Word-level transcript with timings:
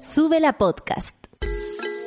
Sube 0.00 0.40
la 0.40 0.56
podcast. 0.56 1.14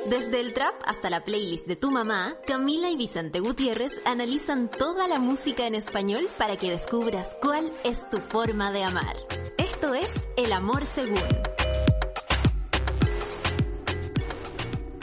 Desde 0.10 0.40
el 0.42 0.56
trap 0.56 0.74
hasta 0.84 1.12
la 1.12 1.24
playlist 1.24 1.68
de 1.68 1.76
tu 1.76 1.92
mamá, 1.92 2.36
Camila 2.48 2.90
y 2.90 2.98
Vicente 2.98 3.40
Gutiérrez 3.40 3.92
analizan 4.04 4.68
toda 4.68 5.08
la 5.08 5.20
música 5.20 5.68
en 5.68 5.76
español 5.76 6.28
para 6.40 6.58
que 6.58 6.72
descubras 6.72 7.38
cuál 7.40 7.72
es 7.84 8.10
tu 8.10 8.18
forma 8.18 8.72
de 8.72 8.84
amar. 8.84 9.16
Esto 9.60 9.94
es 9.94 10.12
El 10.38 10.54
Amor 10.54 10.88
Según. 10.88 11.22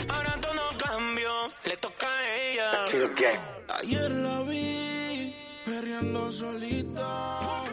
Ahora 0.09 0.37
todo 0.41 0.63
cambió, 0.85 1.30
le 1.65 1.77
toca 1.77 2.09
a 2.09 2.37
ella. 2.41 2.73
Ayer 3.79 4.11
la 4.11 4.43
vi 4.43 5.33
perreando 5.65 6.33
solita. 6.33 7.65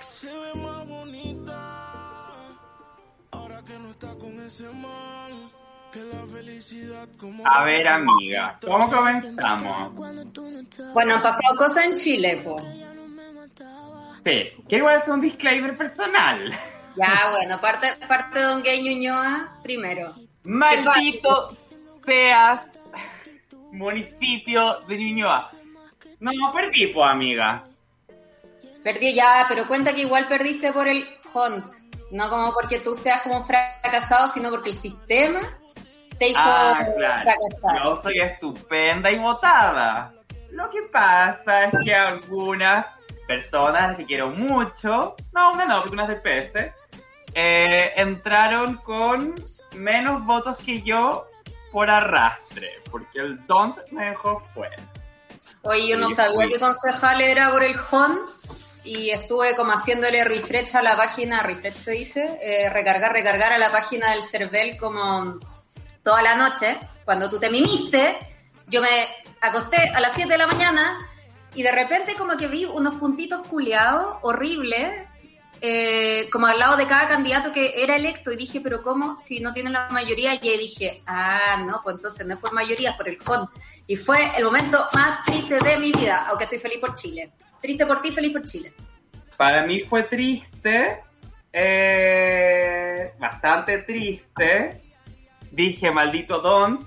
Se 0.00 0.26
ve 0.26 0.54
más 0.54 0.88
bonita. 0.88 1.93
Ahora 3.64 3.72
que 3.72 3.78
no 3.78 3.90
está 3.90 4.14
con 4.18 4.44
ese 4.44 4.68
man. 4.70 5.50
Que 5.92 6.00
la 6.00 6.26
felicidad 6.26 7.08
como. 7.18 7.46
A 7.46 7.64
ver, 7.64 7.86
amiga, 7.88 8.58
¿cómo 8.62 8.90
comenzamos? 8.90 9.94
Bueno, 10.92 11.22
pasado 11.22 11.56
cosas 11.56 11.84
en 11.84 11.94
Chile, 11.94 12.42
po. 12.44 12.56
Sí, 14.24 14.64
quiero 14.68 14.88
hacer 14.88 15.10
un 15.10 15.20
disclaimer 15.20 15.76
personal. 15.76 16.50
Ya, 16.96 17.30
bueno, 17.30 17.60
parte, 17.60 17.88
parte 18.08 18.40
Don 18.40 18.62
Gay 18.62 18.82
Ñuñoa 18.82 19.58
primero. 19.62 20.14
Maldito 20.44 21.56
seas 22.04 22.60
municipio 23.72 24.80
de 24.80 24.98
Ñuñoa. 24.98 25.50
No, 26.20 26.32
perdí, 26.52 26.88
pues, 26.88 27.06
amiga. 27.08 27.64
Perdí 28.82 29.14
ya, 29.14 29.46
pero 29.48 29.66
cuenta 29.66 29.94
que 29.94 30.02
igual 30.02 30.26
perdiste 30.26 30.72
por 30.72 30.88
el 30.88 31.06
hunt. 31.32 31.83
No 32.14 32.30
como 32.30 32.52
porque 32.54 32.78
tú 32.78 32.94
seas 32.94 33.22
como 33.22 33.44
fracasado, 33.44 34.28
sino 34.28 34.50
porque 34.50 34.70
el 34.70 34.76
sistema 34.76 35.40
te 36.18 36.28
hizo 36.28 36.40
Ah, 36.44 36.78
claro. 36.96 37.22
fracasar. 37.22 37.82
Yo 37.84 38.02
soy 38.02 38.18
estupenda 38.20 39.10
y 39.10 39.18
votada. 39.18 40.12
Lo 40.50 40.70
que 40.70 40.82
pasa 40.92 41.64
es 41.64 41.74
que 41.84 41.92
algunas 41.92 42.86
personas 43.26 43.96
que 43.96 44.04
quiero 44.04 44.28
mucho, 44.30 45.16
no, 45.32 45.52
una 45.52 45.64
no, 45.64 45.80
porque 45.80 45.94
una 45.94 46.04
es 46.04 46.08
del 46.10 46.20
PS, 46.22 46.72
eh, 47.34 47.92
entraron 47.96 48.76
con 48.76 49.34
menos 49.74 50.24
votos 50.24 50.56
que 50.58 50.80
yo 50.82 51.26
por 51.72 51.90
arrastre, 51.90 52.70
porque 52.92 53.18
el 53.18 53.44
don't 53.48 53.76
me 53.90 54.10
dejó 54.10 54.38
fuera. 54.54 54.76
Oye, 55.64 55.88
yo 55.88 55.96
no 55.96 56.08
sabía 56.10 56.42
fui. 56.44 56.52
que 56.52 56.60
concejal 56.60 57.20
era 57.22 57.50
por 57.50 57.64
el 57.64 57.74
hunt 57.90 58.20
y 58.84 59.10
estuve 59.10 59.56
como 59.56 59.72
haciéndole 59.72 60.24
refresh 60.24 60.76
a 60.76 60.82
la 60.82 60.96
página, 60.96 61.42
refresh 61.42 61.74
se 61.74 61.92
dice, 61.92 62.38
eh, 62.42 62.68
recargar, 62.68 63.12
recargar 63.12 63.52
a 63.52 63.58
la 63.58 63.72
página 63.72 64.10
del 64.10 64.22
CERVEL 64.22 64.76
como 64.76 65.38
toda 66.02 66.22
la 66.22 66.36
noche. 66.36 66.78
Cuando 67.04 67.30
tú 67.30 67.40
te 67.40 67.48
mimiste, 67.48 68.16
yo 68.68 68.82
me 68.82 69.08
acosté 69.40 69.88
a 69.88 70.00
las 70.00 70.12
7 70.12 70.30
de 70.30 70.38
la 70.38 70.46
mañana 70.46 70.98
y 71.54 71.62
de 71.62 71.72
repente 71.72 72.14
como 72.14 72.36
que 72.36 72.46
vi 72.46 72.66
unos 72.66 72.96
puntitos 72.96 73.46
culeados 73.48 74.18
horribles, 74.22 75.08
eh, 75.62 76.28
como 76.30 76.46
al 76.46 76.58
lado 76.58 76.76
de 76.76 76.86
cada 76.86 77.08
candidato 77.08 77.52
que 77.52 77.82
era 77.82 77.96
electo 77.96 78.32
y 78.32 78.36
dije, 78.36 78.60
pero 78.60 78.82
¿cómo? 78.82 79.16
Si 79.16 79.40
no 79.40 79.54
tienen 79.54 79.72
la 79.72 79.88
mayoría, 79.88 80.34
y 80.34 80.48
ahí 80.48 80.58
dije, 80.58 81.02
ah, 81.06 81.56
no, 81.64 81.80
pues 81.82 81.96
entonces 81.96 82.26
no 82.26 82.34
es 82.34 82.40
por 82.40 82.52
mayoría, 82.52 82.90
es 82.90 82.96
por 82.96 83.08
el 83.08 83.16
CON. 83.16 83.48
Y 83.86 83.96
fue 83.96 84.30
el 84.36 84.44
momento 84.44 84.86
más 84.92 85.24
triste 85.24 85.58
de 85.58 85.78
mi 85.78 85.90
vida, 85.90 86.26
aunque 86.28 86.44
estoy 86.44 86.58
feliz 86.58 86.78
por 86.80 86.92
Chile. 86.92 87.32
Triste 87.64 87.86
por 87.86 88.02
ti, 88.02 88.12
feliz 88.12 88.30
por 88.30 88.42
Chile. 88.42 88.74
Para 89.38 89.64
mí 89.64 89.80
fue 89.80 90.02
triste, 90.02 91.00
eh, 91.50 93.14
bastante 93.18 93.78
triste. 93.78 94.82
Dije, 95.50 95.90
maldito 95.90 96.40
Don't. 96.42 96.86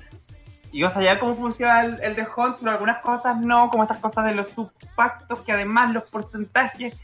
Y 0.72 0.82
yo 0.82 0.92
sabía 0.92 1.20
cómo 1.20 1.34
funciona 1.34 1.82
el, 1.82 2.00
el 2.04 2.16
de 2.16 2.22
Hunt, 2.22 2.60
pero 2.60 2.70
algunas 2.70 3.02
cosas 3.02 3.44
no, 3.44 3.72
como 3.72 3.86
estas 3.86 3.98
cosas 3.98 4.26
de 4.26 4.36
los 4.36 4.50
subpactos, 4.50 5.40
que 5.42 5.52
además 5.52 5.96
los 5.96 6.04
porcentajes. 6.12 6.96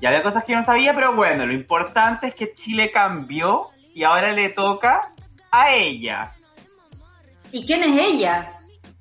Y 0.00 0.06
había 0.06 0.22
cosas 0.22 0.44
que 0.44 0.52
yo 0.52 0.58
no 0.58 0.64
sabía, 0.64 0.94
pero 0.94 1.12
bueno, 1.12 1.44
lo 1.44 1.52
importante 1.52 2.28
es 2.28 2.34
que 2.36 2.52
Chile 2.52 2.90
cambió 2.94 3.70
y 3.92 4.04
ahora 4.04 4.30
le 4.30 4.50
toca 4.50 5.00
a 5.50 5.74
ella. 5.74 6.30
¿Y 7.50 7.66
quién 7.66 7.82
es 7.82 7.98
ella? 7.98 8.52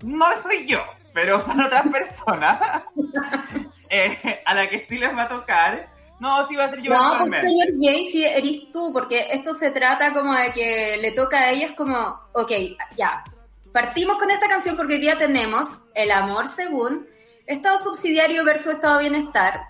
No 0.03 0.26
soy 0.41 0.66
yo, 0.66 0.81
pero 1.14 1.40
son 1.41 1.62
otras 1.62 1.88
personas 1.90 2.59
eh, 3.90 4.42
a 4.46 4.54
la 4.54 4.70
que 4.70 4.86
sí 4.88 4.98
les 4.98 5.16
va 5.16 5.24
a 5.24 5.30
tocar. 5.30 5.90
No, 6.20 6.48
sí 6.48 6.56
va 6.56 6.66
a 6.66 6.70
ser 6.70 6.82
yo 6.82 6.92
No, 6.92 7.18
pues 7.18 7.42
señor 7.42 7.68
Jay, 7.80 8.06
si 8.06 8.26
eres 8.26 8.72
tú, 8.74 8.92
porque 8.92 9.28
esto 9.32 9.54
se 9.54 9.72
trata 9.72 10.14
como 10.14 10.34
de 10.34 10.52
que 10.52 10.98
le 11.00 11.12
toca 11.14 11.40
a 11.40 11.52
ella, 11.52 11.68
es 11.68 11.76
como, 11.76 11.96
ok, 12.34 12.52
ya, 12.98 13.24
partimos 13.72 14.18
con 14.18 14.30
esta 14.30 14.48
canción 14.48 14.76
porque 14.76 14.96
hoy 14.96 15.00
día 15.00 15.18
tenemos 15.18 15.78
El 15.96 16.12
Amor 16.12 16.50
Según, 16.50 17.08
Estado 17.46 17.78
Subsidiario 17.78 18.44
versus 18.44 18.74
Estado 18.74 19.00
Bienestar, 19.00 19.62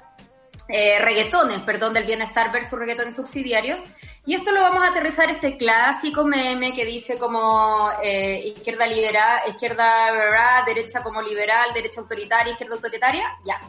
eh, 0.68 1.00
reggaetones, 1.00 1.62
perdón, 1.62 1.94
del 1.94 2.06
bienestar 2.06 2.51
versus 2.51 2.78
reggaetones 2.78 3.16
subsidiarios, 3.16 3.80
y 4.25 4.36
esto 4.36 4.51
lo 4.51 4.62
vamos 4.62 4.84
a 4.84 4.91
aterrizar 4.91 5.30
este 5.30 5.57
clásico 5.57 6.25
meme 6.25 6.74
que 6.74 6.86
dice 6.86 7.18
como 7.18 7.90
eh, 8.03 8.53
izquierda 8.56 8.86
liberal, 8.86 9.41
izquierda 9.47 10.63
derecha 10.66 11.01
como 11.01 11.22
liberal, 11.22 11.74
derecha 11.74 12.01
autoritaria, 12.01 12.51
izquierda 12.51 12.75
autoritaria, 12.75 13.25
ya. 13.46 13.59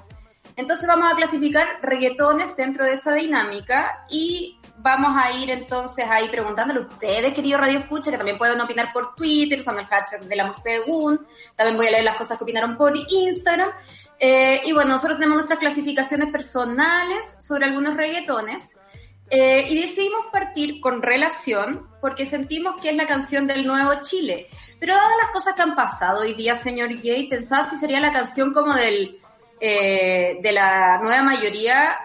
Entonces 0.60 0.86
vamos 0.86 1.10
a 1.10 1.16
clasificar 1.16 1.66
reggaetones 1.80 2.54
dentro 2.54 2.84
de 2.84 2.92
esa 2.92 3.14
dinámica 3.14 4.04
y 4.10 4.60
vamos 4.76 5.16
a 5.16 5.32
ir 5.32 5.50
entonces 5.50 6.04
ahí 6.06 6.28
preguntándole 6.28 6.80
a 6.80 6.82
ustedes, 6.82 7.32
querido 7.32 7.58
Radio 7.58 7.78
Escucha, 7.78 8.10
que 8.10 8.18
también 8.18 8.36
pueden 8.36 8.60
opinar 8.60 8.92
por 8.92 9.14
Twitter, 9.14 9.58
usando 9.58 9.80
el 9.80 9.86
hashtag 9.86 10.26
de 10.26 10.36
la 10.36 10.52
según. 10.52 11.26
También 11.56 11.78
voy 11.78 11.86
a 11.86 11.92
leer 11.92 12.04
las 12.04 12.16
cosas 12.16 12.36
que 12.36 12.44
opinaron 12.44 12.76
por 12.76 12.94
Instagram. 12.94 13.70
Eh, 14.18 14.60
y 14.66 14.72
bueno, 14.72 14.90
nosotros 14.90 15.16
tenemos 15.16 15.36
nuestras 15.36 15.58
clasificaciones 15.58 16.30
personales 16.30 17.36
sobre 17.38 17.64
algunos 17.64 17.96
reggaetones. 17.96 18.76
Eh, 19.30 19.66
y 19.66 19.80
decidimos 19.80 20.26
partir 20.30 20.78
con 20.80 21.00
relación 21.00 21.88
porque 22.02 22.26
sentimos 22.26 22.78
que 22.82 22.90
es 22.90 22.96
la 22.96 23.06
canción 23.06 23.46
del 23.46 23.66
nuevo 23.66 23.92
Chile. 24.02 24.48
Pero 24.78 24.94
dadas 24.94 25.16
las 25.22 25.30
cosas 25.30 25.54
que 25.54 25.62
han 25.62 25.74
pasado 25.74 26.20
hoy 26.20 26.34
día, 26.34 26.54
señor 26.54 26.88
Gay, 27.00 27.28
pensaba 27.30 27.62
si 27.62 27.78
sería 27.78 28.00
la 28.00 28.12
canción 28.12 28.52
como 28.52 28.74
del 28.74 29.19
eh, 29.60 30.38
de 30.40 30.52
la 30.52 30.98
nueva 31.02 31.22
mayoría, 31.22 31.96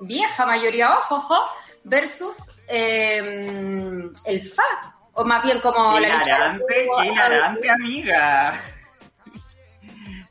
vieja 0.00 0.46
mayoría, 0.46 0.90
ojo, 0.96 1.16
ojo, 1.16 1.36
versus 1.84 2.50
eh, 2.68 4.08
el 4.24 4.42
FA. 4.42 4.94
O 5.14 5.24
más 5.24 5.42
bien 5.42 5.60
como 5.60 5.98
la 5.98 6.08
lista 6.08 7.04
hilarante, 7.04 7.68
amiga. 7.70 8.64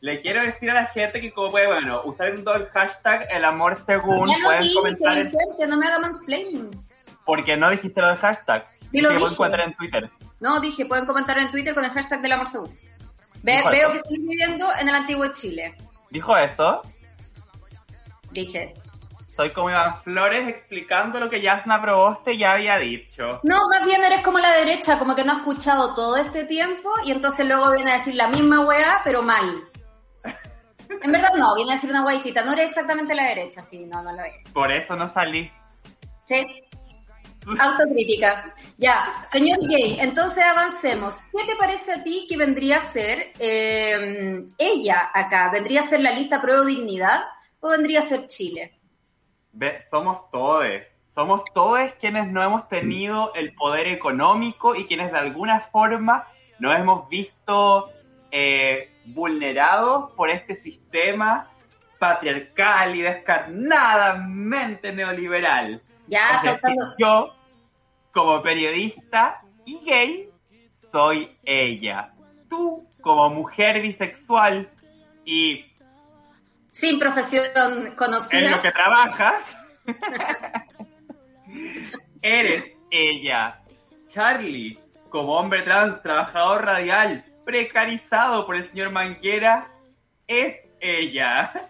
Le 0.02 0.22
quiero 0.22 0.42
decir 0.44 0.72
a 0.72 0.76
la 0.76 0.86
gente 0.88 1.20
que 1.20 1.32
como 1.34 1.50
puede, 1.52 1.68
bueno, 1.68 2.02
usando 2.06 2.54
el 2.54 2.68
hashtag 2.70 3.28
el 3.32 3.44
amor 3.44 3.78
según 3.86 4.28
Ya 4.30 4.36
pueden 4.44 4.62
dije, 4.64 4.76
comentar 4.76 5.14
en- 5.18 5.24
Vicente, 5.24 5.68
no 5.68 5.78
me 5.78 5.88
haga 5.88 6.00
mansplaining. 6.00 6.70
porque 7.26 7.58
no 7.58 7.70
dijiste 7.70 8.00
lo 8.02 8.08
del 8.08 8.18
hashtag. 8.18 8.66
Sí 8.92 9.02
lo 9.02 9.10
dije. 9.10 9.36
pueden 9.36 9.60
en 9.60 9.74
Twitter. 9.76 10.10
No, 10.40 10.60
dije, 10.62 10.86
pueden 10.86 11.06
comentar 11.06 11.38
en 11.38 11.52
Twitter 11.52 11.76
con 11.76 11.84
el 11.84 11.92
hashtag 11.92 12.22
del 12.22 12.32
amor 12.32 12.48
según. 12.48 12.70
Ve- 13.44 13.62
veo 13.70 13.92
que 13.92 14.00
siguen 14.00 14.26
viviendo 14.28 14.68
en 14.80 14.88
el 14.90 14.96
antiguo 14.96 15.28
Chile. 15.34 15.76
Dijo 16.10 16.36
eso. 16.38 16.82
Dije 18.32 18.64
eso. 18.64 18.84
Soy 19.36 19.54
como 19.54 19.70
Iván 19.70 20.02
Flores 20.02 20.50
explicando 20.50 21.20
lo 21.20 21.30
que 21.30 21.42
Yasna 21.42 21.82
Proboste 21.82 22.38
ya 22.38 22.54
había 22.54 22.78
dicho. 22.78 23.40
No, 23.44 23.58
más 23.70 23.86
bien 23.86 24.04
eres 24.04 24.22
como 24.22 24.38
la 24.38 24.54
derecha, 24.54 25.00
como 25.00 25.16
que 25.16 25.24
no 25.24 25.32
ha 25.32 25.38
escuchado 25.38 25.94
todo 25.94 26.18
este 26.18 26.44
tiempo 26.44 26.92
y 27.06 27.12
entonces 27.12 27.48
luego 27.48 27.72
viene 27.72 27.92
a 27.92 27.96
decir 27.96 28.16
la 28.16 28.28
misma 28.28 28.66
weá, 28.66 29.02
pero 29.04 29.22
mal. 29.22 29.64
En 31.02 31.12
verdad 31.12 31.30
no, 31.38 31.56
viene 31.56 31.72
a 31.72 31.76
decir 31.76 31.90
una 31.90 32.02
guaitita, 32.02 32.44
no 32.44 32.52
eres 32.52 32.70
exactamente 32.70 33.16
la 33.16 33.24
derecha, 33.24 33.62
sí, 33.62 33.86
no, 33.86 34.02
no 34.02 34.12
lo 34.12 34.24
es. 34.24 34.34
Por 34.52 34.72
eso 34.72 34.96
no 34.96 35.08
salí. 35.14 35.50
Sí. 36.26 36.46
Autocrítica. 37.58 38.54
Ya, 38.78 39.14
señor 39.26 39.58
Gay, 39.68 39.98
entonces 40.00 40.44
avancemos. 40.44 41.20
¿Qué 41.36 41.46
te 41.46 41.56
parece 41.58 41.94
a 41.94 42.04
ti 42.04 42.26
que 42.30 42.38
vendría 42.38 42.78
a 42.78 42.82
ser 42.82 43.28
eh, 43.40 44.46
ella 44.58 45.10
acá? 45.14 45.50
¿Vendría 45.52 45.80
a 45.80 45.84
ser 45.84 46.02
la 46.02 46.12
lista 46.12 46.42
Prueba 46.42 46.66
Dignidad 46.66 47.22
o 47.60 47.70
vendría 47.70 48.00
a 48.00 48.04
ser 48.04 48.26
Chile? 48.26 48.74
Ve, 49.52 49.80
somos 49.90 50.30
todes. 50.32 50.88
somos 51.14 51.42
todos 51.54 51.92
quienes 52.00 52.32
no 52.32 52.42
hemos 52.44 52.68
tenido 52.70 53.34
el 53.34 53.54
poder 53.54 53.88
económico 53.88 54.76
y 54.76 54.86
quienes 54.86 55.12
de 55.12 55.18
alguna 55.18 55.62
forma 55.72 56.26
nos 56.60 56.80
hemos 56.80 57.10
visto 57.10 57.90
eh, 58.32 58.90
vulnerados 59.06 60.12
por 60.12 60.30
este 60.30 60.56
sistema 60.56 61.48
patriarcal 61.98 62.96
y 62.96 63.02
descarnadamente 63.02 64.92
neoliberal. 64.94 65.82
Ya, 66.08 66.42
Es 66.44 66.44
decir, 66.62 66.70
pensando- 66.76 66.96
yo, 66.98 67.34
como 68.20 68.42
periodista 68.42 69.42
y 69.66 69.80
gay, 69.86 70.30
soy 70.70 71.32
ella. 71.46 72.12
Tú, 72.50 72.86
como 73.02 73.30
mujer 73.30 73.82
bisexual 73.82 74.70
y 75.24 75.66
Sin 76.72 77.00
profesión 77.00 77.46
en 77.56 77.86
lo 77.86 77.96
conocida. 77.96 78.62
que 78.62 78.72
trabajas, 78.72 79.42
eres 82.22 82.66
ella. 82.92 83.62
Charlie, 84.08 84.78
como 85.10 85.38
hombre 85.38 85.62
trans, 85.62 86.02
trabajador 86.02 86.66
radial, 86.66 87.24
precarizado 87.46 88.46
por 88.46 88.58
el 88.58 88.70
señor 88.70 88.92
Manguera, 88.92 89.72
es 90.28 90.56
ella. 90.82 91.70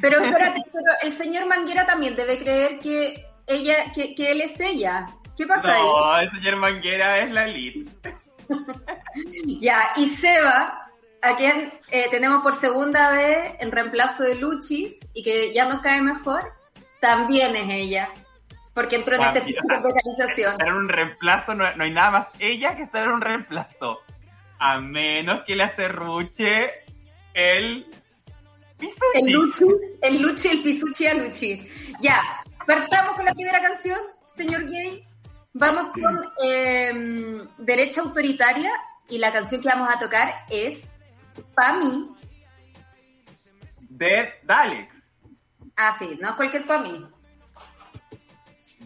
Pero 0.00 0.20
espérate, 0.20 0.60
pero 0.72 0.92
el 1.02 1.12
señor 1.12 1.46
Manguera 1.46 1.84
también 1.86 2.14
debe 2.14 2.38
creer 2.38 2.78
que 2.78 3.24
ella, 3.48 3.90
que, 3.92 4.14
que 4.14 4.30
él 4.30 4.42
es 4.42 4.60
ella. 4.60 5.06
¿Qué 5.42 5.48
pasa 5.48 5.74
ahí? 5.74 5.82
No, 5.82 6.18
el 6.18 6.30
señor 6.30 6.56
Manguera 6.56 7.18
es 7.18 7.32
la 7.32 7.46
elite. 7.46 7.90
Ya, 9.60 9.92
y 9.96 10.08
Seba, 10.08 10.88
a 11.20 11.36
quien 11.36 11.72
eh, 11.90 12.08
tenemos 12.10 12.42
por 12.42 12.54
segunda 12.54 13.10
vez 13.10 13.54
en 13.60 13.70
reemplazo 13.70 14.22
de 14.22 14.36
Luchis 14.36 15.06
y 15.14 15.22
que 15.22 15.52
ya 15.54 15.66
nos 15.66 15.80
cae 15.80 16.00
mejor, 16.00 16.40
también 17.00 17.54
es 17.56 17.68
ella. 17.68 18.08
Porque 18.72 18.96
entró 18.96 19.16
en 19.16 19.22
este 19.22 19.42
tipo 19.42 19.60
de 19.68 19.76
organización. 19.76 20.52
Estar 20.52 20.68
en 20.68 20.74
un 20.74 20.88
reemplazo, 20.88 21.54
no, 21.54 21.76
no 21.76 21.84
hay 21.84 21.90
nada 21.90 22.10
más 22.10 22.26
ella 22.38 22.74
que 22.74 22.84
estar 22.84 23.02
en 23.04 23.10
un 23.10 23.20
reemplazo. 23.20 23.98
A 24.58 24.78
menos 24.78 25.42
que 25.46 25.56
le 25.56 25.64
acerruche 25.64 26.70
el 27.34 27.86
pisuchi. 28.78 28.96
El 29.14 29.32
Luchi, 29.32 29.64
el 30.02 30.22
Luchi, 30.22 30.48
el 30.48 30.62
Pisuchi 30.62 31.06
a 31.06 31.14
Luchi. 31.14 31.68
Ya, 32.00 32.22
partamos 32.66 33.16
con 33.16 33.24
la 33.24 33.32
primera 33.32 33.60
canción, 33.60 33.98
señor 34.28 34.66
Gay. 34.68 35.06
Vamos 35.54 35.92
con 35.92 36.18
eh, 36.42 37.46
Derecha 37.58 38.00
Autoritaria 38.00 38.72
y 39.08 39.18
la 39.18 39.32
canción 39.32 39.60
que 39.60 39.68
vamos 39.68 39.94
a 39.94 39.98
tocar 39.98 40.46
es 40.48 40.90
Pa' 41.54 41.74
mí. 41.74 42.14
De 43.80 44.32
Daleks. 44.42 44.96
Ah, 45.76 45.92
sí, 45.98 46.18
no 46.20 46.30
es 46.30 46.34
cualquier 46.36 46.66
Pa' 46.66 46.78
mí. 46.78 47.06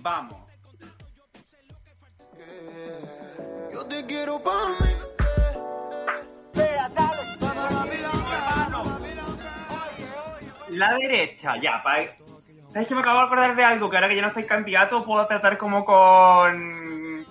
Vamos. 0.01 0.39
Yo 3.73 3.85
te 3.87 4.05
quiero 4.07 4.43
para. 4.43 4.77
La 10.71 10.95
derecha, 10.95 11.57
ya, 11.63 11.83
pa... 11.83 11.97
¿Sabes 12.73 12.89
que 12.89 12.95
me 12.95 13.01
acabo 13.01 13.21
de 13.21 13.27
acordar 13.27 13.57
de 13.57 13.65
algo? 13.65 13.89
Que 13.89 13.97
ahora 13.97 14.09
que 14.09 14.17
yo 14.17 14.23
no 14.23 14.31
soy 14.31 14.45
candidato 14.45 15.05
puedo 15.05 15.27
tratar 15.27 15.57
como 15.57 15.85
con... 15.85 17.25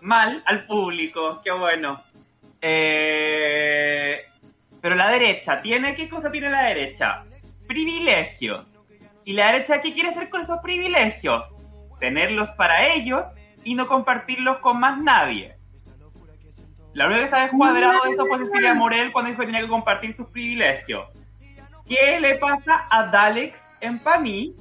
mal 0.00 0.42
al 0.46 0.66
público. 0.66 1.40
Qué 1.42 1.50
bueno. 1.50 2.00
Eh... 2.60 4.20
Pero 4.80 4.96
la 4.96 5.10
derecha, 5.10 5.62
¿tiene 5.62 5.94
qué 5.94 6.08
cosa 6.08 6.30
tiene 6.30 6.50
la 6.50 6.64
derecha? 6.64 7.24
Privilegios. 7.68 8.68
¿Y 9.24 9.32
la 9.32 9.52
derecha 9.52 9.80
qué 9.80 9.94
quiere 9.94 10.08
hacer 10.08 10.28
con 10.28 10.40
esos 10.40 10.58
privilegios? 10.60 11.44
Tenerlos 12.00 12.50
para 12.50 12.88
ellos 12.88 13.28
y 13.62 13.76
no 13.76 13.86
compartirlos 13.86 14.58
con 14.58 14.80
más 14.80 14.98
nadie. 15.00 15.54
La 16.94 17.06
única 17.06 17.20
que 17.20 17.24
está 17.26 17.40
descuadrado 17.42 18.02
de 18.04 18.10
eso 18.10 18.26
fue 18.26 18.38
Cecilia 18.38 18.74
Morel 18.74 19.12
cuando 19.12 19.30
dijo 19.30 19.40
que 19.40 19.46
tenía 19.46 19.62
que 19.62 19.68
compartir 19.68 20.12
sus 20.14 20.26
privilegios. 20.28 21.08
¿Qué 21.86 22.20
le 22.20 22.34
pasa 22.36 22.86
a 22.90 23.06
Dalex 23.06 23.58
en 23.80 23.98
Pamí? 23.98 24.54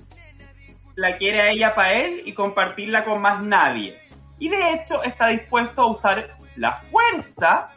La 0.96 1.18
quiere 1.18 1.42
a 1.42 1.50
ella 1.50 1.74
para 1.74 1.94
él 1.94 2.22
y 2.26 2.34
compartirla 2.34 3.06
con 3.06 3.22
más 3.22 3.42
nadie. 3.42 4.00
Y 4.40 4.50
de 4.50 4.74
hecho 4.74 5.04
está 5.04 5.28
dispuesto 5.28 5.82
a 5.82 5.92
usar 5.92 6.38
la 6.56 6.74
fuerza 6.74 7.68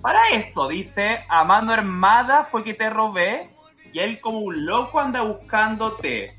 para 0.00 0.28
eso. 0.30 0.68
Dice, 0.68 1.24
a 1.28 1.44
mano 1.44 1.72
armada 1.72 2.44
fue 2.44 2.62
que 2.62 2.74
te 2.74 2.90
robé 2.90 3.50
y 3.92 3.98
él 3.98 4.20
como 4.20 4.40
un 4.40 4.66
loco 4.66 5.00
anda 5.00 5.22
buscándote. 5.22 6.38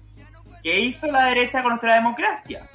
¿Qué 0.62 0.80
hizo 0.80 1.07
la 1.07 1.25
derecha 1.25 1.62
con 1.62 1.71
nuestra 1.71 1.95
democracia? 1.95 2.69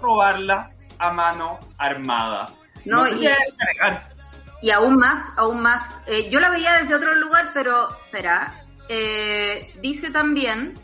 Robarla 0.00 0.70
a 0.98 1.12
mano 1.12 1.58
armada. 1.78 2.48
No, 2.84 3.06
y- 3.06 3.14
negar. 3.20 4.02
Y 4.60 4.70
aún 4.70 4.96
más, 4.96 5.32
aún 5.36 5.60
más. 5.60 6.02
Eh, 6.06 6.30
yo 6.30 6.38
la 6.40 6.50
veía 6.50 6.74
desde 6.74 6.94
otro 6.94 7.14
lugar, 7.16 7.50
pero 7.52 7.88
espera. 7.90 8.54
Eh, 8.88 9.72
dice 9.80 10.10
también 10.10 10.74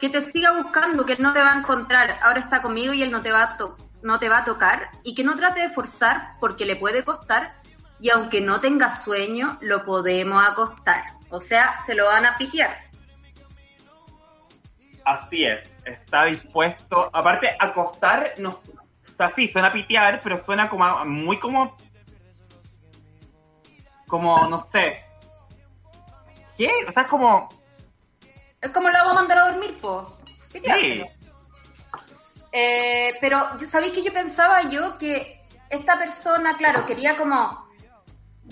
que 0.00 0.08
te 0.08 0.20
siga 0.20 0.52
buscando, 0.52 1.04
que 1.04 1.14
él 1.14 1.22
no 1.22 1.32
te 1.32 1.40
va 1.40 1.52
a 1.52 1.58
encontrar. 1.58 2.18
Ahora 2.22 2.40
está 2.40 2.62
conmigo 2.62 2.92
y 2.92 3.02
él 3.02 3.10
no 3.10 3.22
te 3.22 3.32
va 3.32 3.42
a, 3.42 3.58
no 4.02 4.18
te 4.18 4.28
va 4.28 4.38
a 4.38 4.44
tocar. 4.44 4.90
Y 5.02 5.14
que 5.14 5.24
no 5.24 5.36
trate 5.36 5.60
de 5.60 5.68
forzar 5.68 6.34
porque 6.40 6.64
le 6.64 6.76
puede 6.76 7.04
costar. 7.04 7.52
Y 8.00 8.10
aunque 8.10 8.40
no 8.40 8.60
tenga 8.60 8.90
sueño, 8.90 9.58
lo 9.60 9.84
podemos 9.84 10.42
acostar. 10.44 11.02
O 11.30 11.40
sea, 11.40 11.78
se 11.80 11.94
lo 11.94 12.06
van 12.06 12.26
a 12.26 12.36
pitear. 12.38 12.76
Así 15.04 15.44
es, 15.44 15.62
está 15.84 16.24
dispuesto. 16.24 17.10
Aparte, 17.12 17.56
acostar, 17.58 18.34
no, 18.38 18.50
o 18.50 19.16
sea, 19.16 19.32
sí, 19.34 19.48
suena 19.48 19.72
pitear, 19.72 20.20
pero 20.22 20.44
suena 20.44 20.68
como 20.68 21.04
muy 21.04 21.38
como. 21.40 21.74
Como, 24.06 24.48
no 24.48 24.58
sé. 24.58 25.04
¿Qué? 26.56 26.70
O 26.86 26.92
sea, 26.92 27.02
es 27.02 27.08
como. 27.08 27.48
Es 28.60 28.70
como 28.70 28.88
lo 28.88 28.94
vamos 28.94 29.12
a 29.12 29.16
mandar 29.16 29.38
a 29.38 29.50
dormir, 29.50 29.76
po. 29.80 30.18
Sí, 30.24 30.34
Piteárselo. 30.52 31.06
Eh, 32.50 33.14
pero 33.20 33.56
yo 33.58 33.66
sabéis 33.66 33.92
que 33.92 34.02
yo 34.02 34.12
pensaba 34.12 34.68
yo 34.68 34.96
que 34.96 35.42
esta 35.68 35.98
persona, 35.98 36.56
claro, 36.56 36.86
quería 36.86 37.16
como 37.16 37.68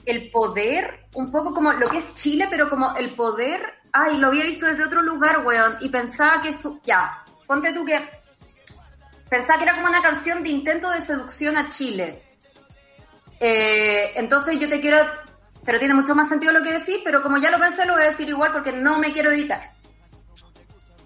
el 0.04 0.30
poder, 0.30 1.06
un 1.14 1.30
poco 1.30 1.54
como 1.54 1.72
lo 1.72 1.88
que 1.88 1.98
es 1.98 2.14
Chile, 2.14 2.46
pero 2.50 2.68
como 2.68 2.94
el 2.96 3.14
poder, 3.14 3.60
ay, 3.92 4.18
lo 4.18 4.28
había 4.28 4.44
visto 4.44 4.66
desde 4.66 4.84
otro 4.84 5.02
lugar, 5.02 5.44
weón, 5.44 5.76
y 5.80 5.88
pensaba 5.88 6.40
que 6.40 6.52
su, 6.52 6.80
ya, 6.84 7.24
ponte 7.46 7.72
tú 7.72 7.84
que, 7.84 8.00
pensaba 9.28 9.58
que 9.58 9.64
era 9.64 9.74
como 9.74 9.88
una 9.88 10.02
canción 10.02 10.42
de 10.42 10.50
intento 10.50 10.90
de 10.90 11.00
seducción 11.00 11.56
a 11.56 11.68
Chile. 11.70 12.22
Eh, 13.40 14.12
entonces 14.14 14.58
yo 14.58 14.68
te 14.68 14.80
quiero, 14.80 14.98
pero 15.64 15.78
tiene 15.78 15.94
mucho 15.94 16.14
más 16.14 16.28
sentido 16.28 16.52
lo 16.52 16.62
que 16.62 16.72
decís, 16.72 16.98
pero 17.02 17.22
como 17.22 17.38
ya 17.38 17.50
lo 17.50 17.58
pensé, 17.58 17.84
lo 17.86 17.94
voy 17.94 18.02
a 18.02 18.06
decir 18.06 18.28
igual 18.28 18.52
porque 18.52 18.72
no 18.72 18.98
me 18.98 19.12
quiero 19.12 19.30
editar. 19.30 19.72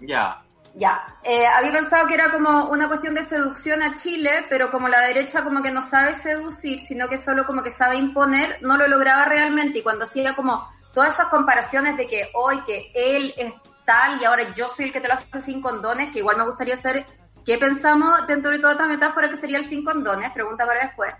Ya. 0.01 0.43
Ya, 0.73 1.17
eh, 1.23 1.45
había 1.47 1.73
pensado 1.73 2.07
que 2.07 2.13
era 2.13 2.31
como 2.31 2.69
una 2.69 2.87
cuestión 2.87 3.13
de 3.13 3.23
seducción 3.23 3.81
a 3.81 3.93
Chile, 3.95 4.45
pero 4.49 4.71
como 4.71 4.87
la 4.87 5.01
derecha 5.01 5.43
como 5.43 5.61
que 5.61 5.69
no 5.69 5.81
sabe 5.81 6.13
seducir, 6.13 6.79
sino 6.79 7.09
que 7.09 7.17
solo 7.17 7.45
como 7.45 7.61
que 7.61 7.71
sabe 7.71 7.97
imponer, 7.97 8.57
no 8.61 8.77
lo 8.77 8.87
lograba 8.87 9.25
realmente. 9.25 9.79
Y 9.79 9.83
cuando 9.83 10.05
hacía 10.05 10.33
como 10.33 10.65
todas 10.93 11.15
esas 11.15 11.27
comparaciones 11.27 11.97
de 11.97 12.07
que 12.07 12.29
hoy 12.33 12.63
que 12.63 12.89
él 12.95 13.33
es 13.35 13.53
tal 13.85 14.21
y 14.21 14.25
ahora 14.25 14.53
yo 14.53 14.69
soy 14.69 14.85
el 14.85 14.93
que 14.93 15.01
te 15.01 15.09
lo 15.09 15.15
hace 15.15 15.41
sin 15.41 15.61
condones, 15.61 16.11
que 16.13 16.19
igual 16.19 16.37
me 16.37 16.45
gustaría 16.45 16.77
saber 16.77 17.05
qué 17.45 17.57
pensamos 17.57 18.25
dentro 18.27 18.51
de 18.51 18.59
toda 18.59 18.73
esta 18.73 18.87
metáfora 18.87 19.29
que 19.29 19.35
sería 19.35 19.57
el 19.57 19.65
sin 19.65 19.83
condones, 19.83 20.31
pregunta 20.31 20.65
para 20.65 20.85
después. 20.85 21.13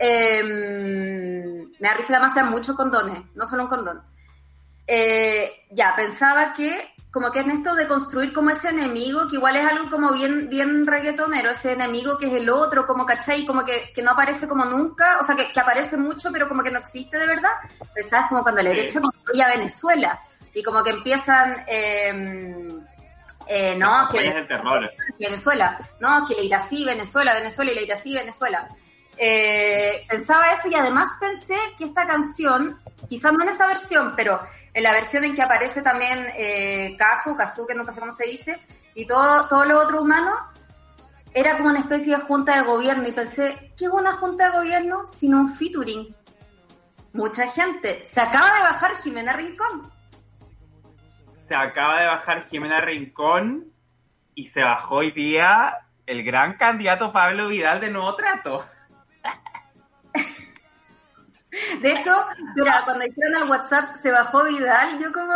Eh, 0.00 0.42
me 0.42 1.88
da 1.88 1.94
risa 1.94 2.16
además 2.16 2.50
muchos 2.50 2.74
condones, 2.74 3.22
no 3.34 3.46
solo 3.46 3.64
un 3.64 3.68
condón. 3.68 4.02
Eh, 4.86 5.66
ya, 5.70 5.94
pensaba 5.94 6.54
que 6.54 6.94
como 7.10 7.32
que 7.32 7.40
en 7.40 7.50
esto 7.50 7.74
de 7.74 7.88
construir 7.88 8.32
como 8.32 8.50
ese 8.50 8.68
enemigo, 8.68 9.28
que 9.28 9.36
igual 9.36 9.56
es 9.56 9.66
algo 9.66 9.90
como 9.90 10.12
bien, 10.12 10.48
bien 10.48 10.86
reggaetonero, 10.86 11.50
ese 11.50 11.72
enemigo 11.72 12.16
que 12.16 12.26
es 12.26 12.32
el 12.34 12.48
otro, 12.48 12.86
como 12.86 13.04
cachai, 13.04 13.44
como 13.44 13.64
que, 13.64 13.92
que 13.92 14.02
no 14.02 14.12
aparece 14.12 14.46
como 14.46 14.64
nunca, 14.64 15.18
o 15.20 15.24
sea, 15.24 15.34
que, 15.34 15.50
que 15.52 15.60
aparece 15.60 15.96
mucho, 15.96 16.30
pero 16.30 16.46
como 16.46 16.62
que 16.62 16.70
no 16.70 16.78
existe 16.78 17.18
de 17.18 17.26
verdad. 17.26 17.50
Pensabas 17.94 18.28
como 18.28 18.42
cuando 18.42 18.62
la 18.62 18.70
derecha 18.70 19.00
construye 19.00 19.42
a 19.42 19.48
Venezuela, 19.48 20.20
y 20.54 20.62
como 20.62 20.82
que 20.82 20.90
empiezan, 20.90 21.64
eh, 21.66 22.78
eh, 23.46 23.76
no, 23.76 24.08
que 24.10 24.22
del 24.22 24.46
terror. 24.46 24.90
Venezuela, 25.18 25.78
no, 26.00 26.26
que 26.26 26.34
le 26.34 26.44
irá 26.44 26.58
así, 26.58 26.84
Venezuela, 26.84 27.34
Venezuela, 27.34 27.72
y 27.72 27.74
le 27.74 27.82
irá 27.82 27.94
así, 27.94 28.14
Venezuela. 28.14 28.68
Eh, 29.16 30.06
pensaba 30.08 30.50
eso 30.50 30.68
y 30.68 30.74
además 30.74 31.10
pensé 31.20 31.56
que 31.76 31.84
esta 31.84 32.06
canción, 32.06 32.80
quizás 33.08 33.32
no 33.32 33.42
en 33.42 33.50
esta 33.50 33.66
versión, 33.66 34.14
pero 34.16 34.40
en 34.72 34.82
la 34.82 34.92
versión 34.92 35.24
en 35.24 35.34
que 35.34 35.42
aparece 35.42 35.82
también 35.82 36.26
eh, 36.36 36.96
Kazu, 36.98 37.36
Kazu, 37.36 37.66
que 37.66 37.74
nunca 37.74 37.92
sé 37.92 38.00
cómo 38.00 38.12
se 38.12 38.26
dice, 38.26 38.60
y 38.94 39.06
todo, 39.06 39.48
todo 39.48 39.64
lo 39.64 39.80
otro 39.80 40.02
humano, 40.02 40.32
era 41.32 41.56
como 41.56 41.70
una 41.70 41.80
especie 41.80 42.16
de 42.16 42.22
junta 42.22 42.56
de 42.56 42.62
gobierno. 42.66 43.06
Y 43.06 43.12
pensé, 43.12 43.72
¿qué 43.76 43.86
es 43.86 43.90
una 43.90 44.14
junta 44.14 44.50
de 44.50 44.58
gobierno 44.58 45.06
sino 45.06 45.40
un 45.40 45.54
featuring? 45.54 46.14
Mucha 47.12 47.46
gente. 47.48 48.02
Se 48.04 48.20
acaba 48.20 48.54
de 48.54 48.62
bajar 48.62 48.96
Jimena 48.96 49.32
Rincón. 49.32 49.90
Se 51.48 51.54
acaba 51.54 52.00
de 52.00 52.06
bajar 52.06 52.48
Jimena 52.48 52.80
Rincón 52.80 53.66
y 54.34 54.46
se 54.48 54.62
bajó 54.62 54.96
hoy 54.96 55.10
día 55.10 55.78
el 56.06 56.22
gran 56.24 56.56
candidato 56.56 57.12
Pablo 57.12 57.48
Vidal 57.48 57.80
de 57.80 57.90
Nuevo 57.90 58.14
Trato. 58.14 58.64
De 61.80 61.92
hecho, 61.92 62.16
mira, 62.54 62.82
cuando 62.84 63.04
dijeron 63.04 63.42
al 63.42 63.50
WhatsApp 63.50 63.90
se 64.00 64.10
bajó 64.10 64.44
Vidal, 64.44 64.98
yo 64.98 65.12
como... 65.12 65.34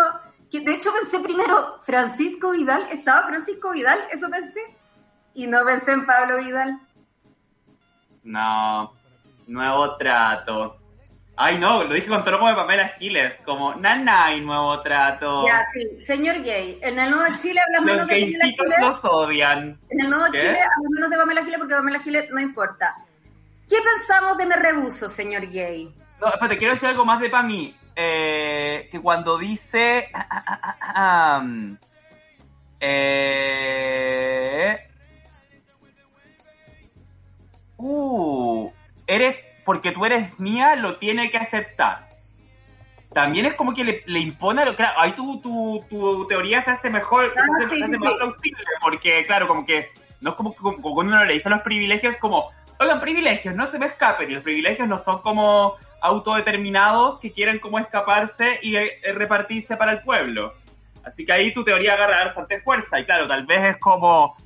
Que 0.50 0.60
de 0.60 0.74
hecho 0.74 0.92
pensé 0.92 1.18
primero, 1.18 1.80
Francisco 1.82 2.52
Vidal, 2.52 2.86
¿estaba 2.92 3.26
Francisco 3.26 3.72
Vidal? 3.72 3.98
Eso 4.12 4.30
pensé. 4.30 4.60
Y 5.34 5.48
no 5.48 5.64
pensé 5.64 5.92
en 5.92 6.06
Pablo 6.06 6.36
Vidal. 6.36 6.78
No, 8.22 8.92
nuevo 9.48 9.96
trato. 9.96 10.78
Ay, 11.36 11.58
no, 11.58 11.82
lo 11.82 11.92
dije 11.92 12.06
con 12.06 12.22
como 12.22 12.48
de 12.48 12.54
Pamela 12.54 12.88
Giles, 12.90 13.34
como 13.44 13.74
nana 13.74 14.32
y 14.32 14.40
nuevo 14.40 14.80
trato. 14.82 15.44
Ya, 15.44 15.64
sí, 15.72 16.04
señor 16.04 16.40
gay. 16.42 16.78
En 16.80 16.96
el 16.96 17.10
Nuevo 17.10 17.36
Chile 17.36 17.60
hablan 17.60 17.84
Los 17.84 17.92
menos 17.92 18.06
de 18.06 18.20
Pamela 18.20 18.44
Giles. 18.44 18.80
los 18.80 19.04
odian. 19.04 19.80
En 19.90 20.00
el 20.00 20.10
Nuevo 20.10 20.26
¿Qué? 20.30 20.38
Chile 20.38 20.58
hablan 20.60 20.92
menos 20.94 21.10
de 21.10 21.16
Pamela 21.16 21.42
Giles 21.42 21.58
porque 21.58 21.74
Pamela 21.74 21.98
Giles 21.98 22.30
no 22.30 22.40
importa. 22.40 22.94
¿Qué 23.68 23.76
pensamos 23.82 24.38
de 24.38 24.46
Me 24.46 24.56
Rebuso, 24.56 25.10
señor 25.10 25.50
gay? 25.50 25.92
No, 26.20 26.28
espérate, 26.28 26.56
quiero 26.58 26.74
decir 26.74 26.88
algo 26.88 27.04
más 27.04 27.20
de 27.20 27.28
Pami. 27.30 27.74
Eh, 27.96 28.88
que 28.90 29.00
cuando 29.00 29.38
dice... 29.38 30.08
um, 30.96 31.76
eh, 33.56 34.88
uh, 37.76 38.70
eres... 39.06 39.36
Porque 39.64 39.92
tú 39.92 40.04
eres 40.04 40.38
mía, 40.38 40.76
lo 40.76 40.96
tiene 40.98 41.30
que 41.30 41.38
aceptar. 41.38 42.06
También 43.14 43.46
es 43.46 43.54
como 43.54 43.72
que 43.74 43.84
le, 43.84 44.02
le 44.06 44.18
impone... 44.20 44.64
lo- 44.64 44.76
Claro, 44.76 45.00
ahí 45.00 45.12
tu, 45.12 45.40
tu, 45.40 45.84
tu 45.88 46.26
teoría 46.26 46.62
se 46.64 46.70
hace 46.72 46.90
mejor, 46.90 47.32
Ah, 47.36 47.42
se 47.58 47.64
hace, 47.64 47.74
sí, 47.74 47.78
se 47.78 47.84
hace 47.84 47.96
sí, 47.96 48.04
más 48.04 48.12
sí. 48.12 48.18
plausible. 48.18 48.64
Porque, 48.80 49.24
claro, 49.26 49.46
como 49.48 49.64
que... 49.64 49.88
No 50.20 50.30
es 50.30 50.36
como, 50.36 50.54
como 50.54 50.76
cuando 50.94 51.14
uno 51.14 51.24
le 51.24 51.34
dice 51.34 51.48
los 51.50 51.62
privilegios 51.62 52.16
como... 52.16 52.50
Oigan, 52.80 53.00
privilegios, 53.00 53.54
no 53.54 53.66
se 53.66 53.78
me 53.78 53.86
escapen. 53.86 54.30
Y 54.30 54.34
los 54.34 54.42
privilegios 54.42 54.88
no 54.88 54.98
son 54.98 55.22
como 55.22 55.76
autodeterminados 56.04 57.18
que 57.18 57.32
quieren 57.32 57.58
como 57.58 57.78
escaparse 57.78 58.58
y 58.62 58.76
eh, 58.76 58.98
repartirse 59.14 59.76
para 59.76 59.92
el 59.92 60.02
pueblo. 60.02 60.54
Así 61.04 61.24
que 61.24 61.32
ahí 61.32 61.52
tu 61.52 61.64
teoría 61.64 61.94
agarra 61.94 62.24
bastante 62.26 62.60
fuerza. 62.60 62.98
Y 63.00 63.04
claro, 63.04 63.26
tal 63.26 63.44
vez 63.46 63.74
es 63.74 63.78
como, 63.78 64.36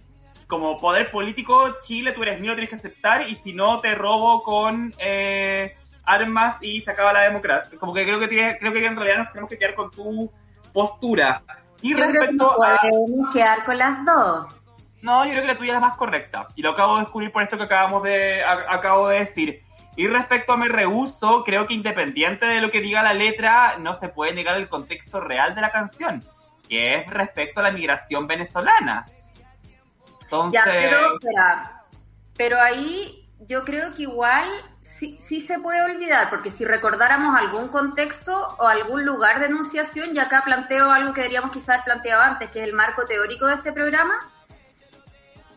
como 0.46 0.78
poder 0.78 1.10
político, 1.10 1.76
Chile, 1.80 2.12
tú 2.12 2.22
eres 2.22 2.40
mío, 2.40 2.52
tienes 2.52 2.70
que 2.70 2.76
aceptar, 2.76 3.28
y 3.28 3.34
si 3.36 3.52
no, 3.52 3.80
te 3.80 3.94
robo 3.94 4.42
con 4.42 4.94
eh, 4.98 5.74
armas 6.04 6.56
y 6.62 6.80
se 6.80 6.90
acaba 6.90 7.12
la 7.12 7.22
democracia. 7.22 7.78
Como 7.78 7.92
que 7.94 8.04
creo 8.04 8.18
que, 8.18 8.28
tiene- 8.28 8.58
creo 8.58 8.72
que 8.72 8.84
en 8.84 8.96
realidad 8.96 9.18
nos 9.18 9.28
tenemos 9.30 9.50
que 9.50 9.58
quedar 9.58 9.74
con 9.74 9.90
tu 9.90 10.30
postura. 10.72 11.42
Y 11.80 11.90
Yo 11.90 11.96
creo 11.96 12.08
que 12.08 12.32
no 12.32 12.50
respecto 12.56 12.64
a... 12.64 13.32
quedar 13.32 13.64
con 13.64 13.78
las 13.78 14.04
dos. 14.04 14.48
No, 15.00 15.24
yo 15.24 15.30
creo 15.30 15.42
que 15.42 15.48
la 15.52 15.58
tuya 15.58 15.70
es 15.74 15.80
la 15.80 15.86
más 15.88 15.96
correcta. 15.96 16.48
Y 16.56 16.62
lo 16.62 16.70
acabo 16.72 16.94
de 16.96 17.02
descubrir 17.02 17.30
por 17.30 17.42
esto 17.44 17.56
que 17.56 17.62
acabamos 17.64 18.02
de, 18.02 18.42
a- 18.42 18.66
acabo 18.74 19.08
de 19.08 19.20
decir. 19.20 19.62
Y 19.98 20.06
respecto 20.06 20.52
a 20.52 20.56
me 20.56 20.68
rehuso, 20.68 21.42
creo 21.42 21.66
que 21.66 21.74
independiente 21.74 22.46
de 22.46 22.60
lo 22.60 22.70
que 22.70 22.80
diga 22.80 23.02
la 23.02 23.14
letra, 23.14 23.78
no 23.78 23.94
se 23.94 24.08
puede 24.08 24.32
negar 24.32 24.54
el 24.54 24.68
contexto 24.68 25.18
real 25.18 25.56
de 25.56 25.60
la 25.60 25.72
canción, 25.72 26.22
que 26.68 27.00
es 27.00 27.10
respecto 27.10 27.58
a 27.58 27.64
la 27.64 27.72
migración 27.72 28.28
venezolana. 28.28 29.06
Entonces, 30.22 30.60
Ya, 30.64 30.70
pero, 30.70 31.14
espera. 31.14 31.82
Pero 32.36 32.60
ahí 32.60 33.28
yo 33.40 33.64
creo 33.64 33.92
que 33.92 34.02
igual 34.02 34.48
sí, 34.82 35.18
sí 35.20 35.40
se 35.40 35.58
puede 35.58 35.82
olvidar, 35.82 36.30
porque 36.30 36.52
si 36.52 36.64
recordáramos 36.64 37.36
algún 37.36 37.66
contexto 37.66 38.54
o 38.56 38.68
algún 38.68 39.04
lugar 39.04 39.40
de 39.40 39.46
enunciación, 39.46 40.14
y 40.14 40.20
acá 40.20 40.42
planteo 40.44 40.92
algo 40.92 41.12
que 41.12 41.22
deberíamos 41.22 41.50
quizás 41.50 41.84
planteado 41.84 42.22
antes, 42.22 42.52
que 42.52 42.60
es 42.60 42.68
el 42.68 42.72
marco 42.72 43.04
teórico 43.06 43.48
de 43.48 43.54
este 43.54 43.72
programa, 43.72 44.14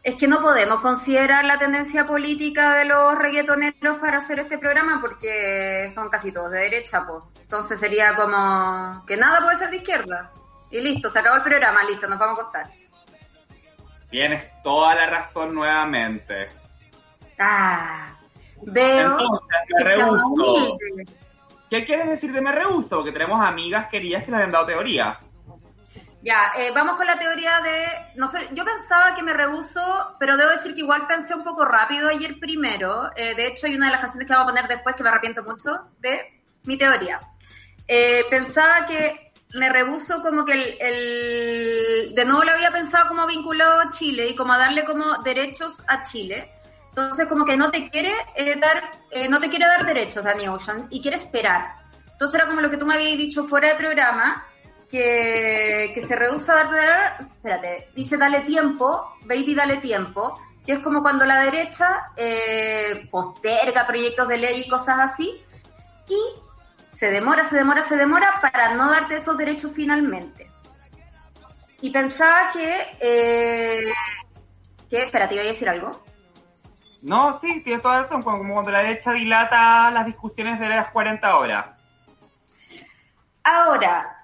es 0.03 0.15
que 0.15 0.27
no 0.27 0.41
podemos 0.41 0.81
considerar 0.81 1.45
la 1.45 1.59
tendencia 1.59 2.07
política 2.07 2.75
de 2.75 2.85
los 2.85 3.15
reggaetoneros 3.17 3.97
para 3.99 4.17
hacer 4.17 4.39
este 4.39 4.57
programa 4.57 4.99
porque 4.99 5.89
son 5.93 6.09
casi 6.09 6.31
todos 6.31 6.51
de 6.51 6.59
derecha, 6.59 7.05
pues. 7.05 7.23
Entonces 7.41 7.79
sería 7.79 8.15
como 8.15 9.05
que 9.05 9.15
nada 9.15 9.41
puede 9.41 9.57
ser 9.57 9.69
de 9.69 9.77
izquierda. 9.77 10.31
Y 10.71 10.81
listo, 10.81 11.09
se 11.09 11.19
acabó 11.19 11.35
el 11.35 11.43
programa, 11.43 11.83
listo, 11.83 12.07
nos 12.07 12.17
vamos 12.17 12.39
a 12.39 12.41
acostar. 12.41 12.69
tienes 14.09 14.43
toda 14.63 14.95
la 14.95 15.05
razón 15.05 15.53
nuevamente. 15.53 16.47
Ah, 17.37 18.13
veo 18.63 19.11
Entonces, 19.11 19.47
me 19.49 19.77
que 19.77 19.83
rehuso. 19.83 20.77
¿Qué 21.69 21.85
quieres 21.85 22.09
decir 22.09 22.31
de 22.33 22.41
me 22.41 22.51
rehuso? 22.51 22.97
Porque 22.97 23.11
tenemos 23.11 23.39
amigas 23.39 23.87
queridas 23.89 24.23
que 24.23 24.31
nos 24.31 24.41
han 24.41 24.51
dado 24.51 24.65
teorías. 24.65 25.17
Ya, 26.23 26.51
eh, 26.55 26.69
vamos 26.73 26.97
con 26.97 27.07
la 27.07 27.17
teoría 27.17 27.59
de, 27.61 27.83
no 28.15 28.27
sé, 28.27 28.47
yo 28.51 28.63
pensaba 28.63 29.15
que 29.15 29.23
me 29.23 29.33
rehuso, 29.33 29.81
pero 30.19 30.37
debo 30.37 30.51
decir 30.51 30.75
que 30.75 30.81
igual 30.81 31.07
pensé 31.07 31.33
un 31.33 31.43
poco 31.43 31.65
rápido 31.65 32.09
ayer 32.09 32.39
primero. 32.39 33.09
Eh, 33.15 33.33
de 33.35 33.47
hecho, 33.47 33.65
hay 33.65 33.73
una 33.75 33.87
de 33.87 33.93
las 33.93 34.01
canciones 34.01 34.27
que 34.27 34.33
vamos 34.33 34.51
a 34.51 34.53
poner 34.53 34.67
después 34.69 34.95
que 34.95 35.01
me 35.03 35.09
arrepiento 35.09 35.41
mucho 35.43 35.71
de 35.99 36.43
mi 36.65 36.77
teoría. 36.77 37.19
Eh, 37.87 38.23
pensaba 38.29 38.85
que 38.85 39.31
me 39.55 39.69
rehuso 39.69 40.21
como 40.21 40.45
que 40.45 40.53
el, 40.53 40.77
el- 40.79 42.15
de 42.15 42.25
nuevo 42.25 42.43
lo 42.43 42.51
había 42.51 42.71
pensado 42.71 43.07
como 43.07 43.25
vinculado 43.25 43.79
a 43.81 43.89
Chile 43.89 44.27
y 44.29 44.35
como 44.35 44.53
a 44.53 44.59
darle 44.59 44.85
como 44.85 45.23
derechos 45.23 45.81
a 45.87 46.03
Chile. 46.03 46.51
Entonces 46.89 47.27
como 47.27 47.45
que 47.45 47.57
no 47.57 47.71
te 47.71 47.89
quiere 47.89 48.13
eh, 48.35 48.55
dar, 48.59 48.83
eh, 49.09 49.27
no 49.27 49.39
te 49.39 49.49
quiere 49.49 49.65
dar 49.65 49.85
derechos 49.85 50.23
Danny 50.23 50.47
Ocean 50.47 50.87
y 50.91 51.01
quiere 51.01 51.17
esperar. 51.17 51.75
Entonces 52.11 52.35
era 52.39 52.47
como 52.47 52.61
lo 52.61 52.69
que 52.69 52.77
tú 52.77 52.85
me 52.85 52.93
habías 52.93 53.17
dicho 53.17 53.43
fuera 53.45 53.69
de 53.69 53.75
programa, 53.75 54.45
que, 54.91 55.91
que 55.95 56.05
se 56.05 56.15
rehúsa 56.17 56.53
a 56.53 56.63
darte, 56.65 57.25
espérate, 57.31 57.87
dice 57.95 58.17
dale 58.17 58.41
tiempo, 58.41 59.13
baby 59.23 59.55
dale 59.55 59.77
tiempo, 59.77 60.37
que 60.65 60.73
es 60.73 60.79
como 60.79 61.01
cuando 61.01 61.25
la 61.25 61.41
derecha 61.41 62.11
eh, 62.17 63.07
posterga 63.09 63.87
proyectos 63.87 64.27
de 64.27 64.37
ley 64.37 64.63
y 64.65 64.69
cosas 64.69 64.99
así, 64.99 65.33
y 66.09 66.19
se 66.91 67.09
demora, 67.09 67.45
se 67.45 67.55
demora, 67.55 67.81
se 67.81 67.95
demora 67.95 68.39
para 68.41 68.75
no 68.75 68.91
darte 68.91 69.15
esos 69.15 69.37
derechos 69.37 69.71
finalmente. 69.73 70.51
Y 71.79 71.89
pensaba 71.89 72.51
que, 72.51 72.97
eh, 72.99 73.91
que, 74.89 75.03
espérate, 75.03 75.35
iba 75.35 75.43
a 75.43 75.47
decir 75.47 75.69
algo. 75.69 76.03
No, 77.01 77.39
sí, 77.39 77.61
tienes 77.63 77.81
toda 77.81 78.01
razón, 78.01 78.21
como 78.21 78.53
cuando 78.53 78.69
la 78.69 78.83
derecha 78.83 79.13
dilata 79.13 79.89
las 79.89 80.05
discusiones 80.05 80.59
de 80.59 80.69
las 80.69 80.91
40 80.91 81.35
horas. 81.37 81.65
Ahora, 83.43 84.20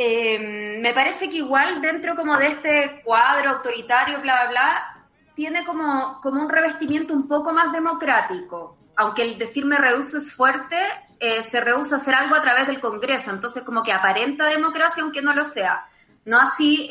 eh, 0.00 0.78
me 0.80 0.94
parece 0.94 1.28
que 1.28 1.38
igual 1.38 1.80
dentro 1.80 2.14
como 2.14 2.36
de 2.36 2.46
este 2.46 3.02
cuadro 3.04 3.50
autoritario, 3.50 4.20
bla, 4.20 4.44
bla, 4.44 4.50
bla, 4.50 5.06
tiene 5.34 5.64
como, 5.64 6.20
como 6.20 6.40
un 6.40 6.48
revestimiento 6.48 7.12
un 7.12 7.26
poco 7.26 7.52
más 7.52 7.72
democrático. 7.72 8.78
Aunque 8.94 9.22
el 9.22 9.38
decirme 9.38 9.76
rehuso 9.76 10.18
es 10.18 10.32
fuerte, 10.32 10.76
eh, 11.18 11.42
se 11.42 11.60
rehúsa 11.60 11.96
a 11.96 11.98
hacer 11.98 12.14
algo 12.14 12.36
a 12.36 12.42
través 12.42 12.68
del 12.68 12.80
Congreso, 12.80 13.32
entonces 13.32 13.64
como 13.64 13.82
que 13.82 13.92
aparenta 13.92 14.46
democracia 14.46 15.02
aunque 15.02 15.20
no 15.20 15.34
lo 15.34 15.44
sea. 15.44 15.84
No 16.24 16.38
así 16.38 16.88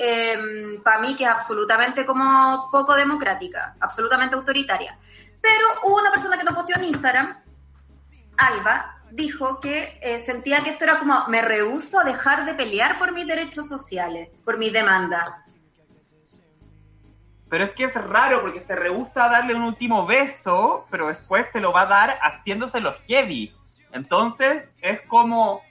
para 0.83 0.99
mí 0.99 1.15
que 1.15 1.23
es 1.23 1.29
absolutamente 1.29 2.05
como 2.05 2.69
poco 2.71 2.95
democrática, 2.95 3.75
absolutamente 3.79 4.35
autoritaria. 4.35 4.97
Pero 5.41 5.65
hubo 5.83 5.99
una 5.99 6.09
persona 6.09 6.37
que 6.37 6.43
nos 6.43 6.55
posteó 6.55 6.75
en 6.77 6.85
Instagram, 6.85 7.37
Alba, 8.35 8.96
dijo 9.11 9.59
que 9.59 9.99
eh, 10.01 10.19
sentía 10.19 10.63
que 10.63 10.71
esto 10.71 10.85
era 10.85 10.99
como, 10.99 11.27
me 11.27 11.41
rehuso 11.41 11.99
a 11.99 12.03
dejar 12.03 12.45
de 12.45 12.53
pelear 12.53 12.97
por 12.97 13.13
mis 13.13 13.27
derechos 13.27 13.67
sociales, 13.67 14.29
por 14.43 14.57
mi 14.57 14.69
demanda. 14.69 15.45
Pero 17.49 17.63
es 17.63 17.71
que 17.71 17.85
es 17.85 17.93
raro 17.93 18.41
porque 18.41 18.59
se 18.59 18.75
rehúsa 18.75 19.25
a 19.25 19.29
darle 19.29 19.55
un 19.55 19.63
último 19.63 20.05
beso, 20.05 20.85
pero 20.91 21.07
después 21.07 21.45
se 21.53 21.61
lo 21.61 21.71
va 21.71 21.81
a 21.81 21.85
dar 21.85 22.19
haciéndoselo 22.21 22.95
heavy. 23.07 23.53
Entonces 23.93 24.67
es 24.81 24.99
como 25.07 25.61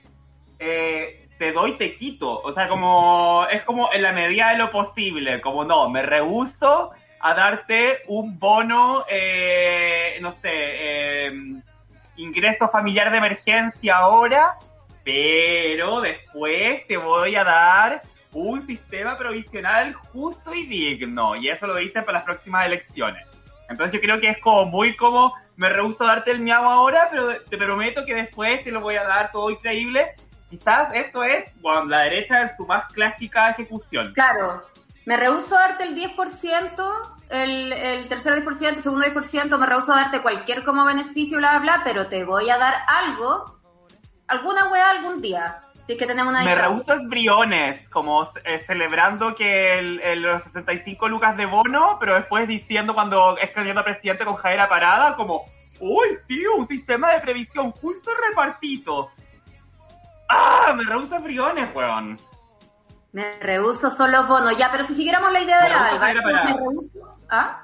eh, 0.59 1.28
te 1.38 1.52
doy, 1.52 1.76
te 1.76 1.97
quito. 1.97 2.40
O 2.40 2.52
sea, 2.52 2.69
como 2.69 3.47
es 3.50 3.62
como 3.64 3.93
en 3.93 4.02
la 4.02 4.12
medida 4.12 4.50
de 4.50 4.59
lo 4.59 4.71
posible. 4.71 5.40
Como 5.40 5.64
no, 5.64 5.88
me 5.88 6.02
rehuso 6.02 6.93
a 7.21 7.35
darte 7.35 8.02
un 8.09 8.38
bono, 8.38 9.05
eh, 9.09 10.19
no 10.21 10.33
sé, 10.33 10.50
eh, 10.52 11.33
ingreso 12.16 12.68
familiar 12.68 13.11
de 13.11 13.18
emergencia 13.18 13.96
ahora, 13.96 14.52
pero 15.04 16.00
después 16.00 16.87
te 16.87 16.96
voy 16.96 17.37
a 17.37 17.44
dar 17.44 18.02
un 18.32 18.66
sistema 18.66 19.16
provisional 19.16 19.94
justo 19.94 20.54
y 20.54 20.66
digno. 20.66 21.37
Y 21.37 21.49
eso 21.49 21.66
lo 21.66 21.76
dicen 21.76 22.04
para 22.04 22.18
las 22.18 22.25
próximas 22.25 22.66
elecciones. 22.66 23.26
Entonces 23.68 23.94
yo 23.94 24.00
creo 24.00 24.20
que 24.20 24.30
es 24.30 24.40
como 24.40 24.66
muy 24.66 24.96
como, 24.96 25.32
me 25.56 25.68
rehuso 25.68 26.04
a 26.04 26.08
darte 26.08 26.30
el 26.30 26.40
miau 26.40 26.64
ahora, 26.64 27.08
pero 27.11 27.40
te 27.42 27.56
prometo 27.56 28.04
que 28.04 28.14
después 28.14 28.62
te 28.62 28.70
lo 28.70 28.80
voy 28.80 28.96
a 28.96 29.04
dar 29.04 29.32
todo 29.32 29.50
increíble. 29.50 30.14
Quizás 30.50 30.92
esto 30.94 31.25
es, 31.25 31.50
bueno, 31.61 31.87
la 31.87 32.02
derecha 32.02 32.42
en 32.42 32.56
su 32.56 32.66
más 32.66 32.92
clásica 32.92 33.50
ejecución. 33.50 34.12
Claro, 34.14 34.62
me 35.04 35.16
rehuso 35.16 35.56
a 35.56 35.68
darte 35.68 35.85
el 35.85 35.96
10%, 35.96 37.15
el, 37.30 37.73
el 37.73 38.09
tercer 38.09 38.35
10%, 38.45 38.68
el 38.68 38.76
segundo 38.78 39.06
10%, 39.06 39.59
me 39.59 39.66
rehuso 39.66 39.92
a 39.92 40.02
darte 40.02 40.23
cualquier 40.23 40.64
como 40.64 40.85
beneficio, 40.85 41.38
bla, 41.38 41.59
bla, 41.59 41.61
bla, 41.61 41.80
pero 41.85 42.06
te 42.06 42.25
voy 42.25 42.49
a 42.50 42.59
dar 42.59 42.75
algo, 42.88 43.59
alguna 44.28 44.68
weá 44.68 44.90
algún 44.90 45.21
día. 45.21 45.61
Sí, 45.87 45.97
que 45.97 46.04
tenemos 46.06 46.33
una 46.33 46.42
Me 46.42 46.52
es 46.95 47.06
Briones, 47.09 47.88
como 47.90 48.28
eh, 48.42 48.61
celebrando 48.66 49.37
que 49.37 49.78
el, 49.78 50.00
el- 50.00 50.23
los 50.23 50.42
65 50.42 51.09
lucas 51.09 51.37
de 51.37 51.47
bono, 51.47 51.97
pero 52.00 52.14
después 52.16 52.49
diciendo 52.49 52.92
cuando 52.92 53.37
es 53.38 53.50
candidato 53.52 53.80
a 53.80 53.85
presidente 53.85 54.25
con 54.25 54.35
Javiera 54.35 54.68
Parada, 54.68 55.14
como, 55.14 55.45
uy, 55.78 56.09
sí, 56.26 56.45
un 56.47 56.66
sistema 56.66 57.12
de 57.12 57.21
previsión 57.21 57.71
justo 57.71 58.11
y 58.11 58.28
repartido. 58.28 59.11
¡Ah! 60.28 60.73
Me 60.76 60.83
rehuso 60.83 61.14
es 61.14 61.23
Briones, 61.23 61.68
weón. 61.73 62.18
Me 63.16 63.38
rehuso 63.40 63.90
son 63.90 64.12
los 64.12 64.28
bonos. 64.28 64.58
Ya, 64.58 64.70
pero 64.70 64.85
si 64.85 64.94
siguiéramos 64.94 65.32
la 65.32 65.40
idea 65.40 65.62
de 65.62 65.70
la 65.70 65.87
Alba, 65.87 66.12
me 66.12 66.52
rehuso. 66.52 67.18
¿Ah? 67.30 67.62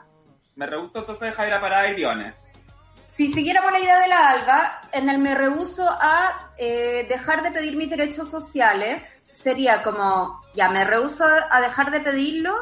Me 0.56 0.64
rehuso 0.64 1.00
entonces 1.00 1.28
de 1.28 1.32
Javiera 1.32 1.60
Parada 1.60 1.88
y 1.90 1.92
Briones. 1.92 2.34
Si 3.04 3.28
siguiéramos 3.28 3.70
la 3.70 3.78
idea 3.78 3.98
de 4.00 4.08
la 4.08 4.30
ALBA, 4.30 4.80
en 4.92 5.10
el 5.10 5.18
me 5.18 5.34
rehuso 5.34 5.86
a 5.86 6.52
eh, 6.56 7.04
dejar 7.06 7.42
de 7.42 7.50
pedir 7.50 7.76
mis 7.76 7.90
derechos 7.90 8.30
sociales, 8.30 9.28
sería 9.30 9.82
como, 9.82 10.40
ya, 10.54 10.70
me 10.70 10.84
rehuso 10.84 11.26
a, 11.26 11.60
dejar 11.60 11.90
de 11.90 12.00
pedirlo. 12.00 12.56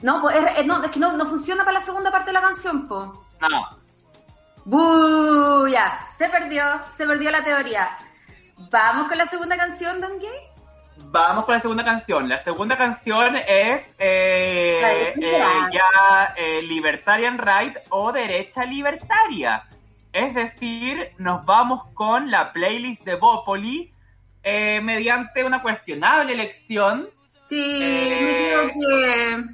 No, 0.00 0.22
pues 0.22 0.34
es, 0.36 0.60
es- 0.60 0.66
no, 0.66 0.82
es 0.82 0.90
que 0.90 0.98
no, 0.98 1.12
no 1.12 1.26
funciona 1.26 1.62
para 1.62 1.74
la 1.74 1.84
segunda 1.84 2.10
parte 2.10 2.30
de 2.30 2.32
la 2.32 2.40
canción, 2.40 2.88
po. 2.88 3.26
No. 3.38 3.68
¡Bú! 4.64 5.68
Ya, 5.68 6.08
se 6.10 6.30
perdió, 6.30 6.64
se 6.96 7.06
perdió 7.06 7.30
la 7.30 7.42
teoría. 7.42 7.90
Vamos 8.70 9.08
con 9.08 9.18
la 9.18 9.26
segunda 9.26 9.58
canción, 9.58 10.00
Don 10.00 10.18
Gay. 10.18 10.51
Vamos 10.96 11.44
con 11.44 11.54
la 11.54 11.60
segunda 11.60 11.84
canción. 11.84 12.28
La 12.28 12.38
segunda 12.42 12.76
canción 12.76 13.36
es 13.36 13.82
eh, 13.98 15.10
eh, 15.10 15.10
ya 15.72 16.34
eh, 16.36 16.62
Libertarian 16.62 17.38
Right 17.38 17.76
o 17.90 18.12
Derecha 18.12 18.64
Libertaria. 18.64 19.64
Es 20.12 20.34
decir, 20.34 21.10
nos 21.18 21.44
vamos 21.44 21.84
con 21.94 22.30
la 22.30 22.52
playlist 22.52 23.02
de 23.04 23.14
Bópoli 23.16 23.92
eh, 24.42 24.80
mediante 24.82 25.44
una 25.44 25.62
cuestionable 25.62 26.32
elección. 26.32 27.08
Sí, 27.48 27.56
me 28.20 28.48
equivoqué. 28.48 29.44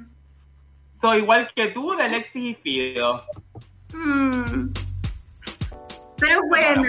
Soy 0.99 1.19
igual 1.19 1.49
que 1.55 1.67
tú 1.67 1.95
de 1.95 2.03
Alexis 2.03 2.35
y 2.35 2.55
Fido. 2.55 3.23
Mm. 3.93 4.71
Pero 6.17 6.39
es 6.57 6.79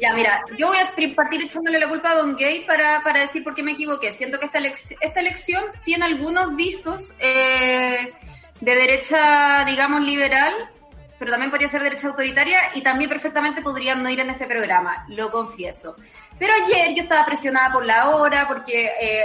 Ya, 0.00 0.12
mira, 0.14 0.42
yo 0.58 0.68
voy 0.68 0.76
a 0.78 1.14
partir 1.14 1.42
echándole 1.42 1.78
la 1.78 1.88
culpa 1.88 2.10
a 2.10 2.14
Don 2.16 2.36
Gay 2.36 2.64
para, 2.66 3.02
para 3.02 3.20
decir 3.20 3.42
por 3.44 3.54
qué 3.54 3.62
me 3.62 3.72
equivoqué. 3.72 4.10
Siento 4.10 4.38
que 4.38 4.46
esta, 4.46 4.58
elec- 4.60 4.96
esta 5.00 5.20
elección 5.20 5.64
tiene 5.84 6.04
algunos 6.04 6.54
visos 6.56 7.14
eh, 7.18 8.12
de 8.60 8.74
derecha, 8.74 9.64
digamos, 9.64 10.02
liberal, 10.02 10.52
pero 11.18 11.30
también 11.30 11.50
podría 11.50 11.68
ser 11.68 11.82
derecha 11.82 12.08
autoritaria 12.08 12.60
y 12.74 12.82
también 12.82 13.08
perfectamente 13.08 13.62
podrían 13.62 14.02
no 14.02 14.10
ir 14.10 14.20
en 14.20 14.30
este 14.30 14.46
programa, 14.46 15.06
lo 15.08 15.30
confieso. 15.30 15.96
Pero 16.38 16.52
ayer 16.64 16.94
yo 16.94 17.02
estaba 17.02 17.24
presionada 17.24 17.72
por 17.72 17.84
la 17.86 18.10
hora 18.10 18.46
porque 18.46 18.90
eh, 19.00 19.24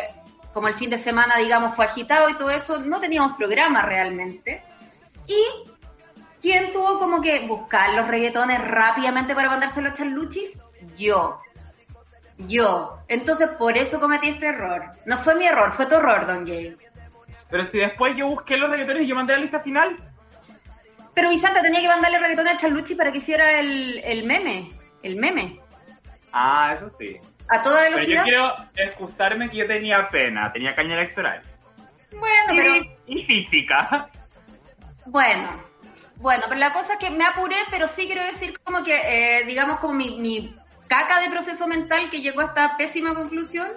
como 0.54 0.68
el 0.68 0.74
fin 0.74 0.90
de 0.90 0.98
semana, 0.98 1.38
digamos, 1.38 1.76
fue 1.76 1.86
agitado 1.86 2.30
y 2.30 2.36
todo 2.36 2.50
eso, 2.50 2.80
no 2.80 3.00
teníamos 3.00 3.38
programa 3.38 3.82
realmente. 3.82 4.64
Y 5.28 5.72
¿Quién 6.42 6.74
tuvo 6.74 6.98
como 6.98 7.22
que 7.22 7.46
buscar 7.46 7.94
los 7.94 8.08
reggaetones 8.08 8.60
rápidamente 8.68 9.36
para 9.36 9.50
mandárselo 9.50 9.90
a 9.90 9.94
Charluchis? 9.94 10.58
Yo. 10.98 11.40
Yo. 12.40 12.98
Entonces 13.08 13.50
por 13.52 13.78
eso 13.78 14.00
cometí 14.00 14.30
este 14.30 14.48
error. 14.48 14.86
No 15.06 15.20
fue 15.20 15.36
mi 15.36 15.46
error, 15.46 15.72
fue 15.72 15.86
tu 15.86 15.96
error, 15.96 16.26
Don 16.26 16.48
Jay. 16.48 16.76
Pero 17.50 17.68
si 17.68 17.78
después 17.78 18.18
yo 18.18 18.28
busqué 18.28 18.58
los 18.58 18.72
reggaetones 18.72 19.04
y 19.04 19.08
yo 19.08 19.16
mandé 19.16 19.34
la 19.34 19.40
lista 19.40 19.60
final. 19.60 19.96
Pero 21.14 21.30
Vicente 21.30 21.62
tenía 21.62 21.82
que 21.82 21.88
mandarle 21.88 22.18
reggaetones 22.18 22.54
a 22.54 22.58
Charluchis 22.58 22.98
para 22.98 23.12
que 23.12 23.20
hiciera 23.20 23.60
el, 23.60 24.00
el 24.00 24.26
meme. 24.26 24.72
El 25.04 25.18
meme. 25.18 25.60
Ah, 26.32 26.74
eso 26.76 26.90
sí. 26.98 27.20
A 27.52 27.62
toda 27.62 27.82
Pero 27.82 27.90
yo 27.90 27.96
velocidad. 27.96 28.24
quiero 28.24 28.56
excusarme 28.76 29.50
que 29.50 29.58
yo 29.58 29.68
tenía 29.68 30.08
pena, 30.08 30.52
tenía 30.52 30.74
caña 30.74 30.96
electoral. 30.96 31.42
Bueno, 32.12 32.48
pero... 32.48 32.76
Y, 32.78 33.20
y 33.20 33.24
física. 33.24 34.10
Bueno, 35.06 35.50
bueno, 36.18 36.44
pero 36.48 36.60
la 36.60 36.72
cosa 36.72 36.94
es 36.94 37.00
que 37.00 37.10
me 37.10 37.26
apuré, 37.26 37.58
pero 37.70 37.88
sí 37.88 38.06
quiero 38.06 38.24
decir 38.24 38.58
como 38.64 38.84
que, 38.84 38.94
eh, 38.94 39.44
digamos, 39.46 39.80
como 39.80 39.96
mi, 39.96 40.20
mi 40.20 40.56
caca 40.88 41.20
de 41.20 41.30
proceso 41.30 41.68
mental 41.68 42.10
que 42.10 42.22
llegó 42.22 42.42
a 42.42 42.46
esta 42.46 42.78
pésima 42.78 43.14
conclusión 43.14 43.68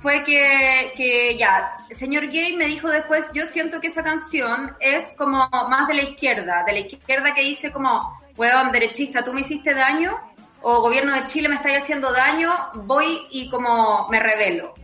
fue 0.00 0.22
que, 0.24 0.92
que 0.96 1.38
ya, 1.38 1.76
el 1.88 1.96
señor 1.96 2.26
Gay 2.28 2.56
me 2.56 2.66
dijo 2.66 2.88
después, 2.88 3.30
yo 3.32 3.46
siento 3.46 3.80
que 3.80 3.86
esa 3.86 4.02
canción 4.02 4.76
es 4.80 5.14
como 5.16 5.48
más 5.48 5.88
de 5.88 5.94
la 5.94 6.02
izquierda, 6.02 6.64
de 6.64 6.72
la 6.72 6.78
izquierda 6.80 7.32
que 7.34 7.42
dice 7.42 7.72
como, 7.72 8.20
weón, 8.36 8.72
derechista, 8.72 9.24
tú 9.24 9.32
me 9.32 9.42
hiciste 9.42 9.72
daño, 9.72 10.18
o 10.62 10.80
gobierno 10.80 11.14
de 11.14 11.26
Chile 11.26 11.48
me 11.48 11.56
estáis 11.56 11.78
haciendo 11.78 12.12
daño, 12.12 12.52
voy 12.84 13.26
y 13.30 13.50
como 13.50 14.08
me 14.08 14.20
revelo. 14.20 14.74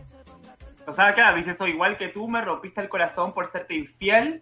O 0.85 0.93
sea, 0.93 1.13
claro, 1.13 1.37
dices, 1.37 1.57
soy 1.57 1.71
igual 1.71 1.97
que 1.97 2.07
tú, 2.07 2.27
me 2.27 2.41
rompiste 2.41 2.81
el 2.81 2.89
corazón 2.89 3.33
por 3.33 3.51
serte 3.51 3.75
infiel, 3.75 4.41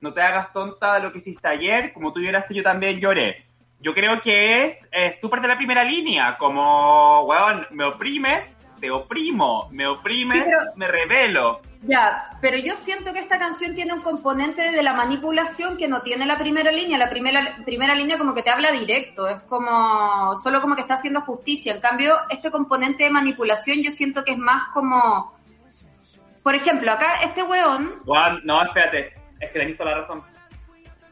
no 0.00 0.12
te 0.12 0.20
hagas 0.20 0.52
tonta 0.52 0.94
de 0.94 1.00
lo 1.00 1.12
que 1.12 1.18
hiciste 1.18 1.46
ayer, 1.46 1.92
como 1.92 2.12
tú 2.12 2.20
lloraste, 2.20 2.54
yo 2.54 2.62
también 2.62 3.00
lloré. 3.00 3.46
Yo 3.80 3.94
creo 3.94 4.20
que 4.22 4.64
es 4.64 4.88
eh, 4.92 5.18
súper 5.20 5.40
de 5.40 5.48
la 5.48 5.56
primera 5.56 5.84
línea, 5.84 6.36
como, 6.38 7.22
weón, 7.24 7.66
me 7.70 7.84
oprimes, 7.84 8.44
te 8.80 8.90
oprimo, 8.90 9.68
me 9.70 9.84
Sí, 9.84 10.44
pero- 10.44 10.58
me 10.76 10.86
revelo. 10.88 11.60
Ya, 11.86 12.30
pero 12.40 12.56
yo 12.56 12.74
siento 12.74 13.12
que 13.12 13.18
esta 13.18 13.38
canción 13.38 13.74
tiene 13.74 13.92
un 13.92 14.00
componente 14.00 14.70
de 14.70 14.82
la 14.82 14.94
manipulación 14.94 15.76
que 15.76 15.86
no 15.86 16.00
tiene 16.00 16.24
la 16.24 16.38
primera 16.38 16.72
línea. 16.72 16.96
La 16.96 17.10
primera, 17.10 17.56
primera 17.64 17.94
línea 17.94 18.16
como 18.16 18.32
que 18.34 18.42
te 18.42 18.48
habla 18.50 18.70
directo, 18.72 19.28
es 19.28 19.40
como, 19.42 20.34
solo 20.36 20.62
como 20.62 20.74
que 20.76 20.80
está 20.80 20.94
haciendo 20.94 21.20
justicia. 21.20 21.74
En 21.74 21.80
cambio, 21.82 22.16
este 22.30 22.50
componente 22.50 23.04
de 23.04 23.10
manipulación 23.10 23.82
yo 23.82 23.90
siento 23.90 24.24
que 24.24 24.32
es 24.32 24.38
más 24.38 24.64
como, 24.72 25.34
por 26.42 26.54
ejemplo, 26.54 26.90
acá 26.90 27.16
este 27.22 27.42
weón, 27.42 27.92
Weón, 28.06 28.40
no, 28.44 28.62
espérate, 28.64 29.12
es 29.40 29.52
que 29.52 29.58
tenés 29.58 29.76
toda 29.76 29.90
la 29.90 29.96
razón. 29.98 30.22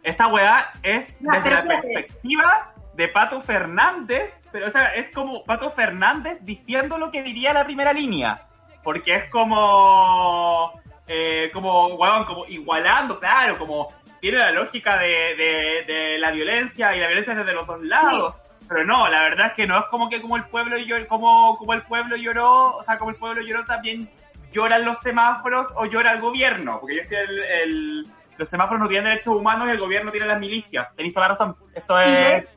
Esta 0.02 0.26
weá 0.28 0.72
es 0.82 1.06
Ya, 1.20 1.32
desde 1.38 1.50
la 1.50 1.58
espérate. 1.58 1.68
perspectiva 1.68 2.72
de 2.94 3.08
Pato 3.08 3.42
Fernández, 3.42 4.32
pero 4.52 4.68
o 4.68 4.70
sea, 4.70 4.94
es 4.94 5.10
como 5.14 5.42
Pato 5.44 5.72
Fernández 5.72 6.38
diciendo 6.42 6.98
lo 6.98 7.10
que 7.10 7.22
diría 7.22 7.52
la 7.52 7.64
primera 7.64 7.92
línea. 7.92 8.46
Porque 8.84 9.14
es 9.14 9.30
como, 9.30 10.72
eh, 11.06 11.50
como, 11.52 11.86
weón, 11.94 12.24
como 12.24 12.46
igualando, 12.46 13.18
claro, 13.18 13.56
como 13.58 13.88
tiene 14.20 14.38
la 14.38 14.50
lógica 14.52 14.96
de, 14.98 15.34
de, 15.36 15.92
de 15.92 16.18
la 16.18 16.30
violencia 16.32 16.94
y 16.94 17.00
la 17.00 17.06
violencia 17.06 17.34
desde 17.34 17.54
los 17.54 17.66
dos 17.66 17.80
lados. 17.82 18.34
Pero 18.68 18.84
no, 18.84 19.08
la 19.08 19.22
verdad 19.22 19.46
es 19.48 19.52
que 19.52 19.66
no 19.66 19.78
es 19.78 19.84
como 19.86 20.08
que 20.08 20.20
como 20.20 20.36
el 20.36 20.44
pueblo 20.44 20.78
lloró, 20.78 21.06
como, 21.08 21.56
como 21.58 21.74
el 21.74 21.82
pueblo 21.82 22.16
lloró, 22.16 22.76
o 22.76 22.82
sea, 22.84 22.98
como 22.98 23.10
el 23.10 23.16
pueblo 23.16 23.42
lloró 23.42 23.64
también 23.64 24.08
lloran 24.52 24.84
los 24.84 24.98
semáforos 25.00 25.68
o 25.76 25.86
llora 25.86 26.12
el 26.12 26.20
gobierno, 26.20 26.78
porque 26.80 26.96
yo 26.96 27.02
estoy 27.02 27.18
el, 27.18 27.38
el- 27.44 28.06
los 28.38 28.48
semáforos 28.48 28.80
no 28.82 28.88
tienen 28.88 29.04
derechos 29.10 29.36
humanos 29.36 29.68
y 29.68 29.72
el 29.72 29.78
gobierno 29.78 30.10
tiene 30.10 30.26
las 30.26 30.40
milicias. 30.40 30.92
Tenéis 30.96 31.12
toda 31.14 31.28
la 31.28 31.34
razón. 31.34 31.54
Esto 31.74 32.00
es... 32.00 32.44
hecho, 32.44 32.50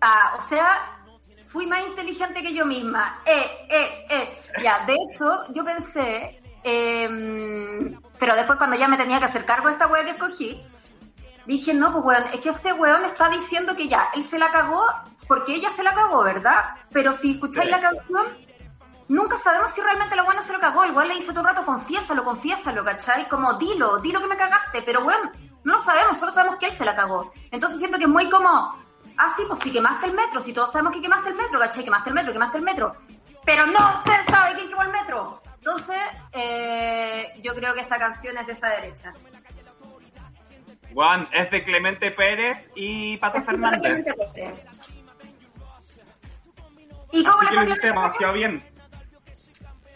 ah, 0.00 0.34
o 0.36 0.40
sea, 0.40 0.96
fui 1.46 1.66
más 1.66 1.80
inteligente 1.86 2.42
que 2.42 2.52
yo 2.52 2.66
misma. 2.66 3.20
Eh, 3.24 3.66
eh, 3.68 4.06
eh. 4.10 4.38
Ya, 4.62 4.84
de 4.84 4.94
hecho, 4.94 5.44
yo 5.52 5.64
pensé, 5.64 6.40
em, 6.62 8.00
pero 8.18 8.34
después 8.34 8.58
cuando 8.58 8.76
ya 8.76 8.88
me 8.88 8.96
tenía 8.96 9.18
que 9.18 9.26
hacer 9.26 9.44
cargo 9.44 9.68
de 9.68 9.74
esta 9.74 9.86
wea 9.86 10.04
que 10.04 10.10
escogí, 10.10 10.62
dije, 11.46 11.72
no, 11.74 11.92
pues 11.92 12.04
weón, 12.04 12.24
es 12.32 12.40
que 12.40 12.50
este 12.50 12.72
weón 12.72 13.04
está 13.04 13.28
diciendo 13.28 13.74
que 13.76 13.88
ya, 13.88 14.08
él 14.14 14.22
se 14.22 14.38
la 14.38 14.50
cagó 14.50 14.84
porque 15.28 15.54
ella 15.54 15.70
se 15.70 15.82
la 15.82 15.94
cagó, 15.94 16.22
¿verdad? 16.22 16.64
Pero 16.92 17.12
si 17.12 17.32
escucháis 17.32 17.66
Sí. 17.66 17.70
la 17.70 17.80
canción, 17.80 18.26
nunca 19.08 19.38
sabemos 19.38 19.70
si 19.72 19.80
realmente 19.80 20.16
la 20.16 20.22
buena 20.22 20.42
se 20.42 20.52
lo 20.52 20.60
cagó. 20.60 20.84
Igual 20.84 21.08
le 21.08 21.14
dice 21.14 21.32
todo 21.32 21.40
el 21.40 21.46
rato, 21.46 21.64
confiésalo, 21.64 22.24
confiésalo, 22.24 22.84
¿cachai? 22.84 23.28
Como, 23.28 23.54
dilo, 23.54 23.98
dilo 23.98 24.20
que 24.20 24.26
me 24.28 24.36
cagaste, 24.36 24.82
pero 24.82 25.04
weón, 25.04 25.30
no 25.64 25.74
lo 25.74 25.80
sabemos, 25.80 26.18
solo 26.18 26.30
sabemos 26.30 26.58
que 26.58 26.66
él 26.66 26.72
se 26.72 26.84
la 26.84 26.94
cagó. 26.94 27.32
Entonces 27.50 27.78
siento 27.78 27.98
que 27.98 28.04
es 28.04 28.10
muy 28.10 28.28
como, 28.30 28.76
ah, 29.18 29.28
sí, 29.36 29.42
pues 29.46 29.58
si 29.60 29.72
quemaste 29.72 30.06
el 30.06 30.14
metro, 30.14 30.40
si 30.40 30.52
todos 30.52 30.72
sabemos 30.72 30.92
que 30.92 31.00
quemaste 31.00 31.30
el 31.30 31.36
metro, 31.36 31.58
¿cachai? 31.58 31.84
Quemaste 31.84 32.10
el 32.10 32.14
metro, 32.14 32.32
quemaste 32.32 32.58
el 32.58 32.64
metro. 32.64 32.96
Pero 33.44 33.66
no 33.66 33.96
se 34.02 34.22
sabe 34.24 34.54
quién 34.54 34.68
quemó 34.68 34.82
el 34.82 34.90
metro. 34.90 35.42
Entonces, 35.58 36.00
eh, 36.32 37.32
yo 37.42 37.54
creo 37.54 37.74
que 37.74 37.80
esta 37.80 37.98
canción 37.98 38.36
es 38.38 38.46
de 38.46 38.52
esa 38.52 38.68
derecha. 38.68 39.10
Juan, 40.94 41.28
es 41.32 41.50
de 41.50 41.64
Clemente 41.64 42.10
Pérez 42.10 42.70
y 42.74 43.16
Pato 43.18 43.38
Es 43.38 43.46
Fernández. 43.46 43.80
Clemente 43.80 44.14
Pérez. 44.34 44.64
¿Y 47.12 47.24
cómo 47.24 47.42
Así 47.42 47.56
le 47.56 47.66
fue 47.66 47.88
demasiado 47.88 48.34
bien. 48.34 48.64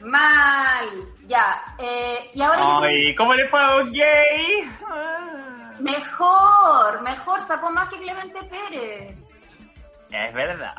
Mal, 0.00 0.88
ya. 1.26 1.60
Eh, 1.78 2.30
y 2.34 2.42
ahora 2.42 2.78
Ay, 2.82 3.14
¿cómo 3.14 3.34
le 3.34 3.48
fue 3.48 3.60
a 3.60 3.82
Gay? 3.82 4.70
Mejor, 5.80 7.02
mejor, 7.02 7.40
sacó 7.40 7.70
más 7.70 7.88
que 7.88 7.98
Clemente 7.98 8.42
Pérez. 8.44 9.16
Es 10.10 10.34
verdad. 10.34 10.74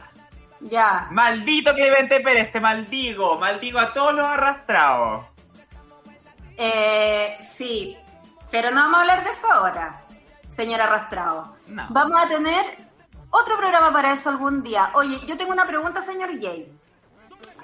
Ya. 0.62 1.08
Maldito 1.12 1.74
Clemente 1.74 2.20
Pérez, 2.20 2.52
te 2.52 2.60
maldigo. 2.60 3.38
Maldigo 3.38 3.80
a 3.80 3.94
todos 3.94 4.14
los 4.14 4.26
arrastrados. 4.26 5.26
Eh, 6.58 7.38
sí, 7.56 7.98
pero 8.52 8.70
no 8.70 8.82
vamos 8.82 8.98
a 8.98 9.02
hablar 9.02 9.24
de 9.24 9.32
eso 9.32 9.52
ahora, 9.52 10.02
señor 10.50 10.82
arrastrado. 10.82 11.56
No. 11.68 11.88
Vamos 11.90 12.20
a 12.24 12.28
tener 12.28 12.78
otro 13.32 13.58
programa 13.58 13.92
para 13.92 14.12
eso 14.12 14.30
algún 14.30 14.62
día. 14.62 14.92
Oye, 14.94 15.26
yo 15.26 15.38
tengo 15.38 15.52
una 15.54 15.66
pregunta, 15.66 16.02
señor 16.02 16.30
Jay. 16.40 16.72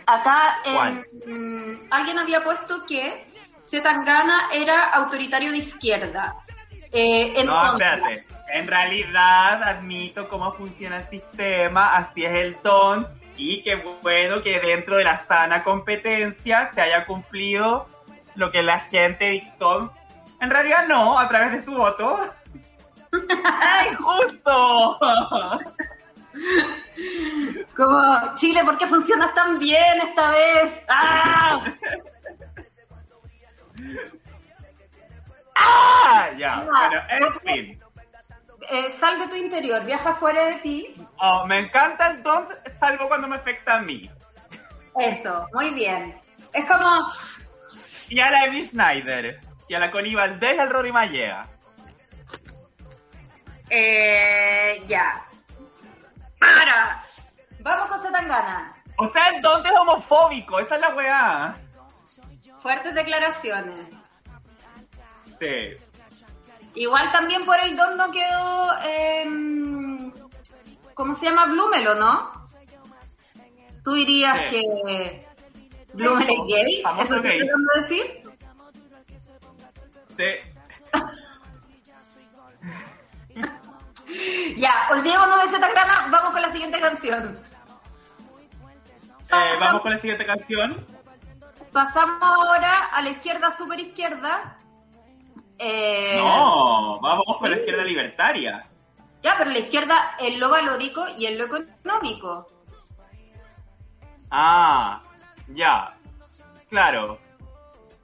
Acá 0.07 0.59
en, 0.63 1.03
mm, 1.27 1.87
alguien 1.91 2.17
había 2.17 2.43
puesto 2.43 2.85
que 2.85 3.27
Zetangana 3.61 4.49
era 4.53 4.89
autoritario 4.91 5.51
de 5.51 5.57
izquierda. 5.57 6.37
Eh, 6.91 7.43
No, 7.45 7.73
espérate. 7.73 8.25
En 8.49 8.67
realidad, 8.67 9.61
admito 9.63 10.29
cómo 10.29 10.53
funciona 10.53 10.97
el 10.97 11.09
sistema, 11.09 11.97
así 11.97 12.23
es 12.23 12.33
el 12.33 12.55
ton, 12.57 13.05
y 13.35 13.61
qué 13.61 13.75
bueno 14.01 14.41
que 14.41 14.59
dentro 14.59 14.95
de 14.95 15.03
la 15.03 15.25
sana 15.25 15.63
competencia 15.63 16.71
se 16.73 16.81
haya 16.81 17.05
cumplido 17.05 17.87
lo 18.35 18.51
que 18.51 18.63
la 18.63 18.79
gente 18.79 19.25
dictó. 19.31 19.93
En 20.39 20.49
realidad 20.49 20.87
no, 20.87 21.19
a 21.19 21.27
través 21.27 21.51
de 21.51 21.65
su 21.65 21.75
voto. 21.75 22.19
¡Ay, 23.43 23.93
justo! 23.95 24.99
como 27.75 28.35
Chile, 28.35 28.63
¿por 28.63 28.77
qué 28.77 28.87
funcionas 28.87 29.33
tan 29.33 29.59
bien 29.59 30.01
esta 30.01 30.31
vez? 30.31 30.85
¡Ah! 30.87 31.73
¡Ah! 35.59 36.29
Ya, 36.37 36.61
bueno, 36.61 37.01
en 37.09 37.39
fin. 37.41 37.79
Eh, 38.69 38.91
sal 38.91 39.19
de 39.19 39.27
tu 39.27 39.35
interior, 39.35 39.83
viaja 39.85 40.13
fuera 40.13 40.45
de 40.45 40.55
ti. 40.55 40.95
Oh, 41.19 41.45
me 41.45 41.59
encanta 41.59 42.07
el 42.07 42.21
don, 42.23 42.47
salvo 42.79 43.07
cuando 43.07 43.27
me 43.27 43.35
afecta 43.37 43.75
a 43.75 43.79
mí. 43.81 44.09
Eso, 44.99 45.47
muy 45.53 45.69
bien. 45.73 46.19
Es 46.53 46.65
como, 46.65 47.07
Y 48.09 48.19
a 48.19 48.29
la 48.31 48.43
Amy 48.43 48.65
Schneider. 48.67 49.39
Y 49.69 49.75
a 49.75 49.79
la 49.79 49.91
Connie 49.91 50.15
Valdés 50.15 50.55
y 50.55 50.59
al 50.59 50.69
Rory 50.69 50.91
Mallea. 50.91 51.45
eh, 53.69 54.81
ya. 54.87 55.25
Ahora, 56.39 57.03
vamos 57.59 57.87
con 57.89 57.99
Zetangana. 58.01 58.73
O 58.97 59.07
sea, 59.09 59.27
el 59.27 59.41
don 59.41 59.65
es 59.65 59.71
homofóbico, 59.79 60.59
esa 60.59 60.75
es 60.75 60.81
la 60.81 60.89
weá. 60.95 61.55
Fuertes 62.61 62.95
declaraciones. 62.95 63.87
Igual 66.75 67.11
también 67.11 67.43
por 67.45 67.59
el 67.59 67.75
don 67.75 67.97
no 67.97 68.11
quedó, 68.11 68.71
em, 68.83 70.11
¿cómo 70.93 71.15
se 71.15 71.25
llama? 71.25 71.47
Blumelo, 71.47 71.95
¿no? 71.95 72.31
¿Tú 73.83 73.93
dirías 73.93 74.49
Sí. 74.49 74.57
que 74.57 75.25
Blumel 75.93 76.29
es 76.29 76.39
gay? 76.47 76.83
¿Eso 76.99 77.15
te 77.15 77.21
gay. 77.21 77.31
estoy 77.31 77.47
tratando 77.47 77.73
de 77.73 77.81
decir? 77.81 78.23
Sí. 80.17 80.23
Ya, 84.57 84.87
olvidémonos 84.91 85.41
de 85.43 85.49
Zetangana, 85.49 86.07
vamos 86.09 86.31
con 86.31 86.41
la 86.41 86.51
siguiente 86.51 86.79
canción. 86.79 87.37
Eh, 89.29 89.51
vamos 89.59 89.81
con 89.81 89.91
la 89.91 89.97
siguiente 89.97 90.25
canción. 90.25 90.85
Pasamos 91.73 92.17
ahora 92.21 92.85
a 92.85 93.01
la 93.01 93.09
izquierda, 93.09 93.51
super 93.51 93.79
izquierda. 93.79 94.56
Eh, 95.59 96.17
No, 96.17 96.99
vamos 97.01 97.37
con 97.39 97.49
la 97.49 97.55
sí. 97.55 97.61
izquierda 97.61 97.83
libertaria. 97.83 98.63
Ya, 99.23 99.35
pero 99.37 99.51
la 99.51 99.59
izquierda 99.59 100.15
en 100.19 100.39
lo 100.39 100.49
valórico 100.49 101.05
y 101.17 101.25
en 101.25 101.37
lo 101.37 101.45
económico. 101.45 102.47
Ah, 104.29 105.01
ya. 105.49 105.87
Claro. 106.69 107.19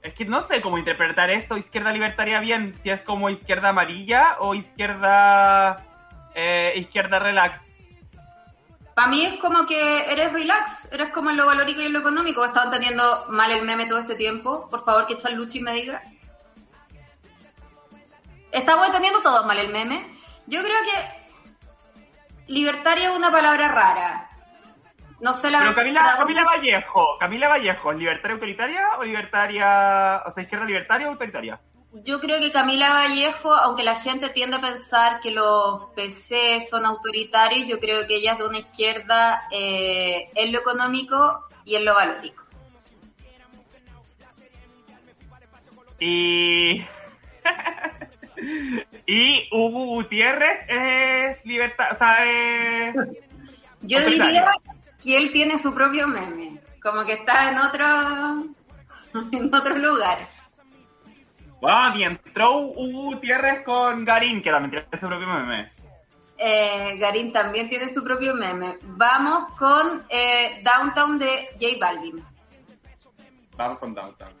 Es 0.02 0.14
que 0.14 0.24
no 0.24 0.40
sé 0.42 0.60
cómo 0.60 0.76
interpretar 0.78 1.30
eso, 1.30 1.56
izquierda 1.56 1.90
libertaria 1.92 2.38
bien, 2.40 2.74
si 2.82 2.90
es 2.90 3.00
como 3.02 3.30
izquierda 3.30 3.70
amarilla 3.70 4.36
o 4.40 4.54
izquierda 4.54 5.82
eh, 6.34 6.74
izquierda 6.76 7.18
relax. 7.18 7.60
Para 8.94 9.08
mí 9.08 9.24
es 9.24 9.40
como 9.40 9.66
que 9.66 10.12
eres 10.12 10.32
relax, 10.32 10.92
eres 10.92 11.10
como 11.10 11.30
en 11.30 11.36
lo 11.36 11.46
valórico 11.46 11.80
y 11.80 11.86
en 11.86 11.92
lo 11.94 12.00
económico. 12.00 12.44
He 12.44 12.48
estado 12.48 12.66
entendiendo 12.66 13.24
mal 13.28 13.50
el 13.50 13.62
meme 13.62 13.86
todo 13.86 13.98
este 13.98 14.14
tiempo. 14.14 14.68
Por 14.68 14.84
favor, 14.84 15.06
que 15.06 15.16
Charluchi 15.16 15.60
me 15.60 15.72
diga. 15.72 16.02
Estamos 18.54 18.86
entendiendo 18.86 19.20
todos 19.20 19.44
mal 19.44 19.58
el 19.58 19.68
meme. 19.70 20.06
Yo 20.46 20.62
creo 20.62 20.78
que 20.84 22.52
libertaria 22.52 23.10
es 23.10 23.16
una 23.16 23.30
palabra 23.32 23.68
rara. 23.68 24.30
No 25.20 25.32
sé 25.34 25.50
la 25.50 25.58
Pero 25.58 25.74
Camila, 25.74 26.02
la- 26.04 26.18
Camila 26.18 26.44
Vallejo, 26.44 27.04
Camila 27.18 27.48
Vallejo, 27.48 27.92
¿es 27.92 27.98
libertaria 27.98 28.34
autoritaria 28.34 28.82
o 28.98 29.02
libertaria, 29.04 30.22
o 30.26 30.30
sea, 30.30 30.42
izquierda 30.42 30.66
libertaria 30.66 31.06
o 31.08 31.10
autoritaria? 31.10 31.60
Yo 32.04 32.20
creo 32.20 32.40
que 32.40 32.52
Camila 32.52 32.92
Vallejo, 32.92 33.54
aunque 33.54 33.82
la 33.84 33.94
gente 33.96 34.28
tiende 34.30 34.56
a 34.56 34.60
pensar 34.60 35.20
que 35.20 35.30
los 35.30 35.90
PC 35.96 36.60
son 36.60 36.84
autoritarios, 36.86 37.66
yo 37.68 37.78
creo 37.80 38.06
que 38.06 38.16
ella 38.16 38.32
es 38.32 38.38
de 38.38 38.46
una 38.48 38.58
izquierda 38.58 39.44
eh, 39.50 40.30
en 40.34 40.52
lo 40.52 40.58
económico 40.60 41.40
y 41.64 41.76
en 41.76 41.84
lo 41.84 41.94
valórico. 41.94 42.42
Y. 46.00 46.84
y 49.06 49.48
Hugo 49.50 49.86
Gutiérrez 49.86 50.68
es 50.68 51.44
libertad, 51.44 51.88
o 51.92 51.96
sea, 51.96 52.24
es. 52.24 52.94
Yo 53.82 54.00
diría 54.06 54.50
que 55.02 55.16
él 55.16 55.32
tiene 55.32 55.58
su 55.58 55.74
propio 55.74 56.08
meme, 56.08 56.58
como 56.82 57.04
que 57.04 57.14
está 57.14 57.50
en 57.50 57.58
otro, 57.58 58.46
en 59.32 59.54
otro 59.54 59.78
lugar. 59.78 60.18
Wow, 61.60 61.96
y 61.96 62.04
entró 62.04 62.58
Hugo 62.58 63.14
Gutiérrez 63.14 63.64
con 63.64 64.04
Garín, 64.04 64.42
que 64.42 64.50
también 64.50 64.70
tiene 64.70 65.00
su 65.00 65.06
propio 65.06 65.26
meme. 65.26 65.68
Eh, 66.36 66.98
Garín 66.98 67.32
también 67.32 67.68
tiene 67.68 67.88
su 67.88 68.02
propio 68.02 68.34
meme. 68.34 68.78
Vamos 68.82 69.52
con 69.56 70.04
eh, 70.08 70.62
Downtown 70.62 71.18
de 71.18 71.48
J 71.60 71.78
Balvin. 71.80 72.22
Vamos 73.56 73.78
con 73.78 73.94
Downtown. 73.94 74.34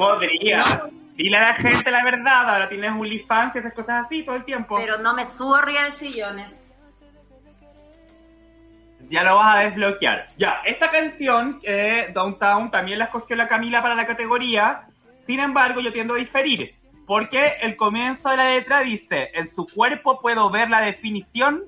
Podría. 0.00 0.88
Dile 1.14 1.36
a 1.36 1.42
la 1.42 1.54
gente 1.56 1.90
la 1.90 2.02
verdad, 2.02 2.48
ahora 2.48 2.70
tienes 2.70 2.90
OnlyFans 2.90 3.54
y 3.54 3.58
esas 3.58 3.74
cosas 3.74 4.06
así 4.06 4.22
todo 4.22 4.36
el 4.36 4.44
tiempo. 4.46 4.76
Pero 4.76 4.96
no 4.96 5.12
me 5.12 5.26
subo 5.26 5.56
arriba 5.56 5.84
de 5.84 5.90
sillones. 5.90 6.74
Ya 9.10 9.22
lo 9.24 9.36
vas 9.36 9.56
a 9.56 9.60
desbloquear. 9.60 10.28
Ya, 10.38 10.62
esta 10.64 10.90
canción, 10.90 11.60
eh, 11.64 12.10
Downtown, 12.14 12.70
también 12.70 12.98
la 12.98 13.06
escogió 13.06 13.36
la 13.36 13.46
Camila 13.46 13.82
para 13.82 13.94
la 13.94 14.06
categoría. 14.06 14.86
Sin 15.26 15.38
embargo, 15.38 15.82
yo 15.82 15.92
tiendo 15.92 16.14
a 16.14 16.16
diferir. 16.16 16.74
Porque 17.06 17.56
el 17.60 17.76
comienzo 17.76 18.30
de 18.30 18.38
la 18.38 18.50
letra 18.50 18.80
dice, 18.80 19.30
en 19.34 19.50
su 19.54 19.66
cuerpo 19.66 20.22
puedo 20.22 20.48
ver 20.48 20.70
la 20.70 20.80
definición, 20.80 21.64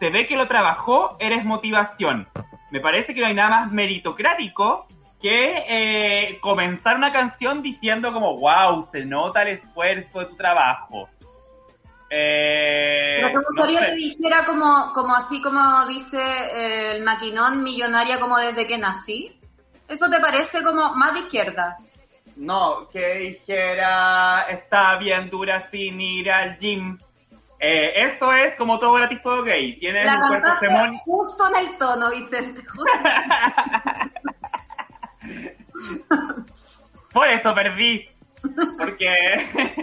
se 0.00 0.10
ve 0.10 0.26
que 0.26 0.34
lo 0.34 0.48
trabajó, 0.48 1.16
eres 1.20 1.44
motivación. 1.44 2.26
Me 2.72 2.80
parece 2.80 3.14
que 3.14 3.20
no 3.20 3.28
hay 3.28 3.34
nada 3.34 3.60
más 3.60 3.70
meritocrático 3.70 4.88
que 5.20 5.64
eh, 5.68 6.38
comenzar 6.40 6.96
una 6.96 7.12
canción 7.12 7.62
diciendo 7.62 8.12
como, 8.12 8.36
wow, 8.38 8.86
se 8.90 9.04
nota 9.04 9.42
el 9.42 9.48
esfuerzo 9.48 10.20
de 10.20 10.26
tu 10.26 10.36
trabajo. 10.36 11.08
Eh, 12.08 13.16
Pero 13.16 13.28
te 13.28 13.34
no 13.34 13.40
gustaría 13.48 13.80
sé. 13.80 13.86
que 13.86 13.92
dijera 13.94 14.44
como, 14.44 14.92
como 14.92 15.14
así 15.14 15.42
como 15.42 15.86
dice 15.86 16.20
eh, 16.20 16.92
el 16.96 17.02
maquinón 17.02 17.62
millonaria 17.62 18.20
como 18.20 18.38
desde 18.38 18.66
que 18.66 18.78
nací. 18.78 19.40
¿Eso 19.88 20.08
te 20.10 20.20
parece 20.20 20.62
como 20.62 20.94
más 20.94 21.14
de 21.14 21.20
izquierda? 21.20 21.76
No, 22.36 22.88
que 22.90 23.14
dijera, 23.14 24.42
está 24.48 24.96
bien 24.96 25.30
dura 25.30 25.68
sin 25.70 26.00
ir 26.00 26.30
al 26.30 26.58
gym. 26.58 26.98
Eh, 27.58 28.04
eso 28.04 28.32
es 28.32 28.54
como 28.56 28.78
todo 28.78 28.92
gratis, 28.92 29.22
todo 29.22 29.42
gay. 29.42 29.78
Tienes 29.78 30.04
La 30.04 30.16
un 30.16 30.28
cuerpo 30.28 30.98
justo 31.04 31.48
en 31.48 31.56
el 31.66 31.78
tono, 31.78 32.10
Vicente. 32.10 32.62
Por 37.12 37.28
eso 37.28 37.54
perdí. 37.54 38.08
Porque 38.78 39.12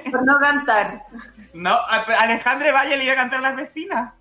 Por 0.11 0.25
no 0.25 0.37
cantar. 0.39 0.99
no, 1.53 1.77
Alejandra 1.87 2.71
Valle 2.71 2.97
le 2.97 3.03
iba 3.03 3.13
a 3.13 3.17
cantar 3.17 3.39
a 3.39 3.49
las 3.49 3.55
vecinas. 3.55 4.13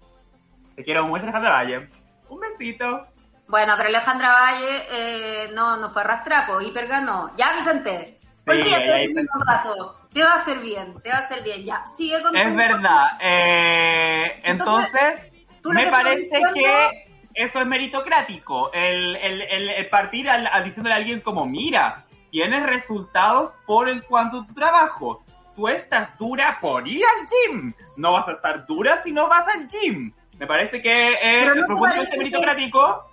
Te 0.75 0.83
quiero 0.85 1.07
mucho, 1.07 1.23
Alejandra 1.25 1.51
Valle. 1.53 1.89
Un 2.29 2.41
besito. 2.41 3.07
Bueno, 3.47 3.75
pero 3.77 3.89
Alejandra 3.91 4.33
Valle 4.33 4.83
eh, 4.91 5.51
no, 5.55 5.77
no 5.77 5.91
fue 5.91 6.03
arrastrapo, 6.03 6.61
hiper 6.61 6.87
ganó. 6.87 7.31
Ya, 7.37 7.53
Vicente. 7.55 8.19
Sí, 8.23 8.51
Olvídate 8.51 9.03
está. 9.05 9.21
un 9.39 9.47
rato. 9.47 9.99
Te 10.13 10.23
va 10.25 10.33
a 10.33 10.37
hacer 10.37 10.59
bien, 10.59 11.01
te 11.03 11.11
va 11.11 11.17
a 11.17 11.21
hacer 11.21 11.43
bien. 11.43 11.65
Ya, 11.65 11.85
sigue 11.97 12.21
con 12.23 12.35
Es 12.37 12.49
tu- 12.49 12.57
verdad. 12.57 13.07
Eh, 13.21 14.41
Entonces, 14.45 15.31
me 15.65 15.91
parece 15.91 16.41
que 16.55 17.05
eso 17.35 17.61
es 17.61 17.67
meritocrático. 17.67 18.73
El, 18.73 19.17
el, 19.17 19.43
el, 19.43 19.69
el 19.71 19.89
partir 19.89 20.29
a, 20.31 20.61
diciéndole 20.63 20.95
a 20.95 20.99
alguien 20.99 21.21
como, 21.21 21.47
mira, 21.47 22.05
tienes 22.31 22.65
resultados 22.67 23.55
por 23.67 23.89
en 23.89 24.01
cuanto 24.03 24.41
a 24.41 24.47
tu 24.47 24.55
trabajo. 24.55 25.23
Tú 25.55 25.69
estás 25.69 26.17
dura 26.19 26.59
por 26.61 26.87
ir 26.89 27.03
al 27.05 27.27
gym. 27.27 27.75
No 27.97 28.13
vas 28.15 28.27
a 28.29 28.33
estar 28.33 28.67
dura 28.67 29.03
si 29.03 29.13
no 29.13 29.29
vas 29.29 29.47
al 29.55 29.69
gym. 29.69 30.13
Me 30.39 30.47
parece 30.47 30.81
que 30.81 31.13
es 31.13 31.19
Pero 31.21 31.55
¿no 31.55 31.67
que- 31.67 32.19
meritocrático. 32.19 33.07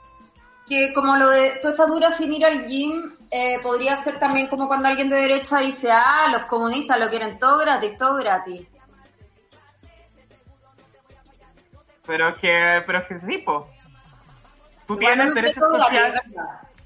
que 0.68 0.94
como 0.94 1.18
lo 1.18 1.30
de 1.30 1.60
tú 1.62 1.68
estás 1.68 1.88
dura 1.88 2.12
sin 2.12 2.32
ir 2.34 2.46
al 2.46 2.66
gym, 2.66 3.12
eh, 3.30 3.58
podría 3.62 3.96
ser 3.98 4.18
también 4.20 4.48
como 4.48 4.68
cuando 4.68 4.88
alguien 4.88 5.10
de 5.10 5.18
derecha 5.18 5.58
dice, 5.60 5.92
ah, 5.92 6.28
los 6.32 6.44
comunistas 6.44 6.98
lo 7.00 7.10
quieren 7.10 7.38
todo 7.40 7.58
gratis, 7.58 7.98
todo 7.98 8.16
gratis. 8.16 8.66
Pero 12.06 12.30
es 12.30 12.36
que, 12.40 12.82
pero 12.86 13.00
es 13.00 13.06
que 13.06 13.20
sí, 13.20 13.38
po. 13.40 13.70
Tú 14.90 14.98
tienes 14.98 15.36
derechos 15.36 15.70
sociales. 15.70 16.22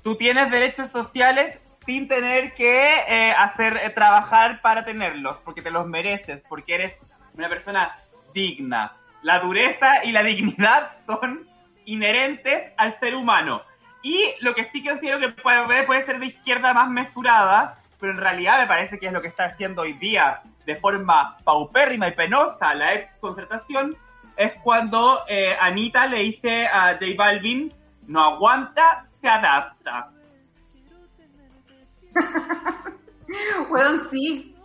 tú 0.04 0.18
tienes 0.18 0.52
derechos 0.52 0.90
sociales 0.90 1.58
sin 1.86 2.10
tener 2.10 2.54
que 2.54 2.96
eh, 3.08 3.32
hacer 3.32 3.78
eh, 3.78 3.92
trabajar 3.92 4.60
para 4.60 4.84
tenerlos, 4.84 5.38
porque 5.46 5.62
te 5.62 5.72
los 5.72 5.88
mereces, 5.88 6.44
porque 6.50 6.76
eres 6.76 6.98
una 7.34 7.48
persona 7.48 7.98
digna. 8.34 8.92
La 9.22 9.40
dureza 9.40 10.04
y 10.04 10.12
la 10.12 10.22
dignidad 10.22 10.92
son 11.06 11.48
inherentes 11.86 12.74
al 12.76 13.00
ser 13.00 13.16
humano. 13.16 13.62
Y 14.02 14.22
lo 14.42 14.54
que 14.54 14.66
sí 14.66 14.84
considero 14.84 15.20
que 15.20 15.30
puede, 15.30 15.84
puede 15.84 16.06
ser 16.06 16.20
de 16.20 16.26
izquierda 16.26 16.74
más 16.74 16.90
mesurada, 16.90 17.80
pero 18.02 18.12
en 18.12 18.20
realidad 18.20 18.60
me 18.60 18.68
parece 18.68 19.00
que 19.00 19.08
es 19.08 19.14
lo 19.14 19.22
que 19.22 19.30
está 19.30 19.46
haciendo 19.46 19.84
hoy 19.84 19.94
día 19.94 20.42
de 20.66 20.76
forma 20.76 21.38
paupérrima 21.46 22.10
y 22.10 22.12
penosa 22.12 22.76
la 22.76 22.96
ex 22.96 23.14
concertación, 23.22 23.96
es 24.36 24.52
cuando 24.62 25.24
eh, 25.30 25.56
Anita 25.58 26.06
le 26.06 26.20
dice 26.20 26.68
a 26.68 26.98
J 27.00 27.06
Balvin, 27.16 27.72
no 28.08 28.24
aguanta, 28.24 29.06
se 29.20 29.28
adapta. 29.28 30.10
Weón, 33.70 34.00
sí. 34.10 34.56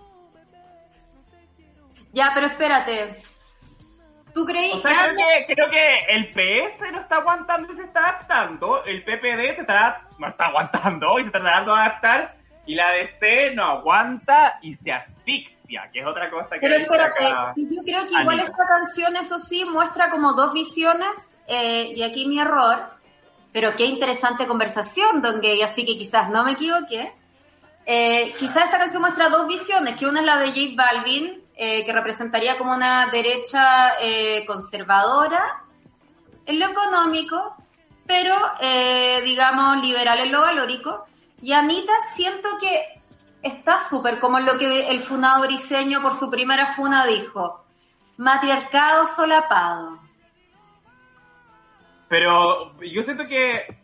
Ya, 2.12 2.30
pero 2.34 2.46
espérate. 2.48 3.22
¿Tú 4.34 4.44
creí 4.44 4.72
O 4.72 4.80
sea, 4.80 5.14
creo 5.14 5.16
que, 5.16 5.54
creo 5.54 5.68
que 5.68 5.98
el 6.10 6.30
PS 6.30 6.92
no 6.92 7.00
está 7.00 7.16
aguantando 7.16 7.72
y 7.72 7.76
se 7.76 7.82
está 7.82 8.00
adaptando, 8.00 8.84
el 8.84 9.02
PPD 9.02 9.56
se 9.56 9.60
está, 9.62 10.02
no 10.18 10.28
está 10.28 10.46
aguantando 10.46 11.18
y 11.18 11.22
se 11.22 11.26
está 11.28 11.40
tratando 11.40 11.74
de 11.74 11.80
adaptar, 11.80 12.36
y 12.66 12.74
la 12.74 12.90
DC 12.92 13.54
no 13.54 13.64
aguanta 13.64 14.58
y 14.62 14.74
se 14.74 14.92
asfixia, 14.92 15.90
que 15.92 16.00
es 16.00 16.06
otra 16.06 16.30
cosa 16.30 16.50
que... 16.50 16.60
Pero 16.60 16.76
espérate, 16.76 17.30
yo 17.56 17.82
creo 17.82 18.06
que 18.06 18.20
igual 18.20 18.40
esta 18.40 18.64
canción, 18.64 19.16
eso 19.16 19.38
sí, 19.38 19.64
muestra 19.64 20.10
como 20.10 20.34
dos 20.34 20.52
visiones, 20.52 21.42
eh, 21.48 21.92
y 21.96 22.02
aquí 22.02 22.26
mi 22.26 22.38
error, 22.38 22.97
pero 23.52 23.74
qué 23.76 23.86
interesante 23.86 24.46
conversación, 24.46 25.22
don 25.22 25.40
Gay, 25.40 25.62
así 25.62 25.84
que 25.84 25.96
quizás 25.96 26.30
no 26.30 26.44
me 26.44 26.52
equivoqué. 26.52 27.12
Eh, 27.86 28.34
quizás 28.38 28.64
esta 28.64 28.78
canción 28.78 29.00
muestra 29.00 29.28
dos 29.28 29.48
visiones, 29.48 29.96
que 29.96 30.06
una 30.06 30.20
es 30.20 30.26
la 30.26 30.38
de 30.38 30.48
J 30.48 30.60
Balvin, 30.76 31.42
eh, 31.56 31.84
que 31.84 31.92
representaría 31.92 32.56
como 32.56 32.72
una 32.72 33.08
derecha 33.10 33.94
eh, 34.00 34.44
conservadora 34.46 35.64
en 36.46 36.58
lo 36.60 36.66
económico, 36.66 37.56
pero 38.06 38.36
eh, 38.60 39.20
digamos 39.24 39.82
liberal 39.82 40.20
en 40.20 40.30
lo 40.30 40.40
valórico. 40.40 41.06
Y 41.42 41.52
Anita 41.52 41.92
siento 42.14 42.48
que 42.60 42.80
está 43.42 43.80
súper 43.86 44.20
como 44.20 44.38
lo 44.38 44.56
que 44.56 44.88
el 44.88 45.00
funado 45.00 45.46
briseño 45.46 46.00
por 46.00 46.14
su 46.14 46.30
primera 46.30 46.74
funa 46.74 47.06
dijo, 47.06 47.64
matriarcado 48.18 49.06
solapado. 49.06 49.98
Pero 52.08 52.78
yo 52.80 53.02
siento 53.02 53.26
que 53.26 53.76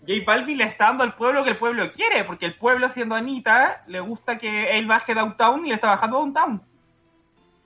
J 0.00 0.24
Balvin 0.26 0.58
le 0.58 0.64
está 0.64 0.86
dando 0.86 1.04
al 1.04 1.14
pueblo 1.14 1.44
que 1.44 1.50
el 1.50 1.58
pueblo 1.58 1.90
quiere, 1.92 2.24
porque 2.24 2.46
el 2.46 2.56
pueblo, 2.56 2.88
siendo 2.88 3.14
Anita, 3.14 3.82
le 3.86 4.00
gusta 4.00 4.38
que 4.38 4.78
él 4.78 4.86
baje 4.86 5.14
downtown 5.14 5.64
y 5.64 5.70
le 5.70 5.74
está 5.74 5.88
bajando 5.88 6.18
downtown. 6.18 6.62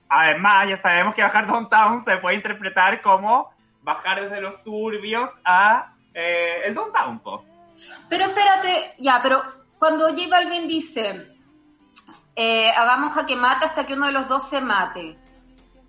Además, 0.09 0.69
ya 0.69 0.77
sabemos 0.81 1.15
que 1.15 1.23
bajar 1.23 1.47
downtown 1.47 2.03
se 2.03 2.17
puede 2.17 2.35
interpretar 2.35 3.01
como 3.01 3.51
bajar 3.81 4.21
desde 4.21 4.41
los 4.41 4.61
suburbios 4.63 5.29
a 5.43 5.93
eh, 6.13 6.61
el 6.65 6.73
downtown. 6.73 7.19
po. 7.19 7.45
Pero 8.09 8.25
espérate, 8.25 8.93
ya, 8.99 9.19
pero 9.21 9.41
cuando 9.77 10.09
J 10.09 10.21
Balvin 10.29 10.67
dice, 10.67 11.27
eh, 12.35 12.71
hagamos 12.71 13.17
a 13.17 13.25
que 13.25 13.35
mate 13.35 13.65
hasta 13.65 13.85
que 13.85 13.93
uno 13.93 14.07
de 14.07 14.13
los 14.13 14.27
dos 14.27 14.49
se 14.49 14.61
mate, 14.61 15.17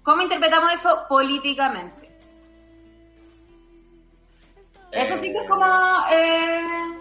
¿cómo 0.03 0.23
interpretamos 0.23 0.73
eso 0.73 1.07
políticamente? 1.09 2.04
Eso 4.95 5.17
sí 5.17 5.33
que 5.33 5.39
es 5.39 5.49
como 5.49 5.67
eh, 6.13 7.01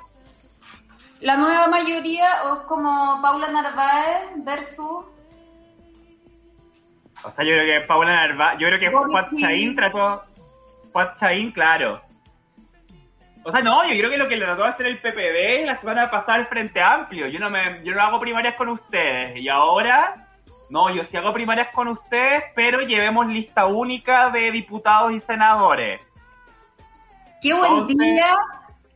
la 1.22 1.38
nueva 1.38 1.68
mayoría 1.68 2.44
o 2.46 2.56
es 2.56 2.60
como 2.62 3.22
Paula 3.22 3.50
Narváez 3.50 4.32
versus... 4.38 5.06
O 7.26 7.32
sea, 7.32 7.46
yo 7.46 7.54
creo 7.54 7.82
que 7.82 7.88
Paula 7.88 8.14
Narváez, 8.14 8.60
yo 8.60 8.68
creo 8.68 8.80
que 8.80 8.90
Juan. 8.90 9.30
Chaín 9.38 9.76
trató, 9.76 10.24
Juan 10.92 11.10
Chaín, 11.20 11.52
claro. 11.52 12.02
O 13.46 13.52
sea, 13.52 13.62
no, 13.62 13.84
yo 13.86 13.98
creo 13.98 14.10
que 14.10 14.18
lo 14.18 14.28
que 14.28 14.38
le 14.38 14.46
trató 14.46 14.64
de 14.64 14.70
hacer 14.70 14.86
el 14.88 15.00
PPD 15.00 15.66
la 15.66 15.76
semana 15.80 16.10
pasada 16.10 16.36
al 16.36 16.48
Frente 16.48 16.82
Amplio. 16.82 17.28
Yo 17.28 17.40
no 17.40 17.50
me, 17.50 17.84
yo 17.84 17.94
no 17.94 18.02
hago 18.02 18.20
primarias 18.20 18.56
con 18.56 18.70
ustedes. 18.70 19.38
Y 19.38 19.50
ahora, 19.50 20.28
no, 20.70 20.94
yo 20.94 21.04
sí 21.04 21.16
hago 21.18 21.34
primarias 21.34 21.70
con 21.74 21.90
ustedes, 21.90 22.46
pero 22.56 22.82
llevemos 22.82 23.28
lista 23.28 23.66
única 23.66 24.30
de 24.30 24.52
diputados 24.52 25.12
y 25.12 25.20
senadores. 25.20 26.02
Qué 27.44 27.54
buen 27.54 27.72
Entonces- 27.74 27.98
día, 27.98 28.36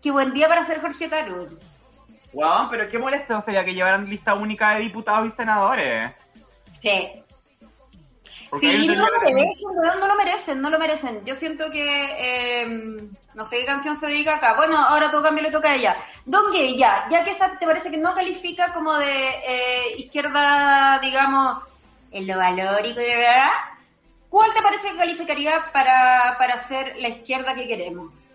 qué 0.01 0.09
buen 0.11 0.33
día 0.33 0.47
para 0.47 0.63
ser 0.63 0.79
Jorge 0.81 1.07
Tarut. 1.09 1.49
Wow, 2.33 2.69
pero 2.71 2.89
qué 2.89 2.97
molesto 2.97 3.39
sería 3.41 3.65
que 3.65 3.73
llevaran 3.73 4.09
lista 4.09 4.33
única 4.33 4.71
de 4.75 4.81
diputados 4.81 5.27
y 5.27 5.31
senadores. 5.35 6.11
Sí. 6.81 7.23
Porque 8.49 8.71
Sí, 8.77 8.87
no 8.87 8.95
lo 8.95 9.21
merecen, 9.21 9.99
no 9.99 10.07
lo 10.07 10.15
merecen, 10.15 10.61
no 10.61 10.69
lo 10.69 10.79
merecen. 10.79 11.25
Yo 11.25 11.35
siento 11.35 11.69
que, 11.69 12.61
eh, 12.61 13.09
no 13.33 13.43
sé 13.43 13.59
qué 13.59 13.65
canción 13.65 13.95
se 13.97 14.07
dedica 14.07 14.35
acá. 14.35 14.53
Bueno, 14.55 14.77
ahora 14.77 15.11
todo 15.11 15.23
cambio 15.23 15.43
le 15.43 15.51
toca 15.51 15.71
a 15.71 15.75
ella. 15.75 15.97
Don 16.25 16.49
Gay, 16.53 16.77
ya, 16.77 17.05
ya 17.09 17.23
que 17.25 17.31
esta 17.31 17.51
te 17.59 17.65
parece 17.65 17.91
que 17.91 17.97
no 17.97 18.15
califica 18.15 18.71
como 18.71 18.93
de 18.93 19.27
eh, 19.45 19.97
izquierda, 19.97 20.97
digamos, 20.99 21.63
en 22.11 22.25
lo 22.25 22.37
valórico, 22.37 23.01
y 23.01 23.05
¿cuál 24.29 24.53
te 24.53 24.61
parece 24.61 24.91
que 24.91 24.97
calificaría 24.97 25.61
para, 25.73 26.35
para 26.37 26.57
ser 26.57 26.95
la 26.99 27.09
izquierda 27.09 27.53
que 27.53 27.67
queremos? 27.67 28.26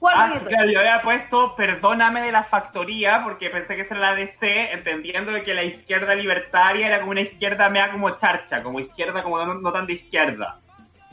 ¿Cuál 0.00 0.14
Ah, 0.18 0.26
reggaetón? 0.28 0.48
claro, 0.48 0.70
yo 0.72 0.78
había 0.80 1.00
puesto 1.02 1.54
Perdóname 1.54 2.22
de 2.22 2.32
la 2.32 2.42
Factoría 2.42 3.20
porque 3.22 3.50
pensé 3.50 3.76
que 3.76 3.82
esa 3.82 3.94
era 3.94 4.10
la 4.10 4.14
DC, 4.16 4.72
entendiendo 4.72 5.32
que 5.44 5.54
la 5.54 5.62
izquierda 5.62 6.14
libertaria 6.14 6.86
era 6.86 6.98
como 7.00 7.12
una 7.12 7.20
izquierda 7.20 7.68
mea 7.68 7.90
como 7.92 8.10
charcha, 8.16 8.62
como 8.62 8.80
izquierda 8.80 9.22
como 9.22 9.44
no, 9.44 9.54
no 9.54 9.72
tan 9.72 9.86
de 9.86 9.92
izquierda. 9.92 10.58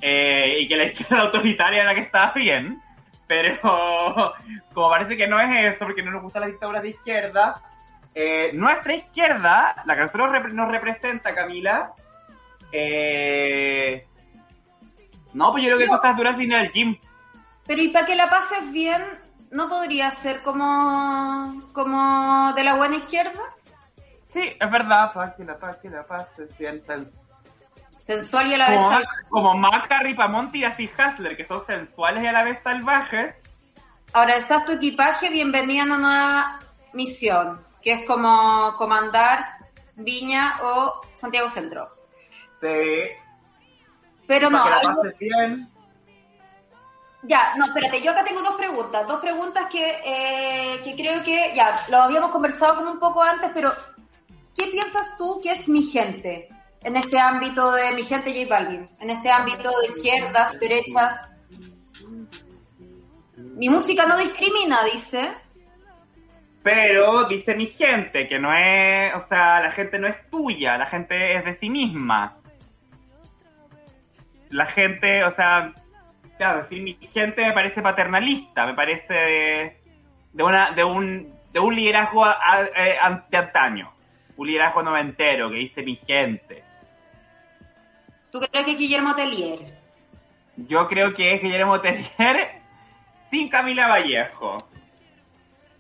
Eh, 0.02 0.60
y 0.62 0.68
que 0.70 0.78
la 0.78 0.84
izquierda 0.92 1.20
autoritaria 1.26 1.82
era 1.82 1.90
la 1.92 1.96
que 1.96 2.02
estaba 2.06 2.32
bien. 2.34 2.82
Pero 3.28 3.60
como 4.74 4.90
parece 4.90 5.18
que 5.18 5.28
no 5.28 5.38
es 5.40 5.74
eso, 5.76 5.86
porque 5.86 6.02
no 6.02 6.12
nos 6.12 6.22
gustan 6.24 6.42
las 6.44 6.52
dictaduras 6.52 6.82
de 6.82 6.90
izquierda, 6.90 7.56
eh, 8.16 8.52
nuestra 8.54 8.96
izquierda, 8.96 9.84
la 9.86 9.96
que 9.96 10.02
nosotros 10.02 10.32
repre- 10.32 10.54
nos 10.54 10.72
representa, 10.72 11.36
Camila, 11.36 11.92
eh, 12.72 14.06
no, 15.34 15.52
pues 15.52 15.64
yo 15.64 15.70
creo 15.70 15.80
que 15.80 15.88
tú 15.88 15.96
estás 15.96 16.16
dura 16.18 16.34
sin 16.34 16.44
ir 16.52 16.56
al 16.56 16.72
gym. 16.72 16.98
Pero 17.68 17.82
y 17.82 17.90
para 17.90 18.06
que 18.06 18.16
la 18.16 18.30
pases 18.30 18.72
bien, 18.72 19.04
¿no 19.52 19.68
podría 19.68 20.10
ser 20.12 20.42
como, 20.42 21.64
como 21.74 22.54
de 22.54 22.64
la 22.64 22.76
buena 22.76 22.96
izquierda? 22.96 23.42
Sí, 24.28 24.42
es 24.60 24.72
verdad, 24.72 25.14
para 25.14 25.36
que 25.36 25.44
la 25.44 25.58
que 25.82 25.90
se 26.36 26.48
sienta 26.56 26.96
Sensual 28.04 28.48
y 28.48 28.54
a 28.54 28.58
la 28.58 28.70
vez 28.70 28.82
salvaje. 28.82 29.06
como 29.28 29.54
Maca, 29.58 30.00
Ripamonti 30.02 30.60
y 30.60 30.64
así 30.64 30.90
Hasler, 30.98 31.36
que 31.36 31.46
son 31.46 31.66
sensuales 31.66 32.24
y 32.24 32.28
a 32.28 32.32
la 32.32 32.44
vez 32.44 32.58
salvajes. 32.64 33.36
Ahora, 34.14 34.38
estás 34.38 34.66
tu 34.66 34.72
equipaje, 34.72 35.30
bienvenida 35.30 35.82
a 35.82 35.86
una 35.86 35.98
nueva 35.98 36.60
misión, 36.94 37.60
que 37.82 37.92
es 37.92 38.08
como 38.08 38.76
comandar 38.78 39.44
Viña 39.96 40.60
o 40.64 41.02
Santiago 41.16 41.50
Centro. 41.50 41.90
De, 42.62 43.18
Pero 44.26 44.50
no, 44.50 44.64
para 44.64 44.80
que 44.80 44.88
la 44.88 44.96
pases 44.96 45.20
bien. 45.20 45.77
Ya, 47.28 47.56
no, 47.58 47.66
espérate, 47.66 48.02
yo 48.02 48.12
acá 48.12 48.24
tengo 48.24 48.42
dos 48.42 48.56
preguntas, 48.56 49.06
dos 49.06 49.20
preguntas 49.20 49.68
que, 49.70 50.00
eh, 50.04 50.82
que 50.84 50.96
creo 50.96 51.24
que, 51.24 51.52
ya, 51.54 51.86
lo 51.90 51.98
habíamos 51.98 52.32
conversado 52.32 52.78
como 52.78 52.92
un 52.92 53.00
poco 53.00 53.22
antes, 53.22 53.52
pero 53.54 53.72
¿qué 54.56 54.68
piensas 54.68 55.18
tú 55.18 55.40
que 55.42 55.52
es 55.52 55.68
mi 55.68 55.84
gente 55.84 56.48
en 56.82 56.96
este 56.96 57.20
ámbito 57.20 57.72
de 57.74 57.92
mi 57.94 58.04
gente 58.04 58.34
J 58.34 58.48
Balvin? 58.50 58.90
En 59.00 59.10
este 59.10 59.30
ámbito 59.30 59.70
de 59.82 59.88
izquierdas, 59.96 60.60
derechas. 60.60 61.38
Mi 63.36 63.70
música 63.70 64.06
no 64.06 64.18
discrimina, 64.18 64.84
dice. 64.86 65.34
Pero 66.64 67.26
dice 67.28 67.56
mi 67.56 67.68
gente, 67.68 68.28
que 68.28 68.40
no 68.40 68.54
es, 68.54 69.14
o 69.16 69.28
sea, 69.28 69.62
la 69.62 69.72
gente 69.72 70.00
no 70.00 70.08
es 70.08 70.30
tuya, 70.30 70.78
la 70.78 70.88
gente 70.88 71.38
es 71.38 71.46
de 71.46 71.54
sí 71.56 71.70
misma. 71.70 72.38
La 74.50 74.66
gente, 74.66 75.24
o 75.26 75.36
sea, 75.36 75.74
claro, 76.38 76.60
decir 76.60 76.82
mi 76.82 76.94
gente 77.14 77.46
me 77.46 77.52
parece 77.54 77.82
paternalista, 77.82 78.66
me 78.66 78.74
parece 78.74 79.14
de, 79.14 79.78
de 80.34 80.44
una, 80.44 80.72
de 80.72 80.84
un, 80.84 81.34
de 81.52 81.60
un 81.60 81.76
liderazgo 81.76 82.24
a- 82.26 82.38
a- 82.42 82.64
eh, 82.66 82.98
an- 83.02 83.26
de 83.30 83.38
antaño. 83.38 83.92
Un 84.38 84.48
liderazgo 84.48 84.84
noventero 84.84 85.50
que 85.50 85.56
dice 85.56 85.82
mi 85.82 85.96
gente. 85.96 86.64
¿Tú 88.32 88.40
crees 88.40 88.66
que 88.66 88.76
Guillermo 88.76 89.16
Tellier? 89.16 89.60
Yo 90.58 90.88
creo 90.88 91.14
que 91.14 91.34
es 91.34 91.42
Guillermo 91.42 91.80
Tellier 91.82 92.62
sin 93.32 93.50
Camila 93.50 93.88
Vallejo. 93.88 94.68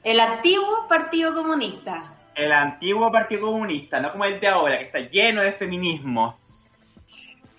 El 0.04 0.20
antiguo 0.20 0.88
Partido 0.88 1.34
Comunista. 1.34 2.13
El 2.36 2.52
antiguo 2.52 3.12
Partido 3.12 3.48
Comunista, 3.48 4.00
no 4.00 4.12
como 4.12 4.26
el 4.26 4.39
de 4.39 4.48
ahora, 4.48 4.78
que 4.80 4.86
está 4.86 5.00
lleno 5.00 5.41
de 5.41 5.54
feminismos. 5.54 6.36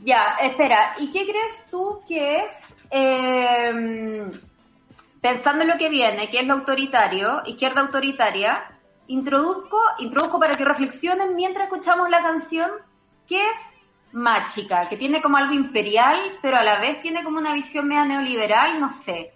Ya, 0.00 0.36
espera, 0.40 0.94
¿y 0.98 1.10
qué 1.10 1.24
crees 1.26 1.66
tú 1.70 2.00
que 2.06 2.42
es, 2.44 2.76
eh, 2.90 4.30
pensando 5.20 5.62
en 5.62 5.68
lo 5.70 5.76
que 5.76 5.88
viene, 5.88 6.30
que 6.30 6.40
es 6.40 6.46
lo 6.46 6.54
autoritario, 6.54 7.42
izquierda 7.46 7.80
autoritaria, 7.80 8.64
introduzco, 9.08 9.80
introduzco 9.98 10.38
para 10.38 10.54
que 10.54 10.64
reflexionen 10.64 11.34
mientras 11.34 11.64
escuchamos 11.66 12.08
la 12.10 12.22
canción, 12.22 12.70
¿qué 13.26 13.40
es 13.50 13.72
Máchica? 14.12 14.88
Que 14.88 14.96
tiene 14.96 15.20
como 15.20 15.36
algo 15.36 15.52
imperial, 15.54 16.38
pero 16.42 16.58
a 16.58 16.62
la 16.62 16.78
vez 16.80 17.00
tiene 17.00 17.24
como 17.24 17.38
una 17.38 17.52
visión 17.52 17.88
media 17.88 18.04
neoliberal, 18.04 18.78
no 18.80 18.90
sé. 18.90 19.32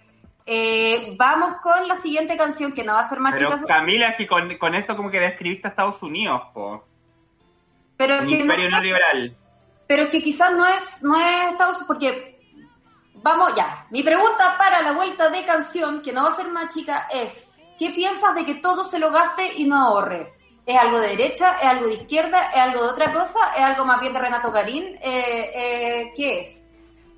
Eh, 0.46 1.14
vamos 1.18 1.56
con 1.60 1.86
la 1.88 1.94
siguiente 1.96 2.36
canción, 2.36 2.72
que 2.72 2.84
no 2.84 2.94
va 2.94 3.00
a 3.00 3.04
ser 3.04 3.18
Máchica, 3.20 3.50
Pero 3.56 3.66
Camila, 3.66 4.08
es 4.08 4.16
que 4.16 4.26
con, 4.26 4.56
con 4.58 4.74
eso 4.74 4.96
como 4.96 5.10
que 5.10 5.20
describiste 5.20 5.66
a 5.68 5.70
Estados 5.70 6.02
Unidos, 6.02 6.40
po. 6.54 6.84
pero 7.96 8.20
Un 8.20 8.26
que 8.26 8.34
no 8.36 8.40
imperio 8.42 8.64
sé- 8.66 8.70
neoliberal. 8.70 9.36
Pero 9.92 10.08
que 10.08 10.22
quizás 10.22 10.50
no 10.52 10.66
es, 10.66 11.02
no 11.02 11.20
es 11.20 11.50
Estados 11.50 11.76
Unidos, 11.76 11.86
porque 11.86 12.40
vamos 13.16 13.52
ya. 13.54 13.86
Mi 13.90 14.02
pregunta 14.02 14.56
para 14.56 14.80
la 14.80 14.92
vuelta 14.92 15.28
de 15.28 15.44
canción, 15.44 16.00
que 16.00 16.14
no 16.14 16.22
va 16.22 16.30
a 16.30 16.32
ser 16.32 16.48
más 16.48 16.72
chica, 16.74 17.08
es: 17.12 17.46
¿qué 17.78 17.90
piensas 17.90 18.34
de 18.34 18.46
que 18.46 18.54
todo 18.54 18.84
se 18.84 18.98
lo 18.98 19.10
gaste 19.10 19.52
y 19.56 19.64
no 19.66 19.76
ahorre? 19.76 20.32
¿Es 20.64 20.78
algo 20.78 20.98
de 20.98 21.08
derecha? 21.08 21.58
¿Es 21.60 21.66
algo 21.66 21.88
de 21.88 21.94
izquierda? 21.94 22.46
¿Es 22.54 22.56
algo 22.58 22.84
de 22.84 22.88
otra 22.88 23.12
cosa? 23.12 23.38
¿Es 23.54 23.60
algo 23.62 23.84
más 23.84 24.00
bien 24.00 24.14
de 24.14 24.18
Renato 24.18 24.50
Garín? 24.50 24.84
Eh, 25.02 25.50
eh, 25.54 26.12
¿Qué 26.16 26.38
es? 26.38 26.64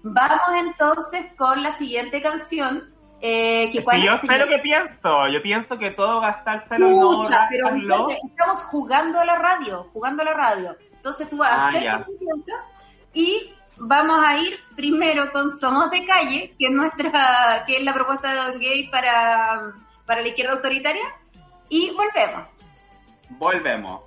Vamos 0.03 0.49
entonces 0.59 1.27
con 1.37 1.63
la 1.63 1.71
siguiente 1.71 2.21
canción. 2.21 2.93
Eh, 3.21 3.71
que 3.71 3.79
Es 3.79 3.85
cuál 3.85 4.03
yo 4.03 4.15
es? 4.15 4.21
sé 4.21 4.37
lo 4.37 4.47
que 4.47 4.59
pienso. 4.59 5.29
Yo 5.29 5.41
pienso 5.43 5.79
que 5.79 5.93
todo 5.93 6.21
gastárselo 6.21 6.91
y 6.91 6.91
no 6.91 7.21
pero 7.49 7.69
gastarlo. 7.69 8.07
estamos 8.11 8.65
jugando 8.65 9.21
a 9.21 9.25
la 9.25 9.37
radio, 9.39 9.89
jugando 9.93 10.23
a 10.23 10.25
la 10.25 10.35
radio. 10.35 10.77
Entonces 11.05 11.29
tú 11.29 11.37
vas 11.37 11.51
a 11.51 11.55
Ah, 11.67 11.69
hacer 11.69 11.83
ya. 11.83 12.07
piensas 12.19 12.73
y 13.13 13.53
vamos 13.77 14.25
a 14.25 14.39
ir 14.39 14.59
primero 14.75 15.31
con 15.33 15.51
Somos 15.51 15.91
de 15.91 16.07
Calle, 16.07 16.55
que 16.59 16.65
es 16.69 16.73
nuestra, 16.73 17.63
que 17.67 17.77
es 17.77 17.83
la 17.85 17.93
propuesta 17.93 18.31
de 18.31 18.37
Don 18.37 18.59
Gay 18.59 18.89
para, 18.89 19.71
para 20.07 20.23
la 20.23 20.29
izquierda 20.29 20.55
autoritaria, 20.55 21.05
y 21.69 21.91
volvemos. 21.91 22.49
Volvemos. 23.39 24.01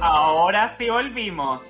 Ahora 0.00 0.76
sí 0.78 0.88
volvimos. 0.88 1.62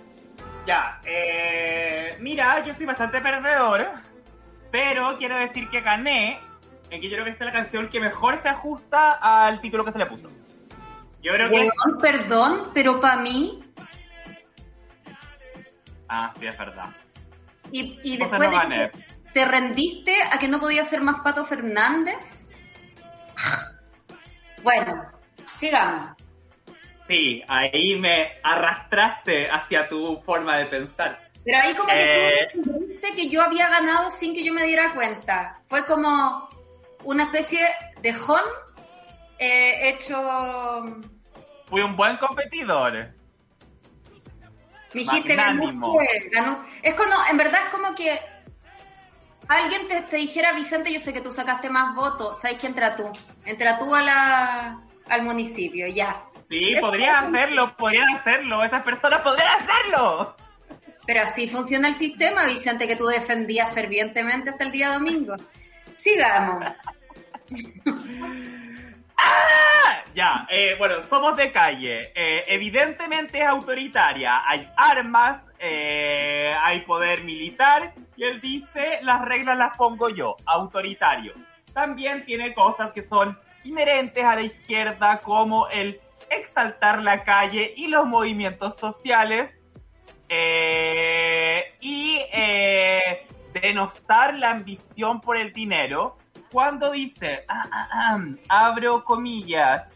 Ya, 0.67 1.01
eh, 1.05 2.17
mira, 2.21 2.63
yo 2.63 2.75
soy 2.75 2.87
bastante 2.87 3.21
perdedor, 3.21 3.87
pero 4.73 5.17
quiero 5.19 5.39
decir 5.39 5.69
que 5.71 5.81
gané, 5.81 6.41
en 6.91 7.01
que 7.01 7.09
yo 7.09 7.15
creo 7.15 7.25
que 7.25 7.31
esta 7.31 7.45
es 7.45 7.53
la 7.55 7.61
canción 7.61 7.89
que 7.89 8.01
mejor 8.01 8.43
se 8.43 8.49
ajusta 8.49 9.13
al 9.13 9.61
título 9.61 9.85
que 9.85 9.93
se 9.93 9.99
le 9.99 10.07
puso. 10.07 10.29
Yo 11.23 11.33
creo 11.33 11.49
que... 11.51 11.57
Weón, 11.57 11.71
perdón, 12.01 12.71
pero 12.75 13.01
para 13.01 13.17
mí, 13.17 13.63
Ah, 16.09 16.33
sí, 16.39 16.47
es 16.47 16.57
verdad. 16.59 16.91
y, 17.73 18.17
después 18.17 18.41
no 18.41 18.49
de 18.49 18.55
gané. 18.57 18.91
que 18.91 19.05
te 19.33 19.45
rendiste 19.45 20.15
a 20.23 20.39
que 20.39 20.49
no 20.49 20.59
podía 20.59 20.85
ser 20.85 21.03
más 21.03 21.21
Pato 21.23 21.45
Fernández. 21.45 22.49
Bueno, 24.63 25.01
sigamos. 25.61 26.17
Sí, 27.09 27.43
ahí 27.47 27.97
me 27.99 28.33
arrastraste 28.43 29.49
hacia 29.51 29.89
tu 29.89 30.21
forma 30.23 30.57
de 30.59 30.67
pensar. 30.67 31.21
Pero 31.45 31.59
ahí 31.59 31.75
como 31.75 31.91
Eh. 31.93 32.49
que 32.53 32.59
tú 32.59 32.71
entendiste 32.71 33.15
que 33.15 33.29
yo 33.29 33.43
había 33.43 33.69
ganado 33.69 34.11
sin 34.11 34.35
que 34.35 34.45
yo 34.45 34.53
me 34.53 34.65
diera 34.65 34.93
cuenta. 34.95 35.61
Fue 35.69 35.85
como 35.87 36.49
una 37.05 37.25
especie 37.25 37.61
de 38.03 38.11
hon 38.13 38.41
eh, 39.39 39.91
hecho... 39.91 40.21
Fui 41.67 41.81
un 41.83 41.95
buen 41.95 42.17
competidor. 42.17 42.93
Me 44.95 45.01
dijiste, 45.03 45.37
ganó. 45.37 46.65
Es 46.83 46.95
como, 46.95 47.13
en 47.31 47.37
verdad 47.37 47.67
es 47.67 47.71
como 47.71 47.95
que 47.95 48.19
alguien 49.49 49.87
te, 49.89 50.03
te 50.03 50.17
dijera, 50.17 50.53
Vicente, 50.53 50.93
yo 50.93 50.99
sé 50.99 51.13
que 51.13 51.21
tú 51.21 51.31
sacaste 51.31 51.69
más 51.71 51.95
votos, 51.95 52.41
¿sabes 52.41 52.59
que 52.59 52.67
entra 52.67 52.97
tú? 52.97 53.05
Entra 53.45 53.79
tú 53.79 53.95
a 53.95 54.03
la, 54.03 54.81
al 55.09 55.23
municipio, 55.23 55.87
ya. 55.89 56.25
Sí, 56.49 56.73
Es 56.75 56.81
podrían 56.81 57.27
hacerlo, 57.27 57.77
podrían 57.77 58.09
hacerlo. 58.17 58.65
Esas 58.65 58.83
personas 58.83 59.21
podrían 59.21 59.49
hacerlo. 59.61 60.37
Pero 61.07 61.23
así 61.23 61.49
funciona 61.49 61.89
el 61.89 61.95
sistema, 61.95 62.47
Vicente, 62.47 62.87
que 62.87 62.97
tú 62.97 63.07
defendías 63.07 63.73
fervientemente 63.73 64.51
hasta 64.51 64.65
el 64.65 64.73
día 64.73 64.91
domingo. 64.93 65.37
Sigamos. 65.97 66.65
¡Ah! 69.19 70.03
Ya, 70.15 70.47
eh, 70.51 70.75
bueno, 70.79 71.03
somos 71.09 71.37
de 71.37 71.53
calle. 71.53 72.13
Eh, 72.15 72.45
evidentemente 72.49 73.41
es 73.41 73.47
autoritaria. 73.47 74.43
Hay 74.49 74.69
armas, 74.77 75.45
eh, 75.59 76.55
hay 76.61 76.81
poder 76.81 77.23
militar. 77.23 77.93
Y 78.17 78.25
él 78.25 78.41
dice, 78.41 78.99
las 79.03 79.25
reglas 79.25 79.59
las 79.59 79.77
pongo 79.77 80.09
yo, 80.09 80.37
autoritario. 80.45 81.35
También 81.73 82.25
tiene 82.25 82.55
cosas 82.55 82.93
que 82.93 83.03
son 83.03 83.39
inherentes 83.63 84.25
a 84.25 84.35
la 84.35 84.43
izquierda, 84.43 85.21
como 85.21 85.69
el 85.69 86.01
exaltar 86.31 87.03
la 87.03 87.25
calle 87.25 87.73
y 87.77 87.89
los 87.89 88.07
movimientos 88.07 88.77
sociales. 88.77 89.51
eh, 90.29 91.75
y 91.81 92.19
eh, 92.33 93.27
denostar 93.53 94.37
la 94.37 94.51
ambición 94.51 95.21
por 95.21 95.37
el 95.37 95.53
dinero 95.53 96.17
cuando 96.51 96.91
dice, 96.91 97.45
ah, 97.49 97.69
ah, 97.71 97.89
ah, 97.93 98.21
abro 98.49 99.05
comillas, 99.05 99.89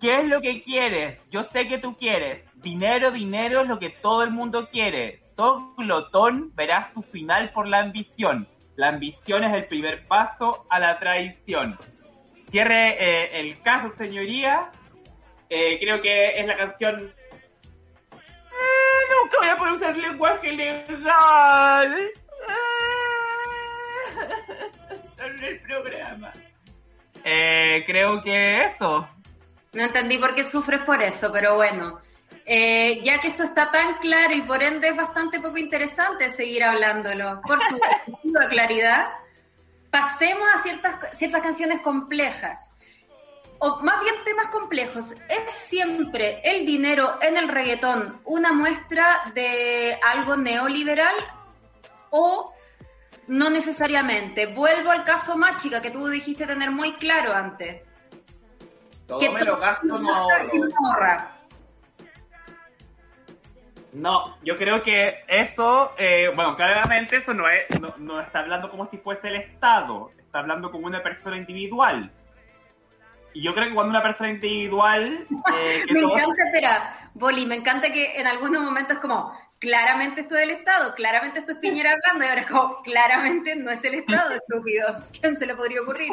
¿qué 0.00 0.18
es 0.20 0.24
lo 0.24 0.40
que 0.40 0.62
quieres? 0.62 1.20
Yo 1.30 1.44
sé 1.44 1.68
que 1.68 1.78
tú 1.78 1.96
quieres. 1.96 2.44
Dinero, 2.56 3.10
dinero 3.10 3.62
es 3.62 3.68
lo 3.68 3.78
que 3.78 3.90
todo 3.90 4.22
el 4.22 4.30
mundo 4.30 4.68
quiere. 4.70 5.20
Sos 5.36 5.62
glotón, 5.76 6.52
verás 6.54 6.92
tu 6.92 7.02
final 7.02 7.50
por 7.52 7.66
la 7.66 7.80
ambición. 7.80 8.46
La 8.76 8.88
ambición 8.88 9.44
es 9.44 9.54
el 9.54 9.66
primer 9.66 10.06
paso 10.06 10.66
a 10.70 10.78
la 10.78 10.98
traición. 10.98 11.78
Cierre 12.50 12.96
eh, 12.98 13.40
el 13.40 13.62
caso, 13.62 13.90
señoría. 13.96 14.70
Eh, 15.48 15.78
creo 15.80 16.02
que 16.02 16.40
es 16.40 16.46
la 16.46 16.56
canción... 16.56 17.14
Eh, 18.12 19.00
nunca 19.22 19.36
voy 19.40 19.48
a 19.48 19.56
poder 19.56 19.72
usar 19.74 19.96
lenguaje 19.96 20.52
legal. 20.52 22.10
en 25.18 25.44
el 25.44 25.60
programa. 25.60 26.32
Creo 27.22 28.22
que 28.22 28.64
eso. 28.64 29.08
No 29.72 29.82
entendí 29.82 30.18
por 30.18 30.34
qué 30.34 30.42
sufres 30.42 30.80
por 30.80 31.00
eso, 31.02 31.30
pero 31.32 31.54
bueno. 31.54 32.00
Ya 32.46 33.20
que 33.20 33.28
esto 33.28 33.44
está 33.44 33.70
tan 33.70 33.98
claro 33.98 34.34
y 34.34 34.42
por 34.42 34.60
ende 34.62 34.88
es 34.88 34.96
bastante 34.96 35.38
poco 35.38 35.58
interesante 35.58 36.30
seguir 36.30 36.64
hablándolo, 36.64 37.40
por 37.46 37.60
su 37.60 37.78
claridad, 38.50 39.06
pasemos 39.90 40.48
a 40.54 40.58
ciertas, 40.62 41.18
ciertas 41.18 41.42
canciones 41.42 41.80
complejas. 41.80 42.74
O 43.58 43.80
más 43.82 44.00
bien 44.02 44.14
temas 44.24 44.46
complejos. 44.46 45.12
¿Es 45.28 45.52
siempre 45.54 46.40
el 46.42 46.64
dinero 46.64 47.18
en 47.20 47.36
el 47.36 47.48
reggaetón 47.48 48.20
una 48.24 48.52
muestra 48.52 49.32
de 49.34 49.98
algo 50.02 50.36
neoliberal 50.36 51.14
o 52.10 52.54
no 53.26 53.50
necesariamente? 53.50 54.46
Vuelvo 54.46 54.90
al 54.90 55.04
caso 55.04 55.36
Máchica 55.36 55.82
que 55.82 55.90
tú 55.90 56.08
dijiste 56.08 56.46
tener 56.46 56.70
muy 56.70 56.94
claro 56.94 57.34
antes. 57.34 57.82
Todo 59.06 59.18
que 59.18 59.28
me 59.28 59.44
lo 59.44 59.58
gasto, 59.58 59.98
no 59.98 60.14
ahorro. 60.14 61.39
No 63.92 64.36
yo 64.42 64.56
creo 64.56 64.82
que 64.82 65.24
eso, 65.28 65.92
eh, 65.98 66.30
bueno, 66.34 66.56
claramente 66.56 67.16
eso 67.16 67.34
no, 67.34 67.48
es, 67.48 67.80
no, 67.80 67.94
no 67.98 68.20
está 68.20 68.40
hablando 68.40 68.70
como 68.70 68.86
si 68.86 68.98
fuese 68.98 69.28
el 69.28 69.36
Estado, 69.36 70.10
está 70.18 70.38
hablando 70.40 70.70
como 70.70 70.86
una 70.86 71.02
persona 71.02 71.36
individual. 71.36 72.10
Y 73.32 73.42
yo 73.42 73.54
creo 73.54 73.68
que 73.68 73.74
cuando 73.74 73.90
una 73.90 74.02
persona 74.02 74.30
individual... 74.30 75.26
eh, 75.56 75.84
Me 75.90 76.00
todos- 76.00 76.12
encanta, 76.18 76.42
espera, 76.46 77.10
Boli, 77.14 77.46
me 77.46 77.56
encanta 77.56 77.92
que 77.92 78.16
en 78.20 78.26
algunos 78.26 78.62
momentos 78.62 78.98
como, 78.98 79.32
claramente 79.60 80.22
esto 80.22 80.36
es 80.36 80.42
el 80.44 80.50
Estado, 80.50 80.94
claramente 80.94 81.38
esto 81.40 81.52
es 81.52 81.58
Piñera 81.58 81.92
hablando, 81.92 82.24
y 82.24 82.28
ahora 82.28 82.40
es 82.40 82.46
como, 82.48 82.82
claramente 82.82 83.54
no 83.56 83.70
es 83.70 83.84
el 83.84 83.94
Estado, 83.94 84.30
estúpidos. 84.34 85.10
¿Quién 85.20 85.36
se 85.36 85.46
le 85.46 85.54
podría 85.54 85.82
ocurrir? 85.82 86.10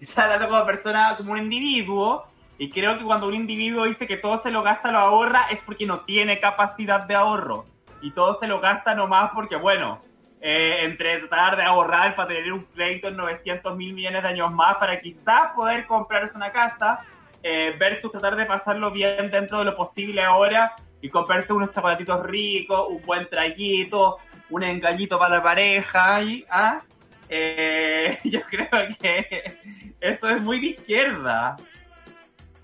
está 0.00 0.24
hablando 0.24 0.48
como 0.48 0.64
persona, 0.66 1.16
como 1.16 1.32
un 1.32 1.38
individuo, 1.38 2.26
y 2.58 2.70
creo 2.70 2.98
que 2.98 3.04
cuando 3.04 3.26
un 3.26 3.34
individuo 3.34 3.84
dice 3.84 4.06
que 4.06 4.16
todo 4.16 4.40
se 4.42 4.50
lo 4.50 4.62
gasta, 4.62 4.92
lo 4.92 4.98
ahorra, 4.98 5.46
es 5.50 5.60
porque 5.60 5.86
no 5.86 6.00
tiene 6.00 6.38
capacidad 6.38 7.04
de 7.04 7.14
ahorro. 7.14 7.66
Y 8.00 8.12
todo 8.12 8.38
se 8.38 8.46
lo 8.46 8.60
gasta 8.60 8.94
nomás 8.94 9.30
porque, 9.34 9.56
bueno, 9.56 10.00
eh, 10.40 10.80
entre 10.82 11.18
tratar 11.20 11.56
de 11.56 11.62
ahorrar 11.62 12.14
para 12.14 12.28
tener 12.28 12.52
un 12.52 12.62
crédito 12.62 13.08
en 13.08 13.16
900 13.16 13.76
mil 13.76 13.94
millones 13.94 14.22
de 14.22 14.28
años 14.28 14.52
más 14.52 14.76
para 14.76 15.00
quizás 15.00 15.52
poder 15.56 15.86
comprarse 15.86 16.36
una 16.36 16.52
casa, 16.52 17.00
eh, 17.42 17.74
versus 17.78 18.12
tratar 18.12 18.36
de 18.36 18.46
pasarlo 18.46 18.90
bien 18.90 19.30
dentro 19.30 19.58
de 19.58 19.64
lo 19.64 19.76
posible 19.76 20.22
ahora 20.22 20.74
y 21.00 21.08
comprarse 21.08 21.52
unos 21.52 21.72
chocolatitos 21.72 22.24
ricos, 22.24 22.86
un 22.88 23.02
buen 23.02 23.28
traguito, 23.28 24.18
un 24.50 24.62
engañito 24.62 25.18
para 25.18 25.36
la 25.36 25.42
pareja, 25.42 26.22
y, 26.22 26.44
¿ah? 26.50 26.82
Eh, 27.28 28.18
yo 28.24 28.40
creo 28.42 28.68
que 29.00 29.58
eso 30.00 30.28
es 30.28 30.40
muy 30.40 30.60
de 30.60 30.66
izquierda. 30.66 31.56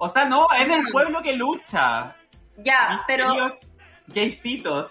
O 0.02 0.08
sea, 0.08 0.24
no, 0.24 0.46
es 0.58 0.66
el 0.68 0.82
Mm. 0.84 0.92
pueblo 0.92 1.22
que 1.22 1.34
lucha. 1.34 2.16
Ya, 2.56 2.88
Mis 2.92 3.00
pero, 3.06 3.26
gaycitos. 4.06 4.90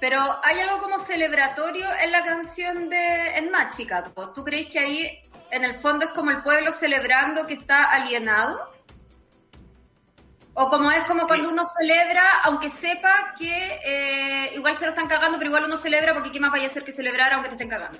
pero 0.00 0.20
hay 0.44 0.60
algo 0.60 0.78
como 0.78 0.98
celebratorio 1.00 1.86
en 2.00 2.12
la 2.12 2.24
canción 2.24 2.88
de 2.88 3.36
En 3.38 3.50
Máchica. 3.50 4.04
¿po? 4.14 4.32
¿Tú 4.32 4.44
crees 4.44 4.68
que 4.68 4.78
ahí 4.78 5.18
en 5.50 5.64
el 5.64 5.74
fondo 5.80 6.04
es 6.06 6.12
como 6.12 6.30
el 6.30 6.42
pueblo 6.44 6.70
celebrando 6.70 7.44
que 7.44 7.54
está 7.54 7.90
alienado? 7.90 8.70
O 10.54 10.68
como 10.68 10.90
es 10.92 11.04
como 11.04 11.26
cuando 11.26 11.48
uno 11.48 11.64
celebra, 11.64 12.40
aunque 12.44 12.70
sepa 12.70 13.34
que 13.38 13.80
eh, 13.84 14.54
igual 14.54 14.76
se 14.76 14.84
lo 14.84 14.90
están 14.90 15.08
cagando, 15.08 15.38
pero 15.38 15.48
igual 15.48 15.64
uno 15.64 15.76
celebra 15.76 16.12
porque 16.14 16.30
qué 16.30 16.38
más 16.40 16.50
vaya 16.52 16.64
a 16.64 16.66
hacer 16.66 16.84
que 16.84 16.92
celebrar 16.92 17.32
aunque 17.32 17.48
te 17.48 17.54
estén 17.56 17.68
cagando. 17.68 17.98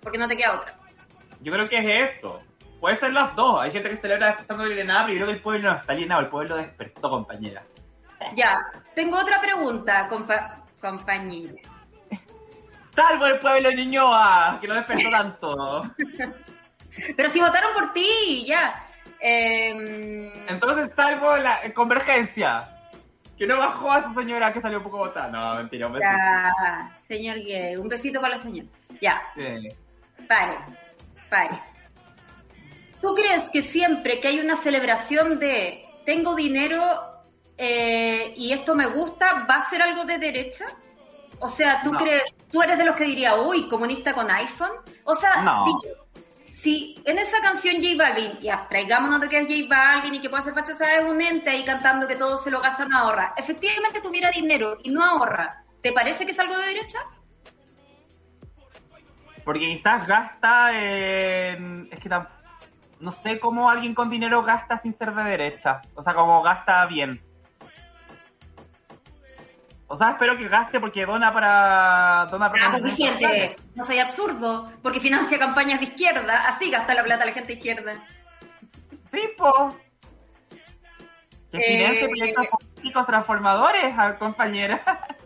Porque 0.00 0.18
no 0.18 0.26
te 0.28 0.36
queda 0.36 0.54
otra. 0.56 0.74
Yo 1.40 1.52
creo 1.52 1.68
que 1.68 1.78
es 1.78 2.16
eso. 2.16 2.40
Puede 2.86 3.00
ser 3.00 3.12
las 3.14 3.34
dos. 3.34 3.60
Hay 3.60 3.72
gente 3.72 3.88
que 3.90 3.96
celebra 3.96 4.30
estando 4.30 4.62
alienada, 4.62 5.06
pero 5.06 5.14
yo 5.14 5.24
creo 5.24 5.26
que 5.26 5.32
el 5.38 5.42
pueblo 5.42 5.70
no 5.72 5.76
está 5.80 5.92
alienado. 5.92 6.20
El 6.20 6.28
pueblo 6.28 6.56
despertó, 6.56 7.10
compañera. 7.10 7.64
Ya, 8.36 8.54
tengo 8.94 9.18
otra 9.18 9.40
pregunta, 9.40 10.06
compa 10.08 10.58
compañera. 10.80 11.54
Salvo 12.94 13.26
el 13.26 13.40
pueblo 13.40 13.70
de 13.70 13.74
Ñuñoa, 13.74 14.58
que 14.60 14.68
no 14.68 14.74
despertó 14.76 15.10
tanto. 15.10 15.82
Pero 17.16 17.28
si 17.28 17.40
votaron 17.40 17.72
por 17.74 17.92
ti, 17.92 18.44
ya. 18.46 18.72
Eh, 19.18 20.44
Entonces 20.46 20.92
salvo 20.94 21.36
la 21.38 21.64
eh, 21.64 21.72
convergencia. 21.72 22.68
Que 23.36 23.48
no 23.48 23.58
bajó 23.58 23.90
a 23.90 24.04
su 24.04 24.14
señora 24.14 24.52
que 24.52 24.60
salió 24.60 24.78
un 24.78 24.84
poco 24.84 24.98
votada. 24.98 25.26
No, 25.26 25.56
mentira, 25.56 25.88
un 25.88 25.94
besito. 25.94 26.08
ya, 26.12 26.94
señor 26.98 27.38
Gay, 27.38 27.74
un 27.78 27.88
besito 27.88 28.20
para 28.20 28.36
la 28.36 28.40
señora. 28.40 28.68
Ya, 29.00 29.20
Sí. 29.34 29.70
pare, 30.28 30.56
pare. 31.28 31.60
¿Tú 33.06 33.14
crees 33.14 33.48
que 33.50 33.62
siempre 33.62 34.20
que 34.20 34.26
hay 34.26 34.40
una 34.40 34.56
celebración 34.56 35.38
de 35.38 35.84
tengo 36.04 36.34
dinero 36.34 36.82
eh, 37.56 38.34
y 38.36 38.52
esto 38.52 38.74
me 38.74 38.86
gusta, 38.86 39.46
va 39.48 39.58
a 39.58 39.60
ser 39.70 39.80
algo 39.80 40.04
de 40.04 40.18
derecha? 40.18 40.64
O 41.38 41.48
sea, 41.48 41.82
¿tú 41.84 41.92
No. 41.92 41.98
crees, 42.00 42.34
tú 42.50 42.62
eres 42.62 42.76
de 42.78 42.84
los 42.84 42.96
que 42.96 43.04
diría, 43.04 43.36
uy, 43.36 43.68
comunista 43.68 44.12
con 44.12 44.28
iPhone? 44.28 44.72
O 45.04 45.14
sea, 45.14 45.42
No. 45.42 45.66
si 46.50 47.00
en 47.04 47.18
esa 47.20 47.40
canción 47.40 47.76
J 47.76 47.94
Balvin, 47.96 48.38
y 48.42 48.48
abstraigámonos 48.48 49.20
de 49.20 49.28
que 49.28 49.38
es 49.38 49.44
J 49.46 49.54
Balvin 49.68 50.14
y 50.16 50.20
que 50.20 50.28
puede 50.28 50.42
ser 50.42 50.54
Pacho 50.54 50.72
es 50.72 51.04
un 51.04 51.20
ente 51.20 51.50
ahí 51.50 51.64
cantando 51.64 52.08
que 52.08 52.16
todo 52.16 52.36
se 52.38 52.50
lo 52.50 52.60
gastan 52.60 52.92
ahorra, 52.92 53.34
efectivamente 53.36 54.00
tuviera 54.00 54.30
dinero 54.32 54.78
y 54.82 54.90
no 54.90 55.04
ahorra, 55.04 55.62
¿te 55.80 55.92
parece 55.92 56.24
que 56.24 56.32
es 56.32 56.40
algo 56.40 56.56
de 56.58 56.66
derecha? 56.66 56.98
Porque 59.44 59.60
quizás 59.76 60.04
gasta 60.08 60.72
en... 60.76 61.88
Es 61.92 62.00
que 62.00 62.08
tam- 62.10 62.26
no 63.00 63.12
sé 63.12 63.38
cómo 63.38 63.68
alguien 63.70 63.94
con 63.94 64.10
dinero 64.10 64.42
gasta 64.42 64.78
sin 64.78 64.96
ser 64.96 65.14
de 65.14 65.24
derecha. 65.24 65.82
O 65.94 66.02
sea, 66.02 66.14
como 66.14 66.42
gasta 66.42 66.84
bien. 66.86 67.20
O 69.88 69.96
sea, 69.96 70.10
espero 70.10 70.36
que 70.36 70.48
gaste 70.48 70.80
porque 70.80 71.06
dona 71.06 71.32
para... 71.32 72.26
Dona 72.30 72.50
para 72.50 72.72
Ah, 72.72 72.78
Vicente, 72.78 73.54
no 73.74 73.84
soy 73.84 74.00
absurdo, 74.00 74.72
porque 74.82 74.98
financia 74.98 75.38
campañas 75.38 75.78
de 75.78 75.86
izquierda, 75.86 76.46
así 76.48 76.70
gasta 76.70 76.92
la 76.94 77.04
plata 77.04 77.24
la 77.24 77.32
gente 77.32 77.52
izquierda. 77.52 78.04
Sí, 79.12 79.20
po. 79.38 79.76
Que 81.52 81.58
Eh, 81.58 81.76
financie 81.78 82.08
proyectos 82.08 82.46
políticos 82.48 83.06
transformadores, 83.06 83.94
ah, 83.96 84.16
compañera. 84.18 85.06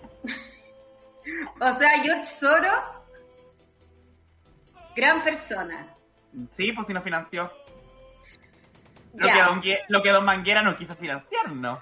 O 1.60 1.72
sea, 1.72 1.90
George 2.02 2.24
Soros, 2.24 3.06
gran 4.96 5.22
persona. 5.22 5.94
Sí, 6.56 6.72
pues 6.72 6.86
si 6.86 6.92
no 6.92 7.02
financió. 7.02 7.50
Lo 9.14 9.26
que, 9.28 9.42
don, 9.42 9.60
Gue- 9.62 9.80
lo 9.88 10.02
que 10.02 10.10
Don 10.10 10.24
Manguera 10.24 10.62
no 10.62 10.76
quiso 10.76 10.94
financiar, 10.94 11.50
¿no? 11.52 11.80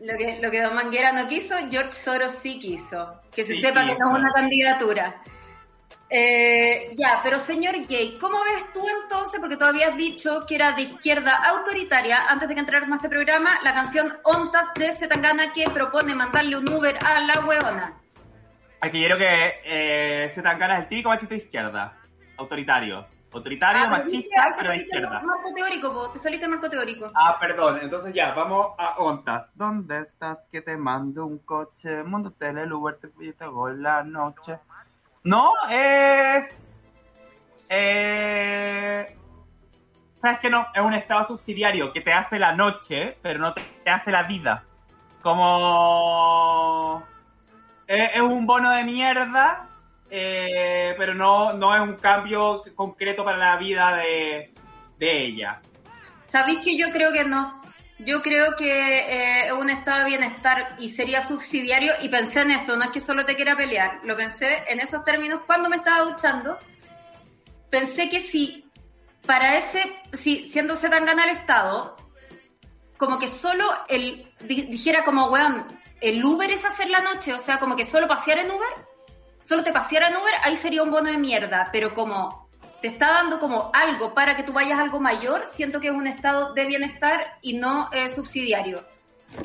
Lo 0.00 0.18
que, 0.18 0.38
lo 0.42 0.50
que 0.50 0.60
Don 0.60 0.74
Manguera 0.74 1.12
no 1.12 1.26
quiso, 1.28 1.56
George 1.70 1.92
Soros 1.92 2.32
sí 2.32 2.58
quiso. 2.58 3.20
Que 3.34 3.44
se 3.44 3.54
Sí 3.54 3.60
sepa 3.62 3.80
que 3.86 3.94
no 3.98 4.10
es 4.12 4.18
una 4.20 4.30
candidatura. 4.34 5.22
Eh, 6.08 6.92
ya, 6.96 7.20
pero 7.24 7.38
señor 7.40 7.74
Gay, 7.88 8.16
¿cómo 8.20 8.38
ves 8.44 8.72
tú 8.72 8.86
entonces, 9.02 9.40
porque 9.40 9.56
tú 9.56 9.64
habías 9.64 9.96
dicho 9.96 10.44
que 10.46 10.54
era 10.54 10.72
de 10.72 10.82
izquierda 10.82 11.34
autoritaria, 11.48 12.26
antes 12.28 12.48
de 12.48 12.54
que 12.54 12.60
entráramos 12.60 12.92
a 12.92 12.96
este 12.96 13.08
programa, 13.08 13.58
la 13.64 13.74
canción 13.74 14.12
Ontas 14.22 14.72
de 14.74 14.92
Zetangana 14.92 15.52
que 15.52 15.68
propone 15.70 16.14
mandarle 16.14 16.58
un 16.58 16.68
Uber 16.68 16.96
a 17.04 17.20
la 17.20 17.40
hueona? 17.44 17.94
Aquí 18.82 19.00
yo 19.00 19.06
creo 19.16 19.18
que 19.18 19.54
eh, 19.64 20.30
Zetangana 20.34 20.74
es 20.74 20.82
el 20.84 20.88
típico 20.90 21.08
machista 21.08 21.34
de 21.34 21.40
izquierda. 21.40 21.96
Autoritario. 22.36 23.06
Autoritario, 23.36 23.82
Ah, 23.84 23.88
machista, 23.88 24.54
pero 24.58 24.70
de 24.70 24.76
izquierda. 24.78 25.20
marco 25.20 25.54
teórico, 25.54 25.92
po, 25.92 26.10
te 26.10 26.18
saliste 26.18 26.48
marco 26.48 26.70
teórico. 26.70 27.10
Ah, 27.14 27.36
perdón. 27.38 27.78
Entonces 27.82 28.14
ya, 28.14 28.32
vamos 28.32 28.72
a 28.78 28.96
ontas. 28.98 29.50
¿Dónde 29.54 30.00
estás? 30.00 30.42
Que 30.50 30.62
te 30.62 30.76
mando 30.76 31.26
un 31.26 31.38
coche. 31.40 32.02
Mundo 32.02 32.30
Tele, 32.30 32.62
el 32.62 32.72
Uber 32.72 32.98
te 32.98 33.44
hago 33.44 33.68
la 33.68 34.02
noche. 34.02 34.58
No, 35.24 35.52
es... 35.70 36.82
Eh... 37.68 39.06
¿Sabes 40.22 40.40
que 40.40 40.48
no? 40.48 40.66
Es 40.72 40.80
un 40.80 40.94
estado 40.94 41.26
subsidiario 41.26 41.92
que 41.92 42.00
te 42.00 42.12
hace 42.12 42.38
la 42.38 42.54
noche, 42.54 43.18
pero 43.22 43.38
no 43.38 43.52
te, 43.52 43.62
hace 43.90 44.10
la 44.10 44.22
vida. 44.22 44.64
Como... 45.22 47.02
Es, 47.86 48.10
es 48.14 48.20
un 48.22 48.46
bono 48.46 48.70
de 48.70 48.84
mierda, 48.84 49.65
eh, 50.10 50.94
pero 50.98 51.14
no, 51.14 51.52
no 51.52 51.74
es 51.74 51.80
un 51.80 51.96
cambio 51.96 52.62
concreto 52.74 53.24
para 53.24 53.38
la 53.38 53.56
vida 53.56 53.96
de, 53.96 54.52
de 54.98 55.26
ella. 55.26 55.60
¿Sabéis 56.28 56.60
que 56.64 56.76
yo 56.76 56.90
creo 56.92 57.12
que 57.12 57.24
no? 57.24 57.62
Yo 57.98 58.20
creo 58.20 58.56
que 58.56 59.46
eh, 59.46 59.52
un 59.54 59.70
estado 59.70 60.00
de 60.00 60.10
bienestar 60.10 60.76
y 60.78 60.90
sería 60.90 61.22
subsidiario 61.22 61.94
y 62.02 62.08
pensé 62.10 62.42
en 62.42 62.50
esto, 62.50 62.76
no 62.76 62.84
es 62.84 62.90
que 62.90 63.00
solo 63.00 63.24
te 63.24 63.36
quiera 63.36 63.56
pelear, 63.56 64.00
lo 64.04 64.16
pensé 64.16 64.64
en 64.68 64.80
esos 64.80 65.02
términos 65.04 65.40
cuando 65.46 65.68
me 65.70 65.76
estaba 65.76 66.04
duchando. 66.04 66.58
Pensé 67.70 68.08
que 68.10 68.20
si 68.20 68.64
para 69.26 69.56
ese, 69.56 69.82
si 70.12 70.44
siendo 70.44 70.76
tan 70.76 71.04
gana 71.06 71.24
el 71.24 71.30
Estado, 71.30 71.96
como 72.98 73.18
que 73.18 73.28
solo 73.28 73.64
el 73.88 74.30
di- 74.40 74.62
dijera 74.66 75.02
como, 75.04 75.26
weón, 75.26 75.66
el 76.00 76.22
Uber 76.24 76.50
es 76.50 76.64
hacer 76.64 76.90
la 76.90 77.00
noche, 77.00 77.32
o 77.32 77.38
sea, 77.38 77.58
como 77.58 77.76
que 77.76 77.84
solo 77.86 78.06
pasear 78.06 78.38
en 78.38 78.50
Uber, 78.50 78.68
solo 79.46 79.62
te 79.62 79.72
paseara 79.72 80.08
en 80.08 80.16
Uber, 80.16 80.34
ahí 80.42 80.56
sería 80.56 80.82
un 80.82 80.90
bono 80.90 81.08
de 81.08 81.18
mierda, 81.18 81.68
pero 81.70 81.94
como 81.94 82.48
te 82.82 82.88
está 82.88 83.12
dando 83.12 83.38
como 83.38 83.70
algo 83.72 84.12
para 84.12 84.36
que 84.36 84.42
tú 84.42 84.52
vayas 84.52 84.76
a 84.76 84.82
algo 84.82 84.98
mayor, 84.98 85.46
siento 85.46 85.80
que 85.80 85.86
es 85.86 85.94
un 85.94 86.08
estado 86.08 86.52
de 86.52 86.66
bienestar 86.66 87.38
y 87.42 87.56
no 87.56 87.88
eh, 87.92 88.08
subsidiario. 88.08 88.84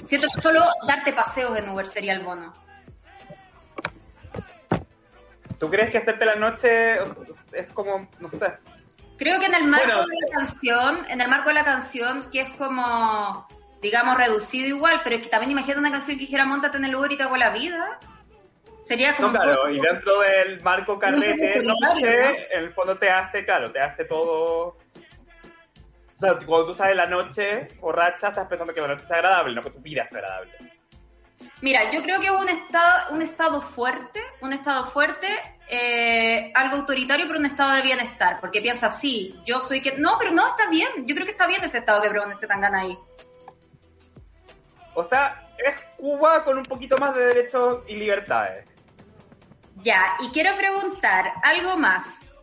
Siento 0.07 0.27
que 0.33 0.41
solo 0.41 0.63
darte 0.87 1.13
paseos 1.13 1.55
en 1.55 1.69
Uber 1.69 1.85
sería 1.85 2.13
el 2.13 2.21
bono. 2.21 2.51
¿Tú 5.59 5.69
crees 5.69 5.91
que 5.91 5.99
hacerte 5.99 6.25
la 6.25 6.35
noche 6.35 6.95
es 7.53 7.71
como, 7.71 8.09
no 8.19 8.29
sé? 8.29 8.53
Creo 9.19 9.39
que 9.39 9.45
en 9.45 9.53
el 9.53 9.65
marco 9.65 9.85
Bueno. 9.85 10.01
de 10.01 10.27
la 10.27 10.35
canción, 10.35 11.05
en 11.09 11.21
el 11.21 11.29
marco 11.29 11.49
de 11.49 11.53
la 11.53 11.63
canción, 11.63 12.27
que 12.31 12.41
es 12.41 12.49
como, 12.57 13.47
digamos, 13.83 14.17
reducido 14.17 14.67
igual, 14.67 15.01
pero 15.03 15.17
es 15.17 15.21
que 15.21 15.29
también 15.29 15.51
imagínate 15.51 15.79
una 15.79 15.91
canción 15.91 16.17
que 16.17 16.25
dijera, 16.25 16.45
montate 16.45 16.77
en 16.77 16.85
el 16.85 16.95
Uber 16.95 17.11
y 17.11 17.17
te 17.17 17.23
hago 17.23 17.37
la 17.37 17.51
vida. 17.51 17.99
Sería 18.83 19.15
como... 19.15 19.29
No, 19.29 19.33
claro, 19.33 19.69
y 19.69 19.79
dentro 19.79 20.19
del 20.21 20.61
marco 20.61 20.97
carrete, 20.97 21.63
¿no? 21.63 21.73
en 21.99 22.63
el 22.63 22.73
fondo 22.73 22.97
te 22.97 23.09
hace, 23.09 23.45
claro, 23.45 23.71
te 23.71 23.79
hace 23.79 24.05
todo... 24.05 24.77
O 26.17 26.19
sea, 26.19 26.37
cuando 26.45 26.75
tú 26.75 26.83
en 26.83 26.97
la 26.97 27.07
noche 27.07 27.67
borracha, 27.79 28.29
estás 28.29 28.47
pensando 28.47 28.73
que 28.73 28.81
la 28.81 28.89
noche 28.89 29.03
es 29.03 29.11
agradable, 29.11 29.55
no 29.55 29.63
que 29.63 29.71
tu 29.71 29.79
vida 29.79 30.03
es 30.03 30.13
agradable. 30.13 30.51
Mira, 31.61 31.91
yo 31.91 32.01
creo 32.01 32.19
que 32.19 32.27
es 32.27 32.31
un 32.31 32.49
estado, 32.49 33.11
un 33.11 33.21
estado 33.21 33.61
fuerte, 33.61 34.19
un 34.41 34.53
estado 34.53 34.85
fuerte, 34.85 35.27
eh, 35.67 36.51
algo 36.55 36.77
autoritario, 36.77 37.27
pero 37.27 37.39
un 37.39 37.45
estado 37.45 37.73
de 37.73 37.81
bienestar. 37.81 38.39
Porque 38.39 38.61
piensa, 38.61 38.89
sí, 38.89 39.39
yo 39.45 39.59
soy 39.59 39.81
que. 39.81 39.97
No, 39.97 40.17
pero 40.19 40.31
no, 40.31 40.47
está 40.49 40.69
bien. 40.69 40.89
Yo 41.05 41.15
creo 41.15 41.25
que 41.25 41.31
está 41.31 41.47
bien 41.47 41.63
ese 41.63 41.79
estado 41.79 42.01
que 42.01 42.09
prevalece 42.09 42.47
Tangana 42.47 42.81
ahí. 42.81 42.97
O 44.93 45.03
sea, 45.03 45.47
es 45.57 45.79
Cuba 45.97 46.43
con 46.43 46.57
un 46.57 46.65
poquito 46.65 46.97
más 46.97 47.15
de 47.15 47.25
derechos 47.25 47.83
y 47.87 47.95
libertades. 47.95 48.70
Ya, 49.83 50.15
y 50.19 50.29
quiero 50.31 50.55
preguntar 50.57 51.33
algo 51.43 51.77
más. 51.77 52.39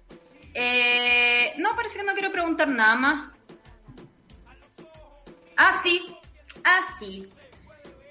Eh, 0.55 1.53
no, 1.59 1.75
parece 1.77 1.99
que 2.01 2.05
no 2.05 2.13
quiero 2.15 2.33
preguntar 2.33 2.69
nada 2.69 2.97
más. 2.97 3.33
Ah, 5.57 5.73
sí. 5.83 6.17
Ah, 6.65 6.81
sí. 6.99 7.29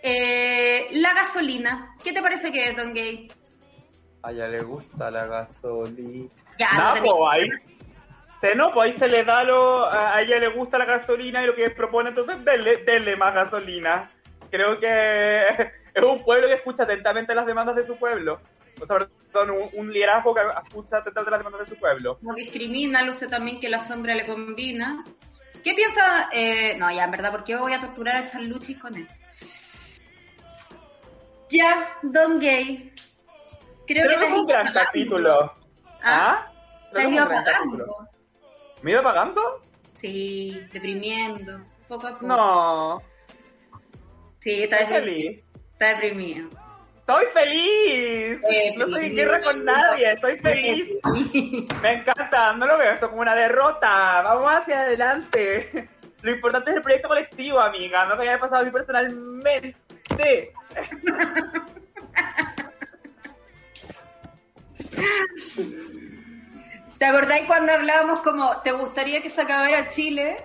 Eh, 0.04 0.88
la 0.94 1.14
gasolina. 1.14 1.96
¿Qué 2.04 2.14
te 2.14 2.22
parece 2.22 2.52
que 2.52 2.70
es, 2.70 2.78
Don 2.78 2.94
Gay? 2.94 3.32
A 4.24 4.32
ella 4.32 4.48
le 4.48 4.62
gusta 4.64 5.12
la 5.12 5.26
gasolina. 5.26 6.30
Ya, 6.60 6.72
Nah, 6.74 6.88
no 6.90 6.94
tenía- 6.96 7.12
po, 7.12 7.30
ahí, 7.30 7.50
se, 8.42 8.56
no, 8.56 8.72
pues 8.74 8.94
ahí 8.94 9.00
se 9.00 9.08
le 9.08 9.24
da 9.24 9.44
lo. 9.44 9.86
A 9.86 10.16
a 10.16 10.22
ella 10.22 10.40
le 10.40 10.50
gusta 10.50 10.78
la 10.78 10.86
gasolina 10.86 11.44
y 11.44 11.48
lo 11.48 11.56
que 11.56 11.70
propone, 11.70 12.10
entonces 12.10 12.44
denle, 12.44 12.78
denle 12.84 13.16
más 13.16 13.34
gasolina. 13.34 14.10
Creo 14.50 14.80
que 14.80 15.42
es 15.94 16.04
un 16.04 16.24
pueblo 16.24 16.48
que 16.48 16.54
escucha 16.56 16.84
atentamente 16.84 17.36
las 17.36 17.46
demandas 17.46 17.76
de 17.76 17.84
su 17.84 17.98
pueblo. 17.98 18.40
O 18.82 18.86
sea, 18.86 19.08
un, 19.44 19.70
un 19.74 19.94
liderazgo 19.94 20.34
que 20.34 20.42
escucha 20.66 20.98
atentamente 20.98 21.32
las 21.32 21.40
demandas 21.40 21.62
de 21.68 21.76
su 21.76 21.80
pueblo. 21.80 22.18
No 22.22 22.34
discrimina, 22.34 23.04
luce 23.04 23.28
también 23.28 23.60
que 23.60 23.70
la 23.70 23.80
sombra 23.80 24.16
le 24.16 24.26
combina. 24.26 25.04
¿Qué 25.64 25.74
piensa? 25.74 26.30
eh, 26.32 26.76
no, 26.78 26.90
ya, 26.92 27.04
en 27.06 27.12
verdad, 27.12 27.32
¿por 27.32 27.44
qué 27.44 27.56
voy 27.56 27.74
a 27.74 27.80
torturar 27.80 28.18
a 28.18 28.26
Charluchi 28.26 28.76
con 28.76 28.96
él? 28.96 29.08
Ya, 31.50 31.98
Don 32.02 32.40
Gay. 32.40 32.92
Creo, 33.86 34.10
que 34.10 34.18
te 34.18 34.30
fue 34.30 34.40
un 34.40 34.46
gran 34.46 34.68
apagando. 34.68 34.86
capítulo. 34.86 35.54
¿Ah? 36.04 36.48
Creo 36.92 36.94
Te 36.94 37.02
has 37.08 37.12
ido 37.14 37.24
apagando. 37.24 38.08
¿Me 38.82 38.92
iba 38.92 39.02
pagando? 39.02 39.62
Sí, 39.94 40.62
deprimiendo. 40.74 41.62
Poco 41.88 42.08
a 42.08 42.12
poco. 42.14 42.26
No. 42.28 43.02
Sí, 44.42 44.64
está 44.64 44.86
deprimido. 44.86 45.42
Está 45.74 45.88
deprimido. 45.90 46.50
¡Estoy 47.08 47.26
feliz! 47.34 48.42
Eh, 48.52 48.74
No 48.76 48.86
estoy 48.88 49.06
en 49.06 49.16
guerra 49.16 49.42
con 49.42 49.64
nadie, 49.64 50.12
estoy 50.12 50.38
feliz. 50.40 50.90
Me 51.82 51.94
encanta, 51.94 52.52
no 52.52 52.68
lo 52.68 52.78
veo 52.78 52.92
esto 52.92 53.08
como 53.10 53.22
una 53.22 53.34
derrota. 53.34 54.22
Vamos 54.24 54.52
hacia 54.52 54.82
adelante. 54.82 55.88
Lo 56.22 56.32
importante 56.32 56.72
es 56.72 56.76
el 56.76 56.84
proyecto 56.84 57.08
colectivo, 57.08 57.62
amiga. 57.62 58.04
No 58.08 58.18
que 58.18 58.24
haya 58.24 58.38
pasado 58.38 58.62
a 58.62 58.66
mí 58.66 58.72
personalmente. 58.72 59.74
¿Te 66.98 67.06
acordáis 67.06 67.46
cuando 67.48 67.72
hablábamos 67.72 68.20
como, 68.20 68.62
¿te 68.64 68.74
gustaría 68.74 69.22
que 69.22 69.30
se 69.30 69.42
acabara 69.44 69.88
Chile? 69.88 70.38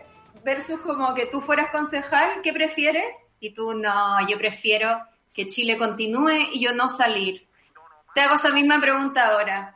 Versus 0.44 0.80
como 0.82 1.12
que 1.14 1.26
tú 1.26 1.40
fueras 1.40 1.70
concejal, 1.70 2.40
¿qué 2.42 2.52
prefieres? 2.52 3.14
Y 3.40 3.52
tú, 3.52 3.74
no, 3.74 4.24
yo 4.28 4.38
prefiero 4.38 5.00
que 5.32 5.46
Chile 5.48 5.78
continúe 5.78 6.48
y 6.52 6.64
yo 6.64 6.72
no 6.74 6.88
salir. 6.88 7.46
Te 8.14 8.20
hago 8.20 8.34
esa 8.34 8.50
misma 8.50 8.80
pregunta 8.80 9.26
ahora. 9.28 9.74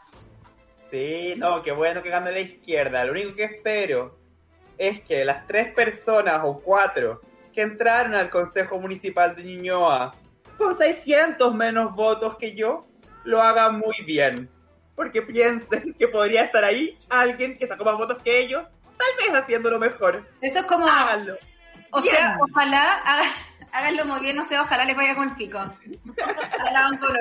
Sí, 0.91 1.35
no, 1.37 1.63
qué 1.63 1.73
bueno 1.73 2.03
que 2.03 2.11
gane 2.11 2.31
la 2.33 2.41
izquierda. 2.41 3.05
Lo 3.05 3.13
único 3.13 3.35
que 3.35 3.45
espero 3.45 4.17
es 4.79 5.01
que 5.03 5.25
las 5.25 5.47
tres 5.47 5.73
personas 5.73 6.41
o 6.45 6.61
cuatro 6.61 7.21
que 7.55 7.63
entraron 7.63 8.15
al 8.15 8.29
Consejo 8.31 8.79
Municipal 8.79 9.35
de 9.35 9.43
Ñuñoa 9.43 10.15
con 10.59 10.77
600 10.77 11.55
menos 11.55 11.95
votos 11.95 12.37
que 12.39 12.55
yo, 12.55 12.87
lo 13.25 13.43
hagan 13.43 13.79
muy 13.79 13.97
bien. 14.05 14.49
Porque 14.95 15.23
piensen 15.23 15.95
que 15.99 16.09
podría 16.09 16.43
estar 16.45 16.65
ahí 16.65 16.97
alguien 17.09 17.59
que 17.59 17.67
sacó 17.67 17.85
más 17.85 17.97
votos 17.97 18.23
que 18.23 18.39
ellos, 18.41 18.67
tal 18.97 19.09
vez 19.33 19.43
haciéndolo 19.43 19.79
mejor. 19.79 20.27
Eso 20.41 20.61
es 20.61 20.67
como, 20.67 20.87
Háganlo. 20.87 21.37
o 21.91 22.01
Bien. 22.01 22.15
sea, 22.15 22.39
ojalá 22.51 23.03
háganlo 23.73 24.05
muy 24.07 24.21
bien, 24.21 24.37
no 24.37 24.45
sé, 24.45 24.59
ojalá 24.59 24.85
les 24.85 24.97
vaya 24.97 25.15
con 25.15 25.29
el 25.29 25.35
pico. 25.37 25.59
Ojalá 26.59 26.83
van 26.83 26.99
con. 26.99 27.17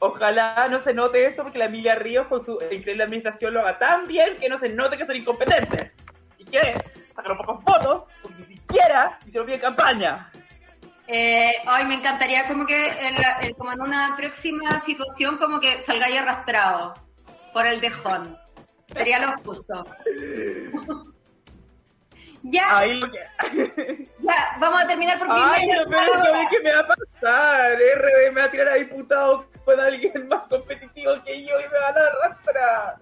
Ojalá 0.00 0.68
no 0.70 0.78
se 0.78 0.94
note 0.94 1.26
eso 1.26 1.42
porque 1.42 1.58
la 1.58 1.64
Emilia 1.64 1.96
Ríos 1.96 2.28
con 2.28 2.44
su 2.44 2.52
increíble 2.70 3.02
administración 3.02 3.52
lo 3.54 3.60
haga 3.60 3.78
tan 3.78 4.06
bien 4.06 4.36
que 4.38 4.48
no 4.48 4.56
se 4.58 4.68
note 4.68 4.96
que 4.96 5.04
son 5.04 5.16
incompetentes. 5.16 5.90
Y 6.38 6.44
que 6.44 6.74
sacaron 7.16 7.38
pocos 7.38 7.64
votos 7.64 8.04
porque 8.22 8.44
ni 8.48 8.56
siquiera 8.58 9.18
hicieron 9.26 9.46
bien 9.46 9.58
campaña. 9.60 10.30
Eh, 11.08 11.50
ay, 11.66 11.84
me 11.86 11.94
encantaría 11.94 12.46
como 12.46 12.64
que 12.66 12.86
en, 12.90 13.14
la- 13.16 13.38
en- 13.40 13.54
como 13.54 13.72
en 13.72 13.80
una 13.80 14.14
próxima 14.16 14.78
situación 14.78 15.36
como 15.38 15.58
que 15.58 15.80
salgáis 15.80 16.18
arrastrado 16.20 16.94
por 17.52 17.66
el 17.66 17.80
dejón. 17.80 18.36
Sería 18.92 19.18
lo 19.18 19.32
justo. 19.38 19.84
ya, 22.50 22.78
Ahí 22.78 22.94
lo 22.94 23.10
que... 23.10 23.18
ya, 24.20 24.56
vamos 24.58 24.82
a 24.82 24.86
terminar 24.86 25.18
por 25.18 25.28
Ay, 25.30 25.60
primero. 25.66 25.84
lo 25.84 25.90
peor 25.90 26.08
es 26.08 26.22
que 26.24 26.32
ve 26.32 26.46
que 26.50 26.60
me 26.60 26.74
va 26.74 26.80
a 26.80 26.86
pasar. 26.86 27.72
RD 27.78 28.32
me 28.32 28.40
va 28.40 28.46
a 28.46 28.50
tirar 28.50 28.68
a 28.68 28.74
diputado 28.74 29.46
con 29.64 29.80
alguien 29.80 30.28
más 30.28 30.42
competitivo 30.48 31.12
que 31.24 31.44
yo 31.44 31.58
y 31.60 31.62
me 31.64 31.78
van 31.78 31.96
a 31.96 32.00
arrastrar. 32.00 32.96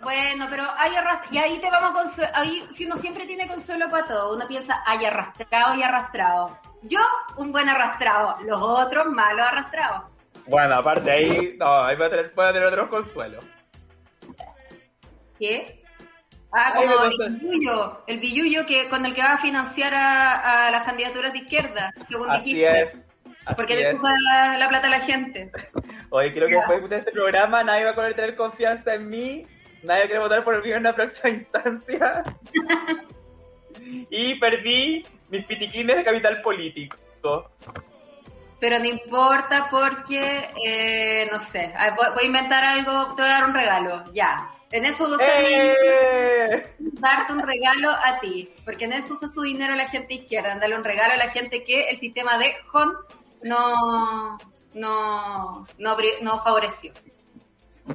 Bueno, 0.00 0.46
pero 0.50 0.64
hay 0.76 0.94
arrastra- 0.94 1.28
y 1.32 1.38
ahí 1.38 1.58
te 1.60 1.70
vamos 1.70 1.90
a 1.90 1.92
consuelo, 1.94 2.30
ahí 2.34 2.66
si 2.70 2.84
uno 2.84 2.96
siempre 2.96 3.26
tiene 3.26 3.48
consuelo 3.48 3.88
para 3.90 4.06
todo, 4.06 4.34
uno 4.34 4.46
piensa, 4.46 4.82
hay 4.86 5.04
arrastrado 5.04 5.74
y 5.76 5.82
arrastrado. 5.82 6.58
Yo, 6.82 7.00
un 7.36 7.50
buen 7.52 7.68
arrastrado, 7.68 8.36
los 8.42 8.60
otros 8.60 9.06
malos 9.06 9.46
arrastrados. 9.46 10.02
Bueno, 10.46 10.74
aparte 10.76 11.10
ahí, 11.10 11.56
no, 11.58 11.82
ahí 11.84 11.96
voy 11.96 12.06
a 12.06 12.10
tener, 12.10 12.32
voy 12.34 12.44
a 12.46 12.52
tener 12.52 12.68
otros 12.68 12.88
consuelos. 12.90 13.42
¿Qué? 15.38 15.83
Ah, 16.56 16.72
como 16.74 16.92
el 17.04 17.10
pasa. 17.18 17.30
billullo, 17.30 18.02
el 18.06 18.18
billullo 18.20 18.66
que, 18.66 18.88
con 18.88 19.04
el 19.04 19.14
que 19.14 19.22
va 19.22 19.32
a 19.34 19.38
financiar 19.38 19.94
a, 19.94 20.66
a 20.66 20.70
las 20.70 20.84
candidaturas 20.84 21.32
de 21.32 21.38
izquierda, 21.40 21.90
según 22.08 22.30
Así 22.30 22.54
dijiste. 22.54 22.80
es. 22.82 22.88
así 23.44 23.54
Porque 23.56 23.80
eso 23.82 23.96
usa 23.96 24.12
la, 24.32 24.58
la 24.58 24.68
plata 24.68 24.88
la 24.88 25.00
gente. 25.00 25.50
Oye, 26.10 26.32
creo 26.32 26.46
que 26.46 26.54
después 26.54 26.88
de 26.88 26.98
este 26.98 27.10
programa 27.12 27.64
nadie 27.64 27.84
va 27.84 27.90
a 27.90 27.94
poder 27.94 28.14
tener 28.14 28.36
confianza 28.36 28.94
en 28.94 29.08
mí. 29.08 29.46
Nadie 29.82 30.04
quiere 30.04 30.20
votar 30.20 30.44
por 30.44 30.62
mí 30.64 30.70
en 30.70 30.78
una 30.78 30.94
próxima 30.94 31.30
instancia. 31.34 32.22
y 34.10 34.34
perdí 34.38 35.04
mis 35.30 35.44
piticlines 35.46 35.96
de 35.96 36.04
capital 36.04 36.40
político. 36.42 36.96
Pero 38.60 38.78
no 38.78 38.84
importa 38.86 39.66
porque, 39.70 40.48
eh, 40.64 41.28
no 41.30 41.40
sé, 41.40 41.72
voy, 41.96 42.06
voy 42.14 42.22
a 42.22 42.26
inventar 42.26 42.64
algo, 42.64 43.14
te 43.14 43.22
voy 43.22 43.30
a 43.30 43.34
dar 43.34 43.44
un 43.44 43.54
regalo, 43.54 44.04
ya. 44.14 44.53
En 44.74 44.84
eso 44.84 45.04
usa 45.04 45.40
mi- 45.40 45.54
¡Eh! 45.54 46.74
darte 46.78 47.32
un 47.32 47.42
regalo 47.46 47.90
a 47.90 48.18
ti, 48.20 48.52
porque 48.64 48.86
en 48.86 48.92
eso 48.94 49.14
usa 49.14 49.28
su 49.28 49.42
dinero 49.42 49.76
la 49.76 49.88
gente 49.88 50.14
izquierda, 50.14 50.58
darle 50.58 50.76
un 50.76 50.82
regalo 50.82 51.14
a 51.14 51.16
la 51.16 51.28
gente 51.28 51.62
que 51.62 51.90
el 51.90 51.98
sistema 51.98 52.38
de 52.38 52.56
HON 52.72 52.92
no, 53.42 54.36
no, 54.74 55.64
no, 55.78 55.96
no 56.22 56.42
favoreció. 56.42 56.92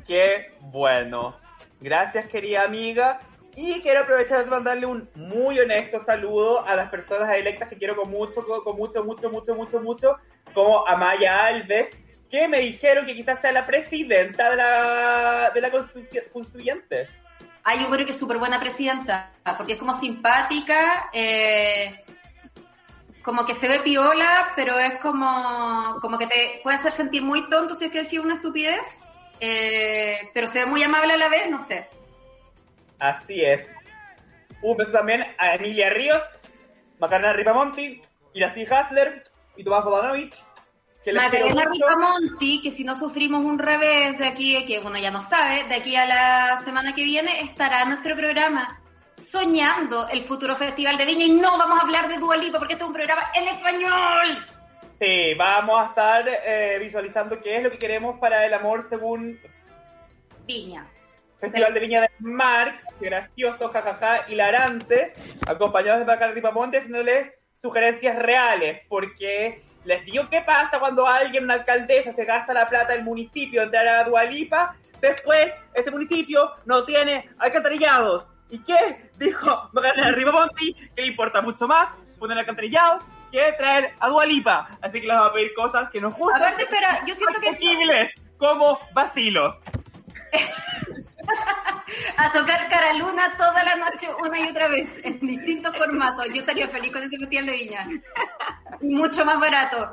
Qué 0.08 0.54
bueno. 0.62 1.36
Gracias, 1.82 2.30
querida 2.30 2.64
amiga. 2.64 3.20
Y 3.58 3.82
quiero 3.82 4.02
aprovechar 4.02 4.46
de 4.46 4.50
mandarle 4.50 4.86
un 4.86 5.10
muy 5.16 5.60
honesto 5.60 6.00
saludo 6.00 6.66
a 6.66 6.76
las 6.76 6.90
personas 6.90 7.30
electas 7.36 7.68
que 7.68 7.76
quiero 7.76 7.98
con 7.98 8.10
mucho, 8.10 8.46
con, 8.46 8.64
con 8.64 8.78
mucho, 8.78 9.04
mucho, 9.04 9.30
mucho, 9.30 9.54
mucho, 9.54 9.82
mucho, 9.82 10.16
como 10.54 10.88
Amaya 10.88 11.46
Alves, 11.46 11.90
que 12.30 12.48
me 12.48 12.60
dijeron 12.60 13.06
que 13.06 13.16
quizás 13.16 13.40
sea 13.42 13.52
la 13.52 13.66
presidenta 13.66 14.50
de 14.52 14.56
la, 14.56 15.52
de 15.54 15.62
la 15.62 15.72
constitu- 15.72 16.32
constituyente. 16.32 17.08
Ay, 17.64 17.82
yo 17.82 17.90
creo 17.90 18.06
que 18.06 18.12
es 18.12 18.20
súper 18.20 18.38
buena 18.38 18.60
presidenta, 18.60 19.32
porque 19.58 19.74
es 19.74 19.80
como 19.80 19.94
simpática, 19.94 21.10
eh, 21.12 22.04
como 23.22 23.46
que 23.46 23.54
se 23.54 23.68
ve 23.68 23.82
piola, 23.82 24.54
pero 24.56 24.80
es 24.80 25.00
como, 25.00 25.98
como 26.02 26.18
que 26.18 26.28
te 26.28 26.60
puede 26.64 26.78
hacer 26.78 26.92
sentir 26.92 27.22
muy 27.22 27.50
tonto 27.50 27.76
si 27.76 27.86
es 27.86 27.92
que 27.92 28.04
decís 28.04 28.20
una 28.20 28.36
estupidez, 28.36 29.12
eh, 29.40 30.30
pero 30.34 30.48
se 30.48 30.60
ve 30.60 30.66
muy 30.66 30.82
amable 30.84 31.14
a 31.14 31.18
la 31.18 31.30
vez, 31.30 31.50
no 31.50 31.60
sé. 31.60 31.88
Así 33.00 33.42
es. 33.44 33.68
Un 34.62 34.78
beso 34.78 34.92
también 34.92 35.26
a 35.38 35.56
Emilia 35.56 35.90
Ríos, 35.90 36.22
Macarena 37.00 37.34
Ripamonti, 37.34 38.02
Iracy 38.34 38.66
Hasler 38.66 39.24
y 39.56 39.64
Tomás 39.64 39.84
Bodanovich. 39.84 40.36
Macarena 41.06 41.66
mucho. 41.66 41.70
Ripamonti, 41.72 42.62
que 42.62 42.72
si 42.72 42.84
no 42.84 42.94
sufrimos 42.94 43.44
un 43.44 43.58
revés 43.58 44.18
de 44.18 44.28
aquí, 44.28 44.66
que 44.66 44.80
uno 44.80 44.98
ya 44.98 45.12
no 45.12 45.22
sabe, 45.22 45.64
de 45.66 45.76
aquí 45.76 45.96
a 45.96 46.06
la 46.06 46.58
semana 46.64 46.94
que 46.94 47.04
viene 47.04 47.42
estará 47.42 47.86
nuestro 47.86 48.16
programa 48.16 48.80
soñando 49.20 50.08
el 50.10 50.22
futuro 50.22 50.56
festival 50.56 50.98
de 50.98 51.06
Viña 51.06 51.26
y 51.26 51.32
no 51.32 51.58
vamos 51.58 51.80
a 51.80 51.82
hablar 51.82 52.08
de 52.08 52.18
Dualipa 52.18 52.58
porque 52.58 52.74
este 52.74 52.84
es 52.84 52.88
un 52.88 52.94
programa 52.94 53.24
en 53.36 53.48
español. 53.48 54.46
Sí, 55.00 55.34
vamos 55.36 55.82
a 55.82 55.90
estar 55.90 56.26
eh, 56.28 56.78
visualizando 56.80 57.40
qué 57.42 57.58
es 57.58 57.64
lo 57.64 57.72
que 57.72 57.78
queremos 57.78 58.20
para 58.20 58.46
el 58.46 58.54
amor 58.54 58.86
según 58.90 59.40
Viña. 60.46 60.86
Festival 61.38 61.74
de 61.74 61.80
Viña 61.80 62.02
de 62.02 62.10
Marx, 62.20 62.84
gracioso, 63.00 63.70
jajaja, 63.70 64.30
hilarante, 64.30 65.14
acompañados 65.48 66.00
de 66.00 66.06
Macarena 66.06 66.36
Ripamonti, 66.36 66.78
haciéndole 66.78 67.39
sugerencias 67.62 68.18
reales, 68.18 68.82
porque 68.88 69.64
les 69.86 70.06
digo 70.06 70.30
qué 70.30 70.42
pasa 70.42 70.80
cuando 70.80 71.08
alguien, 71.08 71.44
una 71.44 71.56
alcaldesa, 71.56 72.14
se 72.14 72.26
gasta 72.26 72.54
la 72.54 72.68
plata 72.68 72.94
del 72.94 73.04
municipio 73.04 73.64
en 73.64 73.72
dar 73.72 73.88
a 73.88 74.04
Dualipa, 74.04 74.76
después 75.02 75.54
ese 75.74 75.92
municipio 75.92 76.52
no 76.66 76.84
tiene 76.86 77.30
alcantarillados. 77.38 78.26
¿Y 78.50 78.60
qué? 78.64 79.10
Dijo 79.18 79.70
Magdalena 79.74 80.12
Ribamonti, 80.12 80.74
que 80.74 81.02
le 81.02 81.08
importa 81.08 81.42
mucho 81.42 81.68
más 81.68 81.90
poner 82.18 82.38
alcantarillados 82.38 83.04
que 83.32 83.54
traer 83.58 83.94
a 84.00 84.10
Dualipa. 84.10 84.70
Así 84.82 85.00
que 85.00 85.08
les 85.08 85.16
vamos 85.16 85.32
a 85.32 85.34
pedir 85.34 85.54
cosas 85.54 85.90
que 85.92 86.02
nos 86.02 86.16
gustan. 86.16 86.42
Aparte, 86.42 86.64
espera, 86.64 87.06
yo 87.06 87.14
siento 87.14 87.40
que... 87.40 88.10
como 88.38 88.80
vacilos. 88.94 89.56
a 92.20 92.32
tocar 92.34 92.68
cara 92.68 92.94
luna 92.94 93.32
toda 93.38 93.64
la 93.64 93.76
noche, 93.78 94.10
una 94.22 94.40
y 94.40 94.50
otra 94.50 94.68
vez, 94.68 94.90
en 95.04 95.20
distintos 95.22 95.76
formatos. 95.78 96.26
Yo 96.34 96.42
estaría 96.42 96.68
feliz 96.68 96.92
con 96.92 97.04
ese 97.04 97.18
festival 97.18 97.46
de 97.46 97.52
viña. 97.54 97.88
Mucho 98.82 99.24
más 99.24 99.40
barato. 99.40 99.92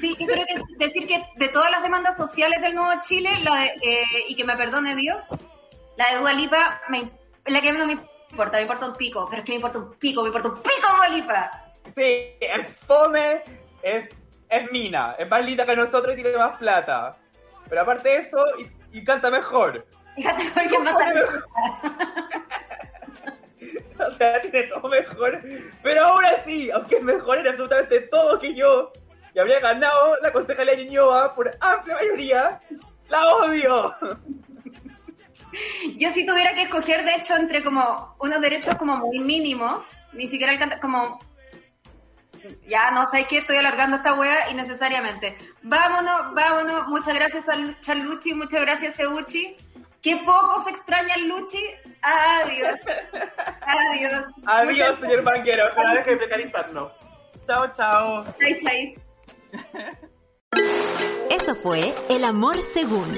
Sí, 0.00 0.16
yo 0.18 0.26
creo 0.26 0.44
que 0.46 0.84
decir 0.84 1.06
que 1.06 1.22
de 1.36 1.48
todas 1.48 1.70
las 1.70 1.82
demandas 1.82 2.16
sociales 2.16 2.60
del 2.62 2.74
Nuevo 2.74 3.00
Chile, 3.02 3.30
la 3.44 3.56
de, 3.56 3.66
eh, 3.66 4.24
y 4.28 4.34
que 4.34 4.44
me 4.44 4.56
perdone 4.56 4.94
Dios, 4.96 5.28
la 5.96 6.10
de 6.10 6.20
Dualipa, 6.20 6.80
me, 6.88 7.10
la 7.46 7.60
que 7.60 7.72
no 7.72 7.86
me 7.86 7.98
importa, 8.30 8.56
me 8.56 8.62
importa 8.62 8.86
un 8.86 8.96
pico, 8.96 9.26
pero 9.28 9.42
es 9.42 9.46
que 9.46 9.52
me 9.52 9.56
importa 9.56 9.78
un 9.78 9.94
pico, 9.94 10.22
me 10.22 10.28
importa 10.28 10.48
un 10.48 10.62
pico 10.62 10.96
Dualipa. 10.96 11.50
Sí, 11.96 12.36
es 12.40 12.76
fome, 12.86 13.42
es, 13.82 14.08
es 14.48 14.72
mina, 14.72 15.14
es 15.18 15.28
más 15.28 15.44
linda 15.44 15.66
que 15.66 15.76
nosotros 15.76 16.14
y 16.16 16.22
tiene 16.22 16.36
más 16.36 16.56
plata. 16.56 17.16
Pero 17.68 17.82
aparte 17.82 18.08
de 18.08 18.16
eso, 18.16 18.42
y, 18.58 18.98
y 18.98 19.04
canta 19.04 19.30
mejor. 19.30 19.86
Fíjate 20.18 20.50
por 20.50 20.66
qué 20.66 20.78
mata 20.80 21.14
O 23.98 24.10
sea, 24.16 24.40
tiene 24.42 24.62
todo 24.64 24.88
mejor. 24.88 25.40
Pero 25.82 26.04
aún 26.04 26.24
así, 26.24 26.70
aunque 26.70 26.96
es 26.96 27.02
mejor 27.02 27.38
en 27.38 27.48
absolutamente 27.48 28.00
todo 28.00 28.38
que 28.40 28.54
yo, 28.54 28.92
y 29.34 29.38
habría 29.38 29.60
ganado 29.60 30.16
la 30.20 30.32
concejalía 30.32 30.74
Ñuñoa 30.74 31.34
por 31.34 31.50
amplia 31.60 31.94
mayoría, 31.94 32.60
la 33.08 33.26
odio. 33.36 33.94
Yo 35.96 36.10
si 36.10 36.26
tuviera 36.26 36.54
que 36.54 36.62
escoger, 36.62 37.04
de 37.04 37.14
hecho, 37.14 37.36
entre 37.36 37.62
como 37.62 38.16
unos 38.18 38.40
derechos 38.40 38.76
como 38.76 38.96
muy 38.96 39.20
mínimos, 39.20 39.92
ni 40.12 40.26
siquiera 40.26 40.52
el 40.52 40.80
como... 40.80 41.20
Ya, 42.66 42.90
no 42.90 43.06
sé 43.10 43.26
qué, 43.28 43.38
estoy 43.38 43.56
alargando 43.56 43.96
esta 43.96 44.14
wea 44.14 44.50
innecesariamente. 44.50 45.36
Vámonos, 45.62 46.34
vámonos. 46.34 46.88
Muchas 46.88 47.14
gracias 47.14 47.48
a 47.48 47.80
Charlucci, 47.80 48.32
muchas 48.34 48.60
gracias 48.60 48.98
Euchi. 49.00 49.56
Qué 50.02 50.16
poco 50.24 50.60
se 50.60 50.70
extraña 50.70 51.14
el 51.16 51.28
Luchi. 51.28 51.58
Adiós. 52.02 52.76
Adiós. 53.60 54.24
Adiós, 54.46 54.72
Muchas- 54.72 55.00
señor 55.00 55.22
banquero. 55.24 55.64
Ojalá 55.72 55.94
deje 55.94 56.10
de 56.10 56.16
precarizarnos. 56.18 56.92
Chao, 57.46 57.66
chao. 57.76 58.24
Chai, 58.38 58.58
chai. 58.62 58.94
Eso 61.30 61.54
fue 61.56 61.94
El 62.08 62.24
Amor 62.24 62.60
Según. 62.60 63.08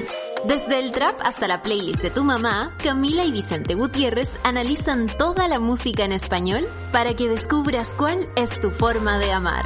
Desde 0.45 0.79
el 0.79 0.91
trap 0.91 1.19
hasta 1.21 1.47
la 1.47 1.61
playlist 1.61 2.01
de 2.01 2.09
tu 2.09 2.23
mamá, 2.23 2.75
Camila 2.83 3.23
y 3.25 3.31
Vicente 3.31 3.75
Gutiérrez 3.75 4.39
analizan 4.43 5.05
toda 5.05 5.47
la 5.47 5.59
música 5.59 6.03
en 6.03 6.11
español 6.13 6.67
para 6.91 7.13
que 7.15 7.27
descubras 7.27 7.93
cuál 7.93 8.25
es 8.35 8.59
tu 8.59 8.71
forma 8.71 9.19
de 9.19 9.31
amar. 9.31 9.63